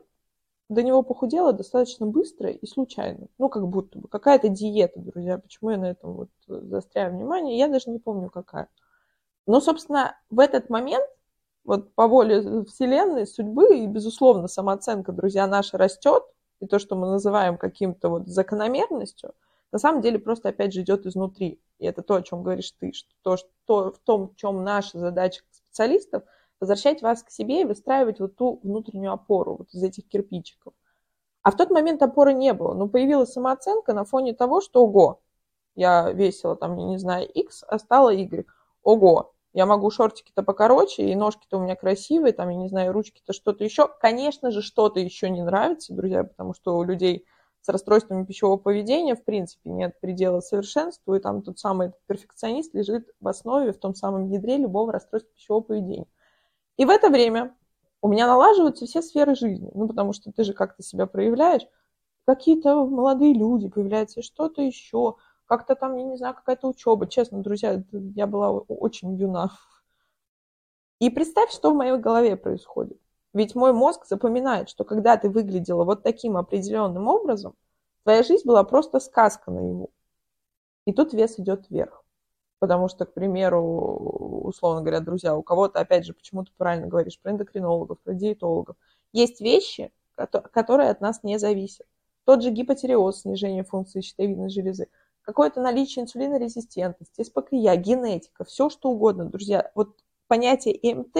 до 0.69 0.83
него 0.83 1.03
похудела 1.03 1.51
достаточно 1.51 2.05
быстро 2.05 2.49
и 2.49 2.65
случайно. 2.67 3.27
Ну, 3.37 3.49
как 3.49 3.67
будто 3.67 3.99
бы. 3.99 4.07
Какая-то 4.07 4.49
диета, 4.49 4.99
друзья. 4.99 5.37
Почему 5.37 5.71
я 5.71 5.77
на 5.77 5.91
этом 5.91 6.13
вот 6.13 6.29
застряю 6.47 7.13
внимание? 7.13 7.57
Я 7.57 7.67
даже 7.67 7.89
не 7.89 7.99
помню, 7.99 8.29
какая. 8.29 8.69
Но, 9.47 9.61
собственно, 9.61 10.15
в 10.29 10.39
этот 10.39 10.69
момент, 10.69 11.05
вот 11.63 11.93
по 11.95 12.07
воле 12.07 12.63
Вселенной, 12.65 13.25
судьбы 13.25 13.79
и, 13.79 13.87
безусловно, 13.87 14.47
самооценка, 14.47 15.11
друзья, 15.11 15.47
наша 15.47 15.77
растет, 15.77 16.23
и 16.59 16.67
то, 16.67 16.79
что 16.79 16.95
мы 16.95 17.07
называем 17.07 17.57
каким-то 17.57 18.09
вот 18.09 18.27
закономерностью, 18.27 19.33
на 19.71 19.79
самом 19.79 20.01
деле 20.01 20.19
просто, 20.19 20.49
опять 20.49 20.73
же, 20.73 20.81
идет 20.81 21.05
изнутри. 21.05 21.61
И 21.77 21.85
это 21.85 22.01
то, 22.01 22.15
о 22.15 22.21
чем 22.21 22.43
говоришь 22.43 22.71
ты, 22.79 22.91
что 22.91 23.09
то, 23.21 23.37
что 23.37 23.91
в 23.91 23.99
том, 23.99 24.29
в 24.29 24.35
чем 24.35 24.63
наша 24.63 24.97
задача 24.97 25.43
специалистов, 25.51 26.23
возвращать 26.59 27.01
вас 27.01 27.23
к 27.23 27.29
себе 27.29 27.61
и 27.61 27.65
выстраивать 27.65 28.19
вот 28.19 28.35
ту 28.35 28.59
внутреннюю 28.63 29.13
опору 29.13 29.57
вот 29.57 29.73
из 29.73 29.83
этих 29.83 30.07
кирпичиков. 30.07 30.73
А 31.41 31.51
в 31.51 31.57
тот 31.57 31.69
момент 31.69 32.01
опоры 32.03 32.33
не 32.33 32.53
было. 32.53 32.73
Но 32.73 32.87
появилась 32.87 33.31
самооценка 33.31 33.93
на 33.93 34.03
фоне 34.03 34.33
того, 34.33 34.59
что, 34.59 34.83
ого, 34.83 35.21
я 35.75 36.11
весила 36.11 36.55
там, 36.55 36.75
не 36.75 36.97
знаю, 36.97 37.29
X, 37.29 37.63
а 37.67 37.79
стала 37.79 38.09
Y. 38.09 38.45
Ого, 38.83 39.33
я 39.53 39.65
могу 39.65 39.89
шортики-то 39.89 40.43
покороче, 40.43 41.09
и 41.09 41.15
ножки-то 41.15 41.57
у 41.57 41.61
меня 41.61 41.75
красивые, 41.75 42.33
там, 42.33 42.49
я 42.49 42.55
не 42.55 42.67
знаю, 42.67 42.93
ручки-то 42.93 43.33
что-то 43.33 43.63
еще. 43.63 43.87
Конечно 43.99 44.51
же, 44.51 44.61
что-то 44.61 44.99
еще 44.99 45.29
не 45.29 45.43
нравится, 45.43 45.93
друзья, 45.93 46.23
потому 46.23 46.53
что 46.53 46.77
у 46.77 46.83
людей 46.83 47.25
с 47.61 47.69
расстройствами 47.69 48.25
пищевого 48.25 48.57
поведения, 48.57 49.15
в 49.15 49.23
принципе, 49.23 49.69
нет 49.69 49.99
предела 49.99 50.39
совершенству, 50.39 51.15
и 51.15 51.19
там 51.19 51.41
тот 51.41 51.59
самый 51.59 51.91
перфекционист 52.07 52.73
лежит 52.73 53.09
в 53.19 53.27
основе, 53.27 53.73
в 53.73 53.79
том 53.79 53.95
самом 53.95 54.29
ядре 54.29 54.57
любого 54.57 54.93
расстройства 54.93 55.31
пищевого 55.33 55.61
поведения. 55.61 56.07
И 56.77 56.85
в 56.85 56.89
это 56.89 57.09
время 57.09 57.55
у 58.01 58.07
меня 58.07 58.27
налаживаются 58.27 58.85
все 58.85 59.01
сферы 59.01 59.35
жизни, 59.35 59.71
ну, 59.73 59.87
потому 59.87 60.13
что 60.13 60.31
ты 60.31 60.43
же 60.43 60.53
как-то 60.53 60.83
себя 60.83 61.05
проявляешь, 61.05 61.67
какие-то 62.25 62.85
молодые 62.85 63.33
люди 63.33 63.67
появляются, 63.67 64.21
что-то 64.21 64.61
еще– 64.61 65.15
как-то 65.49 65.75
там, 65.75 65.97
я 65.97 66.03
не 66.03 66.15
знаю, 66.15 66.35
какая-то 66.35 66.67
учеба. 66.67 67.07
Честно, 67.07 67.41
друзья, 67.41 67.83
я 67.91 68.27
была 68.27 68.51
очень 68.51 69.15
юна. 69.15 69.49
И 70.99 71.09
представь, 71.09 71.51
что 71.51 71.71
в 71.71 71.75
моей 71.75 71.97
голове 71.97 72.37
происходит. 72.37 72.99
Ведь 73.33 73.55
мой 73.55 73.73
мозг 73.73 74.05
запоминает, 74.05 74.69
что 74.69 74.83
когда 74.83 75.17
ты 75.17 75.27
выглядела 75.27 75.85
вот 75.85 76.03
таким 76.03 76.37
определенным 76.37 77.07
образом, 77.07 77.55
твоя 78.03 78.21
жизнь 78.21 78.45
была 78.45 78.63
просто 78.63 78.99
сказка 78.99 79.49
на 79.49 79.59
его. 79.59 79.89
И 80.85 80.93
тут 80.93 81.13
вес 81.13 81.39
идет 81.39 81.67
вверх. 81.71 82.03
Потому 82.59 82.87
что, 82.87 83.05
к 83.05 83.13
примеру, 83.13 84.43
условно 84.43 84.81
говоря, 84.81 84.99
друзья, 84.99 85.35
у 85.35 85.41
кого-то, 85.41 85.79
опять 85.79 86.05
же, 86.05 86.13
почему 86.13 86.43
ты 86.43 86.51
правильно 86.57 86.85
говоришь 86.85 87.19
про 87.19 87.31
эндокринологов, 87.31 87.99
про 88.01 88.13
диетологов, 88.13 88.75
есть 89.13 89.41
вещи, 89.41 89.91
которые 90.15 90.91
от 90.91 91.01
нас 91.01 91.23
не 91.23 91.39
зависят. 91.39 91.87
Тот 92.25 92.43
же 92.43 92.51
гипотиреоз, 92.51 93.21
снижение 93.21 93.63
функции 93.63 94.01
щитовидной 94.01 94.49
железы 94.49 94.89
какое-то 95.29 95.61
наличие 95.61 96.03
инсулинорезистентности, 96.03 97.23
СПКЯ, 97.23 97.75
генетика, 97.75 98.43
все 98.43 98.69
что 98.69 98.89
угодно, 98.89 99.25
друзья. 99.25 99.71
Вот 99.75 99.95
понятие 100.27 100.95
МТ 100.95 101.17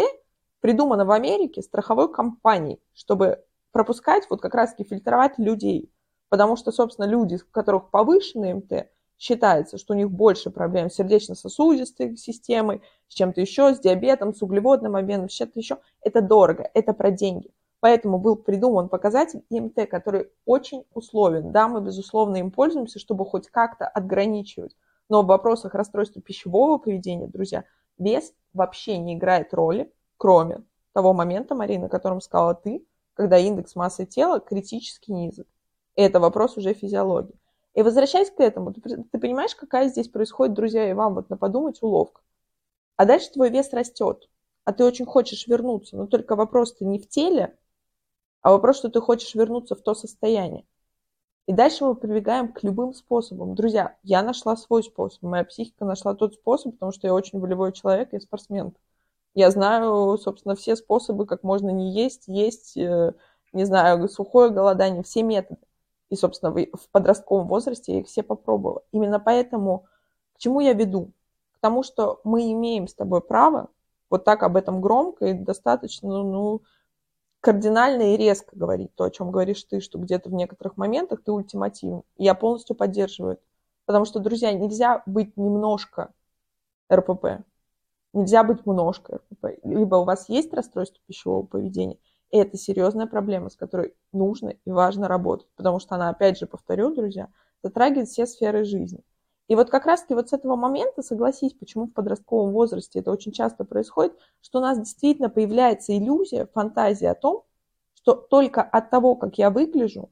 придумано 0.62 1.06
в 1.06 1.12
Америке 1.12 1.62
страховой 1.62 2.12
компанией, 2.12 2.80
чтобы 2.94 3.44
пропускать, 3.72 4.26
вот 4.30 4.42
как 4.42 4.56
раз-таки 4.56 4.90
фильтровать 4.90 5.38
людей. 5.38 5.92
Потому 6.30 6.56
что, 6.56 6.72
собственно, 6.72 7.06
люди, 7.06 7.36
у 7.36 7.52
которых 7.52 7.92
повышенный 7.92 8.56
МТ, 8.56 8.90
считается, 9.20 9.78
что 9.78 9.94
у 9.94 9.98
них 9.98 10.10
больше 10.10 10.50
проблем 10.50 10.90
с 10.90 10.96
сердечно-сосудистой 10.96 12.18
системой, 12.18 12.82
с 13.10 13.14
чем-то 13.14 13.42
еще, 13.42 13.76
с 13.76 13.80
диабетом, 13.80 14.34
с 14.34 14.42
углеводным 14.42 14.96
обменом, 14.96 15.30
с 15.30 15.34
чем-то 15.34 15.60
еще. 15.60 15.78
Это 16.02 16.22
дорого, 16.22 16.70
это 16.74 16.94
про 16.94 17.12
деньги. 17.12 17.52
Поэтому 17.82 18.20
был 18.20 18.36
придуман 18.36 18.90
показатель 18.90 19.44
ИМТ, 19.50 19.90
который 19.90 20.30
очень 20.46 20.84
условен. 20.94 21.52
Да, 21.52 21.68
мы, 21.68 21.82
безусловно, 21.82 22.38
им 22.38 22.52
пользуемся, 22.52 23.00
чтобы 23.00 23.26
хоть 23.26 23.50
как-то 23.50 23.88
отграничивать. 23.88 24.76
Но 25.08 25.24
в 25.24 25.28
вопросах 25.28 25.74
расстройства 25.74 26.22
пищевого 26.22 26.78
поведения, 26.78 27.28
друзья, 27.28 27.64
вес 27.98 28.34
вообще 28.54 28.98
не 28.98 29.16
играет 29.16 29.54
роли, 29.54 29.92
кроме 30.18 30.64
того 30.94 31.14
момента, 31.14 31.56
Марина, 31.56 31.86
о 31.86 31.90
котором 31.90 32.20
сказала 32.20 32.54
ты, 32.54 32.86
когда 33.14 33.38
индекс 33.38 33.76
массы 33.76 34.06
тела 34.06 34.40
критически 34.40 35.12
низок. 35.12 35.48
Это 35.96 36.20
вопрос 36.20 36.58
уже 36.58 36.74
физиологии. 36.74 37.36
И 37.74 37.82
возвращаясь 37.82 38.32
к 38.32 38.40
этому, 38.40 38.74
ты, 38.74 38.82
ты 38.82 39.20
понимаешь, 39.20 39.56
какая 39.56 39.88
здесь 39.90 40.10
происходит, 40.10 40.56
друзья, 40.56 40.90
и 40.90 40.94
вам 40.94 41.16
вот 41.16 41.30
на 41.30 41.38
подумать 41.38 41.82
уловка. 41.82 42.22
А 42.98 43.06
дальше 43.06 43.32
твой 43.32 43.50
вес 43.50 43.72
растет, 43.72 44.30
а 44.66 44.74
ты 44.74 44.84
очень 44.84 45.06
хочешь 45.06 45.48
вернуться, 45.48 45.96
но 45.96 46.08
только 46.08 46.36
вопрос-то 46.36 46.86
не 46.86 47.00
в 47.00 47.08
теле, 47.08 47.58
а 48.42 48.52
вопрос, 48.52 48.78
что 48.78 48.90
ты 48.90 49.02
хочешь 49.02 49.36
вернуться 49.36 49.76
в 49.76 49.82
то 49.82 49.94
состояние. 49.94 50.66
И 51.48 51.54
дальше 51.54 51.84
мы 51.84 51.96
прибегаем 51.96 52.54
к 52.54 52.62
любым 52.64 52.94
способам. 52.94 53.56
Друзья, 53.56 53.98
я 54.04 54.22
нашла 54.22 54.56
свой 54.56 54.84
способ. 54.84 55.24
Моя 55.24 55.44
психика 55.44 55.84
нашла 55.84 56.14
тот 56.14 56.36
способ, 56.36 56.74
потому 56.74 56.92
что 56.92 57.08
я 57.08 57.14
очень 57.14 57.40
волевой 57.40 57.74
человек, 57.74 58.10
я 58.14 58.20
спортсменка. 58.20 58.80
Я 59.34 59.50
знаю, 59.52 60.18
собственно, 60.18 60.56
все 60.56 60.76
способы, 60.76 61.26
как 61.26 61.44
можно 61.44 61.70
не 61.70 61.92
есть, 61.92 62.28
есть, 62.28 62.78
э, 62.78 63.14
не 63.52 63.64
знаю, 63.66 64.08
сухое 64.10 64.52
голодание, 64.52 65.02
все 65.02 65.24
методы. 65.24 65.62
И, 66.10 66.16
собственно, 66.16 66.52
в 66.52 66.90
подростковом 66.92 67.48
возрасте 67.48 67.94
я 67.94 68.00
их 68.02 68.08
все 68.08 68.22
попробовала. 68.22 68.84
Именно 68.92 69.20
поэтому 69.20 69.86
к 70.34 70.40
чему 70.40 70.60
я 70.60 70.74
веду? 70.74 71.12
К 71.56 71.60
тому, 71.62 71.84
что 71.84 72.22
мы 72.24 72.52
имеем 72.52 72.88
с 72.88 72.94
тобой 72.94 73.22
право 73.22 73.70
вот 74.10 74.24
так 74.24 74.44
об 74.44 74.56
этом 74.56 74.82
громко 74.82 75.26
и 75.28 75.34
достаточно, 75.34 76.10
ну, 76.10 76.62
кардинально 77.42 78.14
и 78.14 78.18
резко 78.18 78.56
говорить 78.56 78.94
то, 78.96 79.06
о 79.06 79.12
чем 79.12 79.32
говоришь 79.32 79.64
ты, 79.64 79.80
что 79.80 80.00
где-то 80.00 80.30
в 80.30 80.34
некоторых 80.34 80.78
моментах 80.78 81.24
ты 81.24 81.32
ультимативен. 81.32 82.04
Я 82.18 82.36
полностью 82.36 82.76
поддерживаю 82.76 83.34
это. 83.34 83.42
Потому 83.86 84.06
что, 84.06 84.20
друзья, 84.20 84.52
нельзя 84.54 85.02
быть 85.06 85.36
немножко 85.38 86.14
РПП. 86.92 87.44
Нельзя 88.14 88.44
быть 88.44 88.66
немножко 88.66 89.18
РПП. 89.18 89.60
Либо 89.64 89.96
у 89.96 90.04
вас 90.04 90.30
есть 90.30 90.54
расстройство 90.54 91.02
пищевого 91.08 91.46
поведения, 91.46 91.98
и 92.32 92.38
это 92.38 92.58
серьезная 92.58 93.08
проблема, 93.08 93.50
с 93.50 93.56
которой 93.56 93.96
нужно 94.12 94.50
и 94.50 94.72
важно 94.72 95.08
работать. 95.08 95.48
Потому 95.56 95.80
что 95.80 95.96
она, 95.96 96.10
опять 96.10 96.38
же, 96.38 96.46
повторю, 96.46 96.94
друзья, 96.94 97.30
затрагивает 97.64 98.10
все 98.10 98.26
сферы 98.26 98.64
жизни. 98.64 99.04
И 99.50 99.56
вот 99.56 99.72
как 99.72 99.88
раз-таки 99.88 100.14
вот 100.14 100.30
с 100.30 100.34
этого 100.34 100.56
момента, 100.56 101.02
согласись, 101.02 101.54
почему 101.54 101.88
в 101.88 101.94
подростковом 101.94 102.54
возрасте 102.54 103.00
это 103.00 103.12
очень 103.12 103.32
часто 103.32 103.66
происходит, 103.66 104.14
что 104.42 104.60
у 104.60 104.62
нас 104.62 104.78
действительно 104.78 105.28
появляется 105.28 105.98
иллюзия, 105.98 106.48
фантазия 106.54 107.10
о 107.10 107.16
том, 107.16 107.44
что 107.96 108.14
только 108.14 108.62
от 108.62 108.92
того, 108.92 109.16
как 109.16 109.40
я 109.40 109.50
выгляжу, 109.50 110.12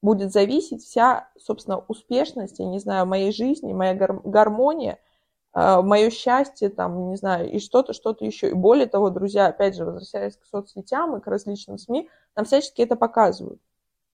будет 0.00 0.32
зависеть 0.32 0.84
вся, 0.84 1.28
собственно, 1.36 1.84
успешность, 1.88 2.60
я 2.60 2.66
не 2.66 2.78
знаю, 2.78 3.04
моей 3.04 3.32
жизни, 3.32 3.72
моя 3.72 3.94
гармония, 3.94 5.00
а, 5.52 5.82
мое 5.82 6.10
счастье, 6.10 6.68
там, 6.68 7.10
не 7.10 7.16
знаю, 7.16 7.50
и 7.50 7.58
что-то, 7.58 7.92
что-то 7.92 8.24
еще. 8.24 8.50
И 8.50 8.54
более 8.54 8.86
того, 8.86 9.10
друзья, 9.10 9.48
опять 9.48 9.74
же, 9.74 9.84
возвращаясь 9.84 10.36
к 10.36 10.46
соцсетям 10.46 11.16
и 11.16 11.20
к 11.20 11.26
различным 11.26 11.78
СМИ, 11.78 12.08
нам 12.36 12.44
всячески 12.44 12.80
это 12.82 12.94
показывают. 12.94 13.60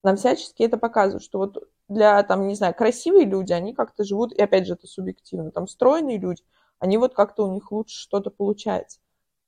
Нам 0.02 0.16
всячески 0.16 0.62
это 0.62 0.78
показывают, 0.78 1.22
что 1.22 1.38
вот 1.38 1.68
для, 1.88 2.22
там, 2.22 2.46
не 2.48 2.54
знаю, 2.54 2.74
красивые 2.74 3.26
люди, 3.26 3.52
они 3.52 3.74
как-то 3.74 4.04
живут, 4.04 4.32
и 4.32 4.42
опять 4.42 4.66
же, 4.66 4.74
это 4.74 4.86
субъективно, 4.86 5.50
там, 5.50 5.66
стройные 5.66 6.18
люди, 6.18 6.42
они 6.78 6.98
вот 6.98 7.14
как-то 7.14 7.46
у 7.46 7.52
них 7.52 7.70
лучше 7.72 7.96
что-то 7.96 8.30
получается. 8.30 8.98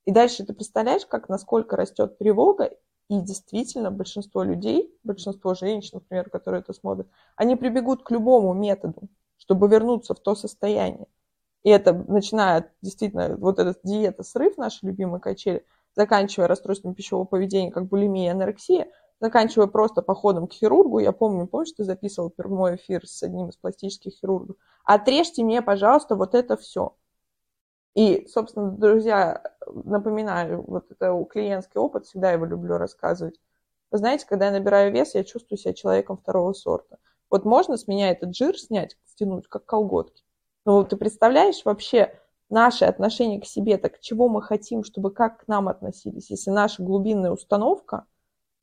И 0.05 0.13
дальше 0.13 0.45
ты 0.45 0.53
представляешь, 0.53 1.07
как, 1.07 1.29
насколько 1.29 1.77
растет 1.77 2.19
тревога, 2.19 2.71
и 3.09 3.21
действительно 3.21 3.91
большинство 3.91 4.43
людей, 4.43 4.93
большинство 5.05 5.55
женщин, 5.55 5.91
например, 5.95 6.29
которые 6.29 6.61
это 6.61 6.73
смотрят, 6.73 7.09
они 7.37 7.57
прибегут 7.57 8.03
к 8.03 8.11
любому 8.11 8.53
методу, 8.53 9.09
чтобы 9.39 9.69
вернуться 9.69 10.15
в 10.15 10.21
то 10.21 10.35
состояние. 10.35 11.07
И 11.63 11.71
это 11.71 11.93
начиная 11.93 12.73
действительно 12.83 13.37
вот 13.37 13.59
этот 13.59 13.81
диета, 13.85 14.23
срыв, 14.23 14.57
наши 14.57 14.87
любимые 14.87 15.21
качели, 15.21 15.65
заканчивая 15.95 16.49
расстройством 16.49 16.95
пищевого 16.95 17.25
поведения, 17.25 17.71
как 17.71 17.87
булимия 17.87 18.29
и 18.29 18.33
анорексия, 18.33 18.89
заканчивая 19.21 19.67
просто 19.67 20.03
походом 20.03 20.47
к 20.47 20.53
хирургу. 20.53 20.99
Я 20.99 21.13
помню, 21.13 21.47
помнишь, 21.47 21.73
ты 21.73 21.85
записывал 21.85 22.31
прямой 22.31 22.77
эфир 22.77 23.07
с 23.07 23.23
одним 23.23 23.49
из 23.49 23.57
пластических 23.57 24.13
хирургов. 24.13 24.57
Отрежьте 24.85 25.43
мне, 25.43 25.63
пожалуйста, 25.63 26.17
вот 26.17 26.35
это 26.35 26.57
все. 26.57 26.97
И, 27.95 28.27
собственно, 28.29 28.71
друзья, 28.71 29.43
напоминаю, 29.67 30.63
вот 30.67 30.91
это 30.91 31.25
клиентский 31.31 31.81
опыт, 31.81 32.05
всегда 32.05 32.31
его 32.33 32.45
люблю 32.45 32.77
рассказывать. 32.77 33.41
Вы 33.91 33.99
знаете, 33.99 34.27
когда 34.29 34.47
я 34.47 34.53
набираю 34.53 34.93
вес, 34.93 35.15
я 35.15 35.25
чувствую 35.25 35.59
себя 35.59 35.73
человеком 35.73 36.19
второго 36.19 36.53
сорта. 36.53 36.99
Вот 37.31 37.45
можно 37.45 37.77
с 37.77 37.89
меня 37.89 38.11
этот 38.11 38.37
жир 38.37 38.59
снять, 38.59 38.97
стянуть, 39.07 39.49
как 39.49 39.65
колготки. 39.65 40.23
Но 40.67 40.85
ты 40.85 40.97
представляешь 40.97 41.65
вообще 41.65 42.21
наше 42.51 42.85
отношение 42.85 43.41
к 43.41 43.47
себе, 43.47 43.79
так 43.79 44.01
чего 44.01 44.29
мы 44.29 44.43
хотим, 44.43 44.85
чтобы 44.85 45.11
как 45.11 45.45
к 45.45 45.49
нам 45.49 45.69
относились, 45.69 46.31
если 46.31 46.51
наша 46.51 46.83
глубинная 46.83 47.31
установка, 47.31 48.05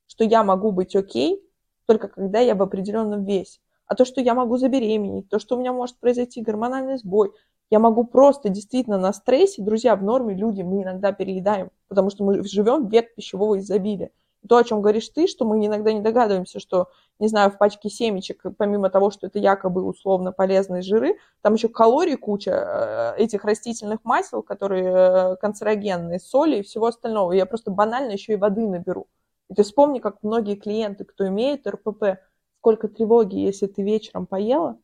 что 0.06 0.24
я 0.24 0.44
могу 0.44 0.72
быть 0.72 0.94
окей, 0.96 1.42
только 1.86 2.08
когда 2.08 2.40
я 2.40 2.54
в 2.54 2.62
определенном 2.62 3.24
весе. 3.24 3.60
А 3.86 3.94
то, 3.94 4.04
что 4.04 4.20
я 4.20 4.34
могу 4.34 4.56
забеременеть, 4.56 5.28
то, 5.28 5.38
что 5.38 5.56
у 5.56 5.60
меня 5.60 5.72
может 5.72 5.98
произойти 5.98 6.40
гормональный 6.40 6.96
сбой, 6.96 7.32
я 7.70 7.78
могу 7.78 8.04
просто 8.04 8.48
действительно 8.48 8.98
на 8.98 9.12
стрессе, 9.12 9.62
друзья, 9.62 9.96
в 9.96 10.02
норме 10.02 10.34
люди, 10.34 10.62
мы 10.62 10.82
иногда 10.82 11.12
переедаем, 11.12 11.70
потому 11.88 12.10
что 12.10 12.24
мы 12.24 12.42
живем 12.44 12.86
в 12.86 12.90
век 12.90 13.14
пищевого 13.14 13.58
изобилия. 13.58 14.10
То, 14.46 14.58
о 14.58 14.64
чем 14.64 14.82
говоришь 14.82 15.08
ты, 15.08 15.26
что 15.26 15.46
мы 15.46 15.64
иногда 15.64 15.90
не 15.92 16.00
догадываемся, 16.00 16.60
что, 16.60 16.88
не 17.18 17.28
знаю, 17.28 17.50
в 17.50 17.56
пачке 17.56 17.88
семечек, 17.88 18.42
помимо 18.58 18.90
того, 18.90 19.10
что 19.10 19.26
это 19.26 19.38
якобы 19.38 19.82
условно 19.82 20.32
полезные 20.32 20.82
жиры, 20.82 21.16
там 21.40 21.54
еще 21.54 21.68
калорий 21.68 22.16
куча 22.16 22.50
э, 22.50 23.22
этих 23.22 23.44
растительных 23.44 24.04
масел, 24.04 24.42
которые 24.42 24.84
э, 24.84 25.36
канцерогенные, 25.36 26.20
соли 26.20 26.58
и 26.58 26.62
всего 26.62 26.86
остального. 26.86 27.32
Я 27.32 27.46
просто 27.46 27.70
банально 27.70 28.12
еще 28.12 28.34
и 28.34 28.36
воды 28.36 28.68
наберу. 28.68 29.06
Ты 29.54 29.62
вспомни, 29.62 29.98
как 29.98 30.22
многие 30.22 30.56
клиенты, 30.56 31.04
кто 31.04 31.26
имеет 31.28 31.66
РПП, 31.66 32.20
сколько 32.60 32.88
тревоги, 32.88 33.36
если 33.36 33.66
ты 33.66 33.82
вечером 33.82 34.26
поела, 34.26 34.78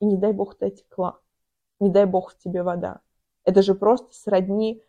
и 0.00 0.06
не 0.06 0.16
дай 0.16 0.32
бог 0.32 0.56
ты 0.56 0.66
отекла 0.66 1.20
не 1.80 1.88
дай 1.88 2.04
бог 2.04 2.32
в 2.32 2.38
тебе 2.38 2.62
вода. 2.62 3.00
Это 3.44 3.62
же 3.62 3.74
просто 3.74 4.14
сродни, 4.14 4.84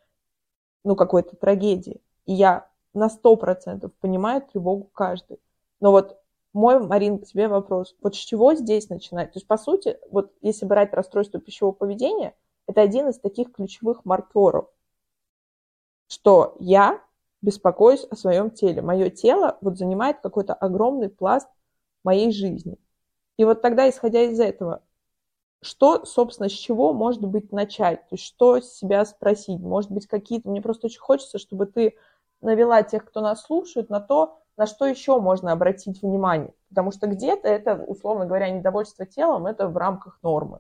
ну, 0.84 0.96
какой-то 0.96 1.36
трагедии. 1.36 2.02
И 2.26 2.34
я 2.34 2.70
на 2.94 3.10
сто 3.10 3.36
процентов 3.38 3.94
понимаю 4.02 4.42
тревогу 4.42 4.90
каждый. 4.94 5.40
Но 5.80 5.92
вот 5.92 6.20
мой, 6.54 6.80
Марин, 6.86 7.20
к 7.20 7.26
тебе 7.26 7.48
вопрос. 7.48 7.96
Вот 8.02 8.14
с 8.14 8.18
чего 8.18 8.54
здесь 8.54 8.90
начинать? 8.90 9.32
То 9.32 9.38
есть, 9.38 9.48
по 9.48 9.58
сути, 9.58 9.98
вот 10.12 10.34
если 10.42 10.66
брать 10.66 10.94
расстройство 10.94 11.40
пищевого 11.40 11.74
поведения, 11.74 12.36
это 12.68 12.82
один 12.82 13.08
из 13.08 13.18
таких 13.20 13.54
ключевых 13.54 14.04
маркеров, 14.04 14.70
что 16.08 16.56
я 16.60 17.02
беспокоюсь 17.42 18.06
о 18.10 18.16
своем 18.16 18.52
теле. 18.52 18.82
Мое 18.82 19.10
тело 19.10 19.58
вот 19.62 19.78
занимает 19.78 20.20
какой-то 20.22 20.54
огромный 20.54 21.10
пласт 21.10 21.48
моей 22.04 22.32
жизни. 22.32 22.78
И 23.38 23.46
вот 23.46 23.62
тогда, 23.62 23.90
исходя 23.90 24.22
из 24.22 24.40
этого, 24.40 24.84
что, 25.62 26.06
собственно, 26.06 26.50
с 26.50 26.54
чего, 26.54 26.94
может 26.94 27.22
быть, 27.22 27.52
начать? 27.52 28.02
То 28.10 28.16
есть 28.16 28.24
что 28.26 28.60
себя 28.60 29.06
спросить? 29.06 29.60
Может 29.60 29.92
быть, 29.92 30.08
какие-то... 30.08 30.50
Мне 30.50 30.62
просто 30.62 30.88
очень 30.88 31.00
хочется, 31.00 31.38
чтобы 31.38 31.68
ты 31.68 31.96
навела 32.42 32.82
тех, 32.84 33.06
кто 33.06 33.22
нас 33.22 33.44
слушает, 33.44 33.90
на 33.90 34.00
то, 34.00 34.40
на 34.58 34.66
что 34.66 34.86
еще 34.86 35.20
можно 35.20 35.52
обратить 35.52 36.02
внимание. 36.02 36.54
Потому 36.70 36.92
что 36.92 37.08
где-то 37.08 37.48
это, 37.48 37.76
условно 37.76 38.26
говоря, 38.26 38.50
недовольство 38.50 39.06
телом, 39.06 39.46
это 39.46 39.68
в 39.68 39.78
рамках 39.78 40.18
нормы. 40.24 40.60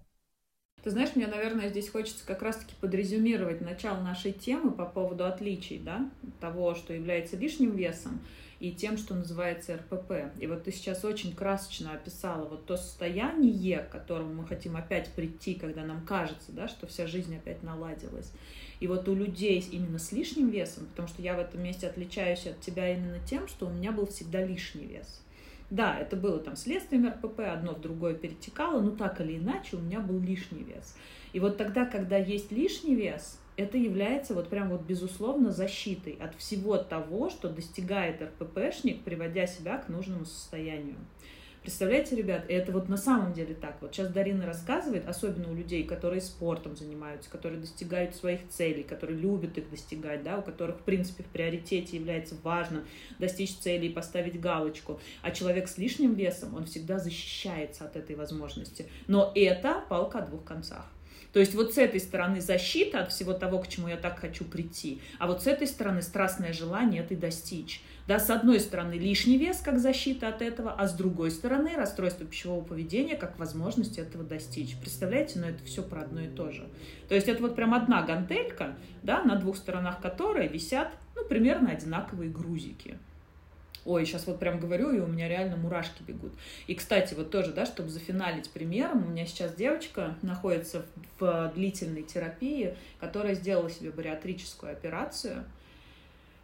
Ты 0.84 0.90
знаешь, 0.90 1.16
мне, 1.16 1.28
наверное, 1.28 1.70
здесь 1.70 1.90
хочется 1.90 2.26
как 2.26 2.42
раз-таки 2.42 2.74
подрезюмировать 2.82 3.62
начало 3.62 4.02
нашей 4.02 4.32
темы 4.32 4.72
по 4.72 4.86
поводу 4.86 5.26
отличий, 5.26 5.78
да, 5.78 6.10
того, 6.40 6.74
что 6.74 6.94
является 6.94 7.38
лишним 7.38 7.76
весом, 7.76 8.20
и 8.60 8.72
тем, 8.72 8.98
что 8.98 9.16
называется 9.16 9.76
РПП. 9.76 10.34
И 10.40 10.48
вот 10.48 10.64
ты 10.64 10.72
сейчас 10.72 11.04
очень 11.04 11.36
красочно 11.36 11.94
описала 11.94 12.48
вот 12.48 12.66
то 12.66 12.78
состояние, 12.78 13.80
к 13.80 13.90
которому 13.90 14.34
мы 14.34 14.48
хотим 14.48 14.76
опять 14.76 15.10
прийти, 15.10 15.56
когда 15.56 15.84
нам 15.84 16.06
кажется, 16.06 16.52
да, 16.52 16.68
что 16.68 16.88
вся 16.88 17.08
жизнь 17.08 17.36
опять 17.36 17.64
наладилась. 17.64 18.32
И 18.80 18.88
вот 18.88 19.08
у 19.08 19.16
людей 19.16 19.60
именно 19.72 20.00
с 20.00 20.12
лишним 20.12 20.50
весом, 20.50 20.86
потому 20.88 21.08
что 21.08 21.22
я 21.22 21.36
в 21.36 21.40
этом 21.40 21.62
месте 21.62 21.88
отличаюсь 21.88 22.46
от 22.48 22.60
тебя 22.62 22.92
именно 22.92 23.20
тем, 23.28 23.48
что 23.48 23.68
у 23.68 23.70
меня 23.72 23.92
был 23.92 24.08
всегда 24.08 24.44
лишний 24.44 24.86
вес. 24.86 25.22
Да, 25.72 25.98
это 25.98 26.18
было 26.18 26.38
там 26.38 26.58
следствием 26.58 27.08
РПП, 27.08 27.40
одно 27.40 27.74
в 27.74 27.80
другое 27.80 28.14
перетекало, 28.14 28.82
но 28.82 28.92
так 28.92 29.22
или 29.22 29.38
иначе 29.38 29.78
у 29.78 29.80
меня 29.80 30.02
был 30.02 30.20
лишний 30.20 30.64
вес. 30.64 30.98
И 31.32 31.40
вот 31.40 31.58
тогда, 31.58 31.86
когда 31.86 32.18
есть 32.18 32.52
лишний 32.52 32.94
вес, 32.94 33.40
это 33.56 33.78
является 33.78 34.34
вот 34.34 34.50
прям 34.50 34.70
вот 34.70 34.82
безусловно 34.82 35.52
защитой 35.52 36.18
от 36.20 36.36
всего 36.36 36.78
того, 36.78 37.30
что 37.30 37.48
достигает 37.48 38.22
РППшник, 38.22 39.04
приводя 39.04 39.48
себя 39.48 39.78
к 39.78 39.88
нужному 39.88 40.26
состоянию. 40.26 40.98
Представляете, 41.62 42.16
ребят, 42.16 42.46
это 42.48 42.72
вот 42.72 42.90
на 42.90 42.98
самом 42.98 43.34
деле 43.34 43.54
так. 43.54 43.78
Вот 43.82 43.94
сейчас 43.94 44.08
Дарина 44.08 44.48
рассказывает, 44.48 45.08
особенно 45.08 45.52
у 45.52 45.54
людей, 45.54 45.84
которые 45.84 46.20
спортом 46.20 46.76
занимаются, 46.76 47.30
которые 47.30 47.62
достигают 47.62 48.16
своих 48.16 48.50
целей, 48.50 48.82
которые 48.82 49.20
любят 49.20 49.60
их 49.60 49.70
достигать, 49.70 50.24
да, 50.24 50.40
у 50.40 50.42
которых, 50.42 50.78
в 50.78 50.82
принципе, 50.82 51.22
в 51.22 51.28
приоритете 51.28 51.98
является 51.98 52.34
важно 52.42 52.84
достичь 53.20 53.56
цели 53.58 53.86
и 53.86 53.90
поставить 53.90 54.40
галочку. 54.40 55.00
А 55.22 55.30
человек 55.30 55.68
с 55.68 55.78
лишним 55.78 56.16
весом, 56.16 56.56
он 56.56 56.66
всегда 56.66 56.98
защищается 56.98 57.86
от 57.86 57.96
этой 57.96 58.16
возможности. 58.16 58.88
Но 59.06 59.32
это 59.36 59.84
палка 59.88 60.18
о 60.18 60.26
двух 60.26 60.44
концах. 60.44 60.88
То 61.32 61.40
есть 61.40 61.56
вот 61.56 61.74
с 61.74 61.78
этой 61.78 62.00
стороны 62.00 62.42
защита 62.42 63.02
от 63.02 63.12
всего 63.12 63.34
того, 63.34 63.60
к 63.60 63.68
чему 63.68 63.88
я 63.88 63.98
так 63.98 64.20
хочу 64.20 64.44
прийти, 64.44 65.00
а 65.18 65.28
вот 65.28 65.44
с 65.44 65.48
этой 65.48 65.68
стороны 65.68 66.02
страстное 66.02 66.54
желание 66.54 67.04
это 67.04 67.16
достичь. 67.16 67.82
Да, 68.12 68.20
с 68.20 68.30
одной 68.30 68.60
стороны 68.60 68.96
лишний 68.96 69.38
вес 69.38 69.62
как 69.64 69.80
защита 69.80 70.28
от 70.28 70.42
этого, 70.42 70.74
а 70.74 70.86
с 70.86 70.94
другой 70.94 71.32
стороны 71.32 71.78
расстройство 71.78 72.26
пищевого 72.26 72.62
поведения 72.62 73.16
как 73.16 73.40
возможность 73.40 73.98
этого 73.98 74.26
достичь. 74.26 74.76
Представляете, 74.76 75.40
но 75.40 75.48
это 75.48 75.64
все 75.64 75.82
про 75.82 76.02
одно 76.02 76.20
и 76.20 76.28
то 76.28 76.52
же. 76.52 76.68
То 77.08 77.16
есть 77.16 77.30
это 77.30 77.42
вот 77.42 77.56
прям 77.56 77.74
одна 77.74 78.02
гантелька, 78.02 78.76
да, 79.02 79.24
на 79.24 79.38
двух 79.38 79.56
сторонах 79.56 80.02
которой 80.02 80.50
висят, 80.50 80.92
ну, 81.16 81.24
примерно 81.24 81.72
одинаковые 81.72 82.30
грузики. 82.30 82.98
Ой, 83.86 84.06
сейчас 84.06 84.28
вот 84.28 84.40
прям 84.40 84.60
говорю, 84.60 84.92
и 84.92 85.00
у 85.00 85.08
меня 85.08 85.30
реально 85.30 85.56
мурашки 85.56 86.04
бегут. 86.06 86.34
И, 86.68 86.76
кстати, 86.76 87.14
вот 87.14 87.32
тоже, 87.32 87.54
да, 87.54 87.66
чтобы 87.66 87.88
зафиналить 87.88 88.50
примером, 88.50 89.06
у 89.06 89.10
меня 89.10 89.26
сейчас 89.26 89.54
девочка 89.56 90.18
находится 90.22 90.86
в, 91.18 91.22
в 91.22 91.54
длительной 91.56 92.04
терапии, 92.04 92.76
которая 93.00 93.36
сделала 93.36 93.70
себе 93.70 93.90
бариатрическую 93.90 94.74
операцию. 94.74 95.46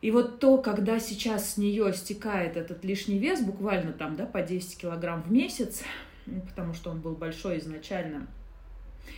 И 0.01 0.11
вот 0.11 0.39
то, 0.39 0.57
когда 0.59 0.99
сейчас 0.99 1.53
с 1.53 1.57
нее 1.57 1.91
стекает 1.93 2.55
этот 2.55 2.85
лишний 2.85 3.17
вес, 3.17 3.41
буквально 3.41 3.93
там, 3.93 4.15
да, 4.15 4.25
по 4.25 4.41
10 4.41 4.77
килограмм 4.77 5.23
в 5.23 5.31
месяц, 5.31 5.83
потому 6.47 6.73
что 6.73 6.91
он 6.91 7.01
был 7.01 7.15
большой 7.15 7.59
изначально, 7.59 8.27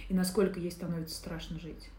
и 0.07 0.13
насколько 0.13 0.59
ей 0.59 0.71
становится 0.71 1.15
страшно 1.15 1.59
жить 1.59 1.89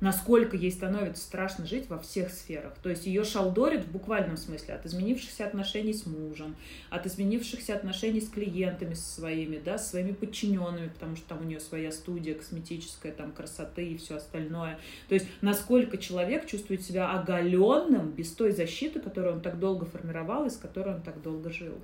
насколько 0.00 0.56
ей 0.56 0.70
становится 0.70 1.22
страшно 1.22 1.66
жить 1.66 1.88
во 1.88 1.98
всех 1.98 2.30
сферах. 2.30 2.74
То 2.82 2.90
есть 2.90 3.06
ее 3.06 3.24
шалдорит 3.24 3.84
в 3.84 3.90
буквальном 3.90 4.36
смысле 4.36 4.74
от 4.74 4.86
изменившихся 4.86 5.46
отношений 5.46 5.94
с 5.94 6.06
мужем, 6.06 6.56
от 6.90 7.06
изменившихся 7.06 7.74
отношений 7.74 8.20
с 8.20 8.28
клиентами 8.28 8.94
со 8.94 9.20
своими, 9.20 9.58
да, 9.58 9.78
с 9.78 9.90
своими 9.90 10.12
подчиненными, 10.12 10.88
потому 10.88 11.16
что 11.16 11.28
там 11.28 11.40
у 11.40 11.44
нее 11.44 11.60
своя 11.60 11.90
студия 11.90 12.34
косметическая, 12.34 13.12
там 13.12 13.32
красоты 13.32 13.86
и 13.86 13.96
все 13.96 14.16
остальное. 14.16 14.78
То 15.08 15.14
есть 15.14 15.26
насколько 15.40 15.98
человек 15.98 16.46
чувствует 16.46 16.82
себя 16.82 17.10
оголенным 17.12 18.10
без 18.10 18.32
той 18.32 18.52
защиты, 18.52 19.00
которую 19.00 19.36
он 19.36 19.40
так 19.40 19.58
долго 19.58 19.86
формировал 19.86 20.46
и 20.46 20.50
с 20.50 20.56
которой 20.56 20.96
он 20.96 21.02
так 21.02 21.22
долго 21.22 21.50
жил. 21.50 21.78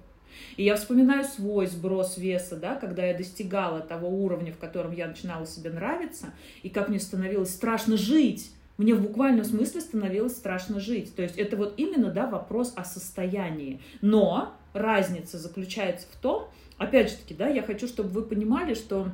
И 0.57 0.65
я 0.65 0.77
вспоминаю 0.77 1.25
свой 1.25 1.67
сброс 1.67 2.17
веса, 2.19 2.57
да, 2.57 2.77
когда 2.77 3.05
я 3.05 3.17
достигала 3.17 3.81
того 3.81 4.09
уровня, 4.09 4.53
в 4.53 4.59
котором 4.59 4.93
я 4.93 5.07
начинала 5.07 5.47
себе 5.47 5.71
нравиться, 5.71 6.33
и 6.63 6.69
как 6.69 6.89
мне 6.89 7.01
становилось 7.01 7.51
страшно 7.51 7.97
жить. 7.97 8.53
Мне 8.79 8.95
в 8.95 9.03
буквальном 9.03 9.45
смысле 9.45 9.81
становилось 9.81 10.37
страшно 10.37 10.81
жить. 10.81 11.15
То 11.15 11.23
есть 11.23 11.37
это 11.37 11.57
вот 11.57 11.75
именно, 11.77 12.11
да, 12.11 12.27
вопрос 12.27 12.73
о 12.75 12.85
состоянии. 12.85 13.81
Но 14.01 14.55
разница 14.73 15.39
заключается 15.39 16.07
в 16.11 16.17
том, 16.17 16.49
опять 16.79 17.11
же 17.11 17.17
таки, 17.17 17.35
да, 17.35 17.49
я 17.49 17.63
хочу, 17.63 17.87
чтобы 17.87 18.09
вы 18.09 18.23
понимали, 18.23 18.75
что 18.75 19.09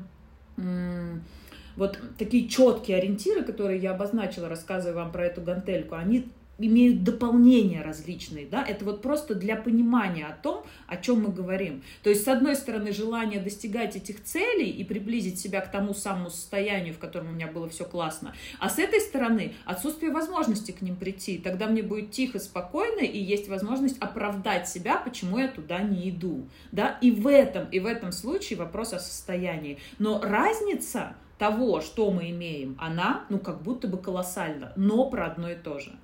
вот 1.77 2.01
такие 2.19 2.49
четкие 2.49 2.97
ориентиры, 2.99 3.43
которые 3.43 3.81
я 3.81 3.93
обозначила, 3.93 4.49
рассказывая 4.49 4.97
вам 4.97 5.13
про 5.13 5.27
эту 5.27 5.41
гантельку, 5.41 5.95
они 5.95 6.29
имеют 6.59 7.05
дополнения 7.05 7.83
различные, 7.83 8.47
да, 8.47 8.65
это 8.65 8.85
вот 8.85 9.01
просто 9.01 9.35
для 9.35 9.57
понимания 9.57 10.27
о 10.27 10.33
том, 10.33 10.65
о 10.87 10.97
чем 10.97 11.23
мы 11.23 11.29
говорим. 11.31 11.83
То 12.03 12.11
есть, 12.11 12.25
с 12.25 12.29
одной 12.29 12.57
стороны, 12.57 12.93
желание 12.93 13.41
достигать 13.41 13.97
этих 13.97 14.23
целей 14.25 14.69
и 14.69 14.85
приблизить 14.85 15.39
себя 15.39 15.61
к 15.61 15.71
тому 15.71 15.95
самому 15.95 16.31
состоянию, 16.31 16.95
в 16.95 16.99
котором 16.99 17.29
у 17.29 17.33
меня 17.33 17.47
было 17.47 17.69
все 17.69 17.85
классно, 17.85 18.35
а 18.59 18.69
с 18.69 18.79
этой 18.79 19.01
стороны, 19.01 19.55
отсутствие 19.65 20.11
возможности 20.11 20.73
к 20.73 20.83
ним 20.83 20.97
прийти, 20.97 21.39
тогда 21.39 21.67
мне 21.67 21.83
будет 21.83 22.11
тихо, 22.11 22.39
спокойно, 22.39 23.01
и 23.01 23.19
есть 23.19 23.49
возможность 23.49 23.99
оправдать 23.99 24.69
себя, 24.69 24.97
почему 24.97 25.39
я 25.39 25.49
туда 25.49 25.81
не 25.81 26.11
иду, 26.11 26.49
да, 26.73 26.99
и 27.01 27.11
в 27.11 27.29
этом, 27.29 27.69
и 27.71 27.79
в 27.79 27.87
этом 27.87 28.13
случае 28.13 28.59
вопрос 28.59 28.93
о 28.93 28.99
состоянии. 28.99 29.79
Но 29.99 30.21
разница 30.21 31.15
того, 31.39 31.81
что 31.81 32.11
мы 32.11 32.31
имеем, 32.31 32.77
она, 32.79 33.25
ну, 33.29 33.39
как 33.39 33.63
будто 33.63 33.87
бы 33.87 33.99
колоссальна, 33.99 34.73
но 34.77 35.09
про 35.09 35.27
одно 35.27 35.51
и 35.51 35.55
то 35.55 35.79
же. 35.79 35.97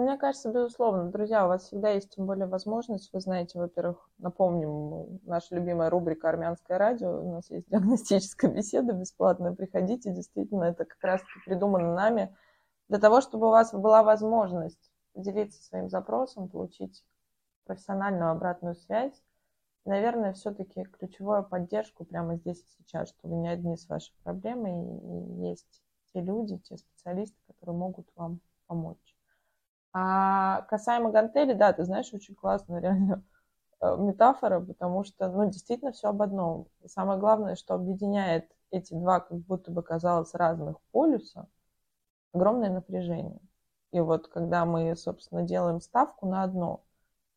Мне 0.00 0.16
кажется, 0.16 0.50
безусловно, 0.50 1.10
друзья, 1.10 1.44
у 1.44 1.48
вас 1.48 1.64
всегда 1.64 1.90
есть 1.90 2.16
тем 2.16 2.24
более 2.24 2.46
возможность, 2.46 3.12
вы 3.12 3.20
знаете, 3.20 3.58
во-первых, 3.58 4.08
напомним, 4.16 5.20
наша 5.24 5.54
любимая 5.54 5.90
рубрика 5.90 6.30
«Армянское 6.30 6.78
радио», 6.78 7.20
у 7.20 7.32
нас 7.34 7.50
есть 7.50 7.68
диагностическая 7.68 8.50
беседа 8.54 8.94
бесплатная, 8.94 9.52
приходите, 9.52 10.10
действительно, 10.10 10.64
это 10.64 10.86
как 10.86 11.04
раз 11.04 11.20
придумано 11.44 11.92
нами 11.94 12.34
для 12.88 12.98
того, 12.98 13.20
чтобы 13.20 13.48
у 13.48 13.50
вас 13.50 13.74
была 13.74 14.02
возможность 14.02 14.90
поделиться 15.12 15.62
своим 15.62 15.90
запросом, 15.90 16.48
получить 16.48 17.04
профессиональную 17.66 18.30
обратную 18.30 18.76
связь, 18.76 19.22
наверное, 19.84 20.32
все-таки 20.32 20.84
ключевую 20.84 21.44
поддержку 21.44 22.06
прямо 22.06 22.36
здесь 22.36 22.62
и 22.62 22.68
сейчас, 22.78 23.10
что 23.10 23.28
вы 23.28 23.36
не 23.36 23.50
одни 23.50 23.76
с 23.76 23.86
вашей 23.86 24.14
проблемой, 24.22 24.80
и 24.80 25.46
есть 25.46 25.82
те 26.14 26.22
люди, 26.22 26.56
те 26.56 26.78
специалисты, 26.78 27.36
которые 27.46 27.76
могут 27.76 28.08
вам 28.16 28.40
помочь. 28.66 29.19
А 29.92 30.62
касаемо 30.62 31.10
гантели, 31.10 31.52
да, 31.52 31.72
ты 31.72 31.84
знаешь, 31.84 32.12
очень 32.12 32.34
классная 32.34 32.80
реально 32.82 33.24
э, 33.80 33.96
метафора, 33.98 34.60
потому 34.60 35.04
что, 35.04 35.28
ну, 35.30 35.50
действительно 35.50 35.92
все 35.92 36.08
об 36.08 36.22
одном. 36.22 36.68
И 36.82 36.88
самое 36.88 37.18
главное, 37.18 37.56
что 37.56 37.74
объединяет 37.74 38.50
эти 38.70 38.94
два, 38.94 39.20
как 39.20 39.38
будто 39.38 39.70
бы 39.70 39.82
казалось, 39.82 40.34
разных 40.34 40.80
полюса, 40.92 41.48
огромное 42.32 42.70
напряжение. 42.70 43.40
И 43.92 44.00
вот 44.00 44.28
когда 44.28 44.64
мы, 44.64 44.94
собственно, 44.96 45.42
делаем 45.42 45.80
ставку 45.80 46.26
на 46.26 46.44
одно, 46.44 46.84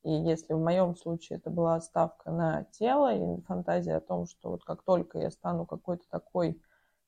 и 0.04 0.12
если 0.12 0.54
в 0.54 0.60
моем 0.60 0.96
случае 0.96 1.40
это 1.40 1.50
была 1.50 1.80
ставка 1.82 2.30
на 2.30 2.66
тело 2.66 3.14
и 3.16 3.42
фантазия 3.44 3.96
о 3.96 4.02
том, 4.02 4.28
что 4.28 4.52
вот 4.52 4.64
как 4.64 4.84
только 4.84 5.18
я 5.18 5.32
стану 5.32 5.66
какой-то 5.66 6.04
такой 6.10 6.62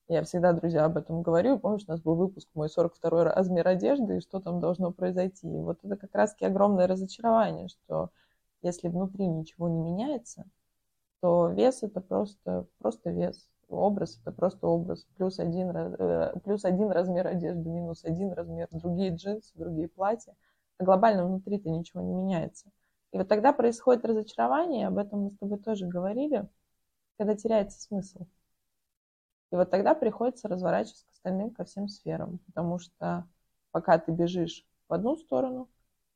я 0.08 0.24
всегда, 0.24 0.54
друзья, 0.54 0.86
об 0.86 0.98
этом 0.98 1.24
говорю. 1.24 1.58
Помнишь, 1.58 1.86
у 1.88 1.92
нас 1.92 2.02
был 2.02 2.16
выпуск 2.16 2.48
мой 2.54 2.68
42-й 2.68 3.24
размер 3.24 3.68
одежды 3.68 4.18
и 4.18 4.22
что 4.22 4.40
там 4.40 4.60
должно 4.60 4.92
произойти. 4.92 5.48
И 5.48 5.62
вот 5.62 5.80
это 5.84 5.96
как 5.96 6.14
раз-таки 6.14 6.46
огромное 6.46 6.88
разочарование, 6.88 7.68
что 7.68 8.12
если 8.62 8.88
внутри 8.88 9.28
ничего 9.28 9.68
не 9.68 9.80
меняется, 9.80 10.46
то 11.22 11.50
вес 11.50 11.82
это 11.82 12.02
просто, 12.02 12.68
просто 12.78 13.10
вес. 13.10 13.50
Образ 13.68 14.20
это 14.22 14.32
просто 14.32 14.68
образ. 14.68 15.08
Плюс 15.18 15.40
один, 15.40 15.72
э, 15.76 16.34
плюс 16.44 16.66
один 16.66 16.92
размер 16.92 17.26
одежды, 17.26 17.68
минус 17.68 18.04
один 18.04 18.32
размер, 18.32 18.68
другие 18.72 19.16
джинсы, 19.16 19.52
другие 19.56 19.88
платья. 19.88 20.36
А 20.78 20.84
глобально 20.84 21.26
внутри-то 21.26 21.70
ничего 21.70 22.02
не 22.02 22.14
меняется. 22.14 22.70
И 23.12 23.18
вот 23.18 23.28
тогда 23.28 23.54
происходит 23.54 24.06
разочарование, 24.06 24.88
об 24.88 24.98
этом 25.00 25.22
мы 25.22 25.32
с 25.32 25.38
тобой 25.38 25.58
тоже 25.58 25.88
говорили, 25.88 26.48
когда 27.18 27.36
теряется 27.36 27.82
смысл. 27.82 28.28
И 29.56 29.58
вот 29.58 29.70
тогда 29.70 29.96
приходится 29.96 30.50
разворачиваться 30.50 31.06
к 31.06 31.14
остальным, 31.14 31.50
ко 31.50 31.64
всем 31.64 31.88
сферам, 31.88 32.40
потому 32.40 32.78
что 32.78 33.26
пока 33.72 33.98
ты 33.98 34.12
бежишь 34.12 34.66
в 34.90 34.94
одну 34.94 35.16
сторону, 35.16 35.70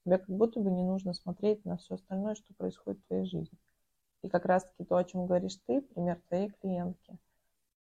тебе 0.03 0.17
как 0.17 0.27
будто 0.27 0.59
бы 0.59 0.69
не 0.69 0.83
нужно 0.83 1.13
смотреть 1.13 1.63
на 1.63 1.77
все 1.77 1.95
остальное, 1.95 2.35
что 2.35 2.53
происходит 2.55 2.99
в 2.99 3.07
твоей 3.07 3.23
жизни. 3.23 3.57
И 4.23 4.27
как 4.27 4.43
раз-таки 4.43 4.83
то, 4.83 4.97
о 4.97 5.05
чем 5.05 5.25
говоришь 5.25 5.55
ты, 5.65 5.79
пример 5.79 6.21
твоей 6.27 6.49
клиентки. 6.49 7.17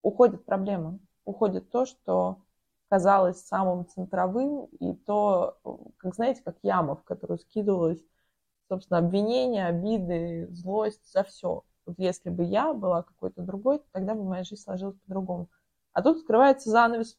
Уходит 0.01 0.45
проблема, 0.45 0.97
уходит 1.25 1.69
то, 1.69 1.85
что 1.85 2.41
казалось 2.89 3.45
самым 3.45 3.85
центровым, 3.85 4.65
и 4.79 4.95
то, 4.95 5.59
как 5.97 6.15
знаете, 6.15 6.41
как 6.41 6.57
яма, 6.63 6.95
в 6.95 7.03
которую 7.03 7.37
скидывалось, 7.37 8.03
собственно, 8.67 8.97
обвинения, 8.97 9.67
обиды, 9.67 10.47
злость 10.49 11.05
за 11.13 11.23
все. 11.23 11.63
Вот 11.85 11.95
если 11.97 12.29
бы 12.29 12.43
я 12.43 12.73
была 12.73 13.03
какой-то 13.03 13.41
другой, 13.41 13.81
тогда 13.91 14.15
бы 14.15 14.23
моя 14.23 14.43
жизнь 14.43 14.61
сложилась 14.61 14.97
по-другому. 15.05 15.49
А 15.93 16.01
тут 16.01 16.19
скрывается 16.19 16.69
занавес. 16.69 17.17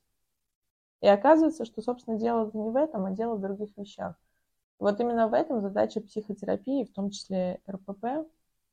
И 1.01 1.07
оказывается, 1.07 1.65
что, 1.65 1.83
собственно, 1.83 2.19
дело 2.19 2.51
не 2.53 2.71
в 2.71 2.77
этом, 2.77 3.05
а 3.05 3.11
дело 3.11 3.37
в 3.37 3.41
других 3.41 3.77
вещах. 3.77 4.17
Вот 4.79 5.01
именно 5.01 5.29
в 5.29 5.35
этом 5.35 5.61
задача 5.61 6.01
психотерапии, 6.01 6.85
в 6.85 6.93
том 6.93 7.11
числе 7.11 7.61
РПП, 7.69 8.29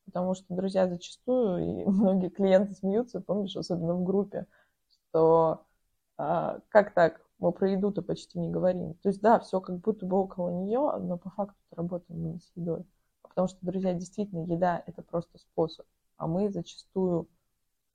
потому 0.06 0.34
что, 0.34 0.54
друзья, 0.54 0.88
зачастую, 0.88 1.82
и 1.82 1.86
многие 1.89 2.30
клиенты 2.30 2.74
смеются, 2.74 3.22
помнишь, 3.22 3.56
особенно 3.56 3.94
в 3.96 4.04
группе, 4.04 4.48
что 4.89 5.66
а, 6.18 6.60
как 6.70 6.94
так, 6.94 7.22
мы 7.39 7.52
про 7.52 7.70
еду-то 7.70 8.02
почти 8.02 8.39
не 8.39 8.50
говорим. 8.50 8.96
То 8.96 9.10
есть, 9.10 9.22
да, 9.22 9.39
все 9.39 9.60
как 9.60 9.80
будто 9.80 10.06
бы 10.06 10.18
около 10.18 10.50
нее, 10.50 10.98
но 11.00 11.18
по 11.18 11.30
факту 11.32 11.60
работаем 11.72 12.22
мы 12.22 12.39
с 12.39 12.52
едой. 12.56 12.86
Потому 13.34 13.48
что, 13.48 13.58
друзья, 13.66 13.94
действительно, 13.96 14.44
еда– 14.44 14.84
это 14.86 15.02
просто 15.02 15.40
способ, 15.40 15.88
а 16.18 16.28
мы 16.28 16.52
зачастую 16.52 17.28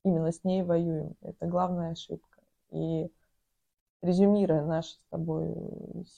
именно 0.03 0.32
с 0.32 0.43
ней 0.43 0.64
воюем. 0.64 1.14
Это 1.20 1.47
главная 1.47 1.93
ошибка. 1.93 2.41
И 2.70 3.09
резюмируя 4.03 4.64
нашу 4.64 4.89
с 4.89 5.01
тобой 5.11 5.55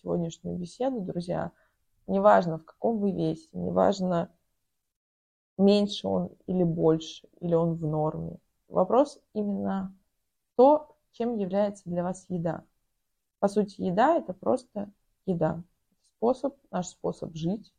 сегодняшнюю 0.00 0.56
беседу, 0.56 1.02
друзья, 1.02 1.52
неважно, 2.06 2.58
в 2.58 2.64
каком 2.64 2.98
вы 2.98 3.12
весе, 3.12 3.46
неважно, 3.52 4.30
меньше 5.58 6.08
он 6.08 6.30
или 6.46 6.64
больше, 6.64 7.28
или 7.40 7.54
он 7.54 7.74
в 7.74 7.82
норме. 7.82 8.38
Вопрос 8.68 9.20
именно 9.34 9.94
то, 10.56 10.96
чем 11.12 11.36
является 11.36 11.82
для 11.90 12.02
вас 12.02 12.24
еда. 12.30 12.64
По 13.38 13.48
сути, 13.48 13.82
еда– 13.82 14.16
это 14.16 14.32
просто 14.32 14.90
еда. 15.26 15.62
Способ, 16.16 16.56
наш 16.70 16.88
способ 16.88 17.34
жить, 17.34 17.70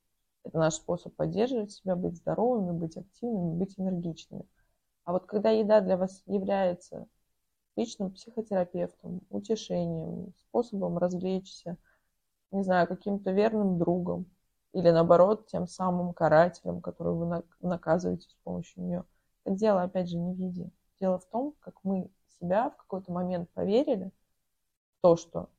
это 0.43 0.57
наш 0.57 0.75
способ 0.75 1.15
поддерживать 1.15 1.71
себя, 1.71 1.95
быть 1.95 2.17
здоровыми, 2.17 2.71
быть 2.71 2.97
активными, 2.97 3.57
быть 3.57 3.79
энергичными. 3.79 4.45
А 5.03 5.13
вот 5.13 5.25
когда 5.25 5.49
еда 5.49 5.81
для 5.81 5.97
вас 5.97 6.23
является 6.25 7.07
личным 7.75 8.11
психотерапевтом, 8.11 9.21
утешением, 9.29 10.33
способом 10.37 10.97
развлечься, 10.97 11.77
не 12.51 12.63
знаю, 12.63 12.87
каким-то 12.87 13.31
верным 13.31 13.77
другом, 13.77 14.25
или 14.73 14.89
наоборот, 14.89 15.47
тем 15.47 15.67
самым 15.67 16.13
карателем, 16.13 16.81
который 16.81 17.13
вы 17.13 17.43
наказываете 17.61 18.29
с 18.29 18.35
помощью 18.43 18.83
нее. 18.83 19.05
Это 19.43 19.55
дело, 19.55 19.83
опять 19.83 20.09
же, 20.09 20.17
не 20.17 20.33
в 20.33 20.37
еде. 20.37 20.69
Дело 20.99 21.19
в 21.19 21.25
том, 21.25 21.55
как 21.59 21.75
мы 21.83 22.09
себя 22.39 22.69
в 22.69 22.77
какой-то 22.77 23.11
момент 23.11 23.49
поверили 23.51 24.11
в 24.97 25.01
то, 25.01 25.15
что 25.15 25.49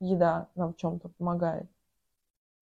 еда 0.00 0.48
нам 0.54 0.72
в 0.72 0.76
чем-то 0.76 1.08
помогает, 1.10 1.68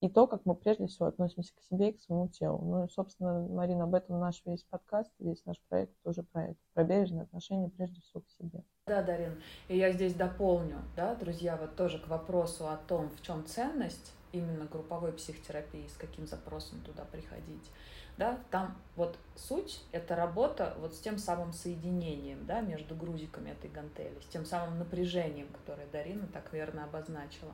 и 0.01 0.09
то, 0.09 0.27
как 0.27 0.45
мы 0.45 0.55
прежде 0.55 0.87
всего 0.87 1.07
относимся 1.07 1.53
к 1.55 1.61
себе 1.63 1.91
и 1.91 1.93
к 1.93 2.01
своему 2.01 2.29
телу. 2.29 2.59
Ну 2.59 2.85
и, 2.85 2.89
собственно, 2.89 3.47
Марина, 3.49 3.85
об 3.85 3.95
этом 3.95 4.21
наш 4.21 4.43
весь 4.45 4.63
подкаст, 4.65 5.11
весь 5.19 5.45
наш 5.45 5.57
проект 5.69 5.93
тоже 6.05 6.23
про 6.23 6.51
это, 6.51 6.59
про 6.73 6.85
бережное 6.85 7.25
отношение 7.25 7.69
прежде 7.69 8.01
всего 8.01 8.21
к 8.21 8.31
себе. 8.31 8.63
Да, 8.87 9.03
Дарин, 9.03 9.41
и 9.69 9.77
я 9.77 9.93
здесь 9.93 10.15
дополню, 10.15 10.79
да, 10.97 11.15
друзья, 11.15 11.57
вот 11.57 11.77
тоже 11.77 11.99
к 11.99 12.09
вопросу 12.09 12.69
о 12.69 12.77
том, 12.77 13.11
в 13.11 13.23
чем 13.23 13.45
ценность 13.45 14.13
именно 14.33 14.67
групповой 14.67 15.13
психотерапии, 15.13 15.87
с 15.89 15.97
каким 15.97 16.27
запросом 16.27 16.81
туда 16.83 17.05
приходить. 17.05 17.71
Да, 18.19 18.41
там 18.51 18.77
вот 18.97 19.17
суть— 19.37 19.81
это 19.93 20.17
работа 20.17 20.75
вот 20.81 20.93
с 20.93 20.99
тем 20.99 21.19
самым 21.19 21.53
соединением 21.53 22.45
да, 22.47 22.61
между 22.61 22.97
грузиками 22.97 23.51
этой 23.51 23.71
гантели, 23.71 24.19
с 24.21 24.27
тем 24.27 24.45
самым 24.45 24.81
напряжением, 24.81 25.47
которое 25.53 25.87
Дарина 25.87 26.27
так 26.27 26.53
верно 26.53 26.85
обозначила. 26.85 27.53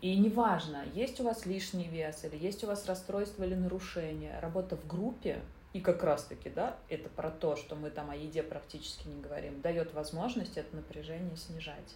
И 0.00 0.16
неважно, 0.18 0.82
есть 0.94 1.20
у 1.20 1.24
вас 1.24 1.44
лишний 1.44 1.88
вес 1.88 2.24
или 2.24 2.36
есть 2.36 2.64
у 2.64 2.68
вас 2.68 2.86
расстройство 2.86 3.44
или 3.44 3.54
нарушение, 3.54 4.40
работа 4.40 4.76
в 4.76 4.86
группе, 4.86 5.42
и 5.74 5.80
как 5.80 6.02
раз-таки, 6.02 6.48
да, 6.48 6.78
это 6.88 7.10
про 7.10 7.30
то, 7.30 7.56
что 7.56 7.76
мы 7.76 7.90
там 7.90 8.10
о 8.10 8.16
еде 8.16 8.42
практически 8.42 9.06
не 9.08 9.20
говорим, 9.20 9.60
дает 9.60 9.92
возможность 9.92 10.56
это 10.56 10.74
напряжение 10.74 11.36
снижать. 11.36 11.94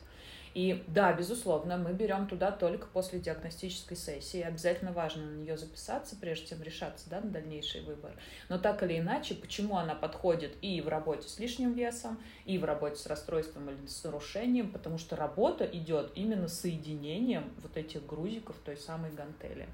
И 0.54 0.84
да, 0.86 1.12
безусловно, 1.14 1.78
мы 1.78 1.94
берем 1.94 2.26
туда 2.26 2.50
только 2.50 2.86
после 2.86 3.18
диагностической 3.18 3.96
сессии. 3.96 4.40
Обязательно 4.40 4.92
важно 4.92 5.24
на 5.24 5.36
нее 5.36 5.56
записаться, 5.56 6.14
прежде 6.16 6.48
чем 6.48 6.62
решаться 6.62 7.08
да, 7.08 7.20
на 7.20 7.30
дальнейший 7.30 7.82
выбор. 7.82 8.12
Но 8.50 8.58
так 8.58 8.82
или 8.82 8.98
иначе, 8.98 9.34
почему 9.34 9.78
она 9.78 9.94
подходит 9.94 10.54
и 10.60 10.80
в 10.82 10.88
работе 10.88 11.28
с 11.28 11.38
лишним 11.38 11.72
весом, 11.72 12.20
и 12.44 12.58
в 12.58 12.64
работе 12.64 12.96
с 12.96 13.06
расстройством 13.06 13.70
или 13.70 13.86
с 13.86 14.04
нарушением, 14.04 14.70
потому 14.70 14.98
что 14.98 15.16
работа 15.16 15.64
идет 15.64 16.12
именно 16.14 16.48
соединением 16.48 17.50
вот 17.62 17.76
этих 17.76 18.04
грузиков 18.06 18.56
той 18.64 18.76
самой 18.76 19.10
гантели. 19.10 19.66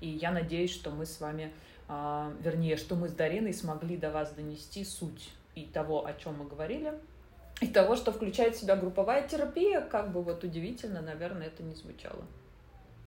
И 0.00 0.08
я 0.08 0.32
надеюсь, 0.32 0.72
что 0.72 0.90
мы 0.90 1.06
с 1.06 1.20
вами, 1.20 1.52
а, 1.88 2.32
вернее, 2.40 2.76
что 2.76 2.96
мы 2.96 3.08
с 3.08 3.12
Дариной 3.12 3.54
смогли 3.54 3.96
до 3.96 4.10
вас 4.10 4.32
донести 4.32 4.84
суть 4.84 5.30
и 5.54 5.64
того, 5.64 6.04
о 6.04 6.12
чем 6.14 6.38
мы 6.38 6.46
говорили, 6.46 6.92
и 7.60 7.68
того, 7.68 7.96
что 7.96 8.12
включает 8.12 8.54
в 8.54 8.60
себя 8.60 8.76
групповая 8.76 9.26
терапия, 9.26 9.80
как 9.80 10.12
бы 10.12 10.22
вот 10.22 10.44
удивительно, 10.44 11.00
наверное, 11.00 11.46
это 11.46 11.62
не 11.62 11.74
звучало. 11.74 12.24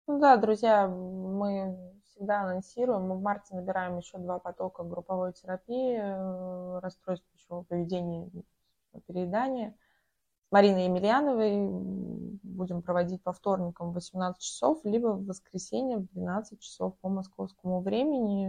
Ну 0.07 0.19
да, 0.19 0.37
друзья, 0.37 0.89
мы 0.89 1.77
всегда 2.05 2.43
анонсируем, 2.43 3.03
мы 3.03 3.17
в 3.17 3.23
марте 3.23 3.55
набираем 3.55 3.99
еще 3.99 4.19
два 4.19 4.39
потока 4.39 4.83
групповой 4.83 5.33
терапии, 5.33 5.99
э, 5.99 6.79
расстройств 6.81 7.27
пищевого 7.33 7.65
поведения, 7.65 8.31
переедания. 9.07 9.75
С 10.49 10.53
Мариной 10.53 10.87
Емельяновой 10.87 11.69
будем 12.43 12.83
проводить 12.83 13.23
по 13.23 13.33
вторникам 13.33 13.91
в 13.91 13.95
18 13.95 14.43
часов, 14.43 14.81
либо 14.85 15.09
в 15.09 15.27
воскресенье 15.27 15.99
в 15.99 16.07
12 16.13 16.59
часов 16.59 16.97
по 17.01 17.09
московскому 17.09 17.81
времени. 17.81 18.49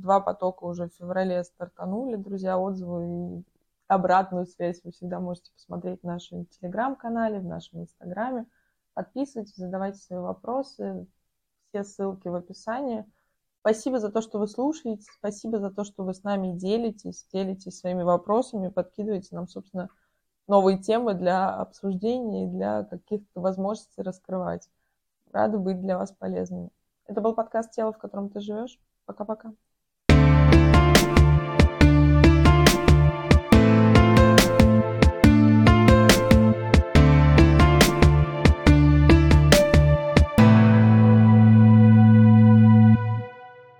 Два 0.00 0.20
потока 0.20 0.64
уже 0.64 0.88
в 0.88 0.94
феврале 0.94 1.44
стартанули, 1.44 2.16
друзья, 2.16 2.58
отзывы 2.58 3.44
обратную 3.88 4.46
связь 4.46 4.80
вы 4.84 4.92
всегда 4.92 5.18
можете 5.18 5.50
посмотреть 5.52 6.00
в 6.02 6.06
нашем 6.06 6.46
телеграм-канале, 6.46 7.40
в 7.40 7.44
нашем 7.44 7.80
инстаграме. 7.80 8.46
Подписывайтесь, 8.94 9.56
задавайте 9.56 9.98
свои 9.98 10.20
вопросы. 10.20 11.06
Все 11.68 11.84
ссылки 11.84 12.28
в 12.28 12.34
описании. 12.34 13.04
Спасибо 13.60 13.98
за 13.98 14.10
то, 14.10 14.20
что 14.22 14.38
вы 14.38 14.46
слушаете. 14.46 15.06
Спасибо 15.18 15.58
за 15.58 15.70
то, 15.70 15.84
что 15.84 16.04
вы 16.04 16.14
с 16.14 16.22
нами 16.22 16.56
делитесь, 16.56 17.26
делитесь 17.32 17.78
своими 17.78 18.02
вопросами, 18.02 18.68
подкидываете 18.68 19.34
нам, 19.34 19.48
собственно, 19.48 19.88
новые 20.46 20.78
темы 20.78 21.14
для 21.14 21.54
обсуждения 21.54 22.44
и 22.44 22.50
для 22.50 22.84
каких-то 22.84 23.40
возможностей 23.40 24.02
раскрывать. 24.02 24.68
Рада 25.32 25.58
быть 25.58 25.80
для 25.80 25.98
вас 25.98 26.12
полезными. 26.12 26.70
Это 27.06 27.20
был 27.20 27.34
подкаст 27.34 27.72
«Тело, 27.72 27.92
в 27.92 27.98
котором 27.98 28.30
ты 28.30 28.40
живешь». 28.40 28.78
Пока-пока. 29.04 29.52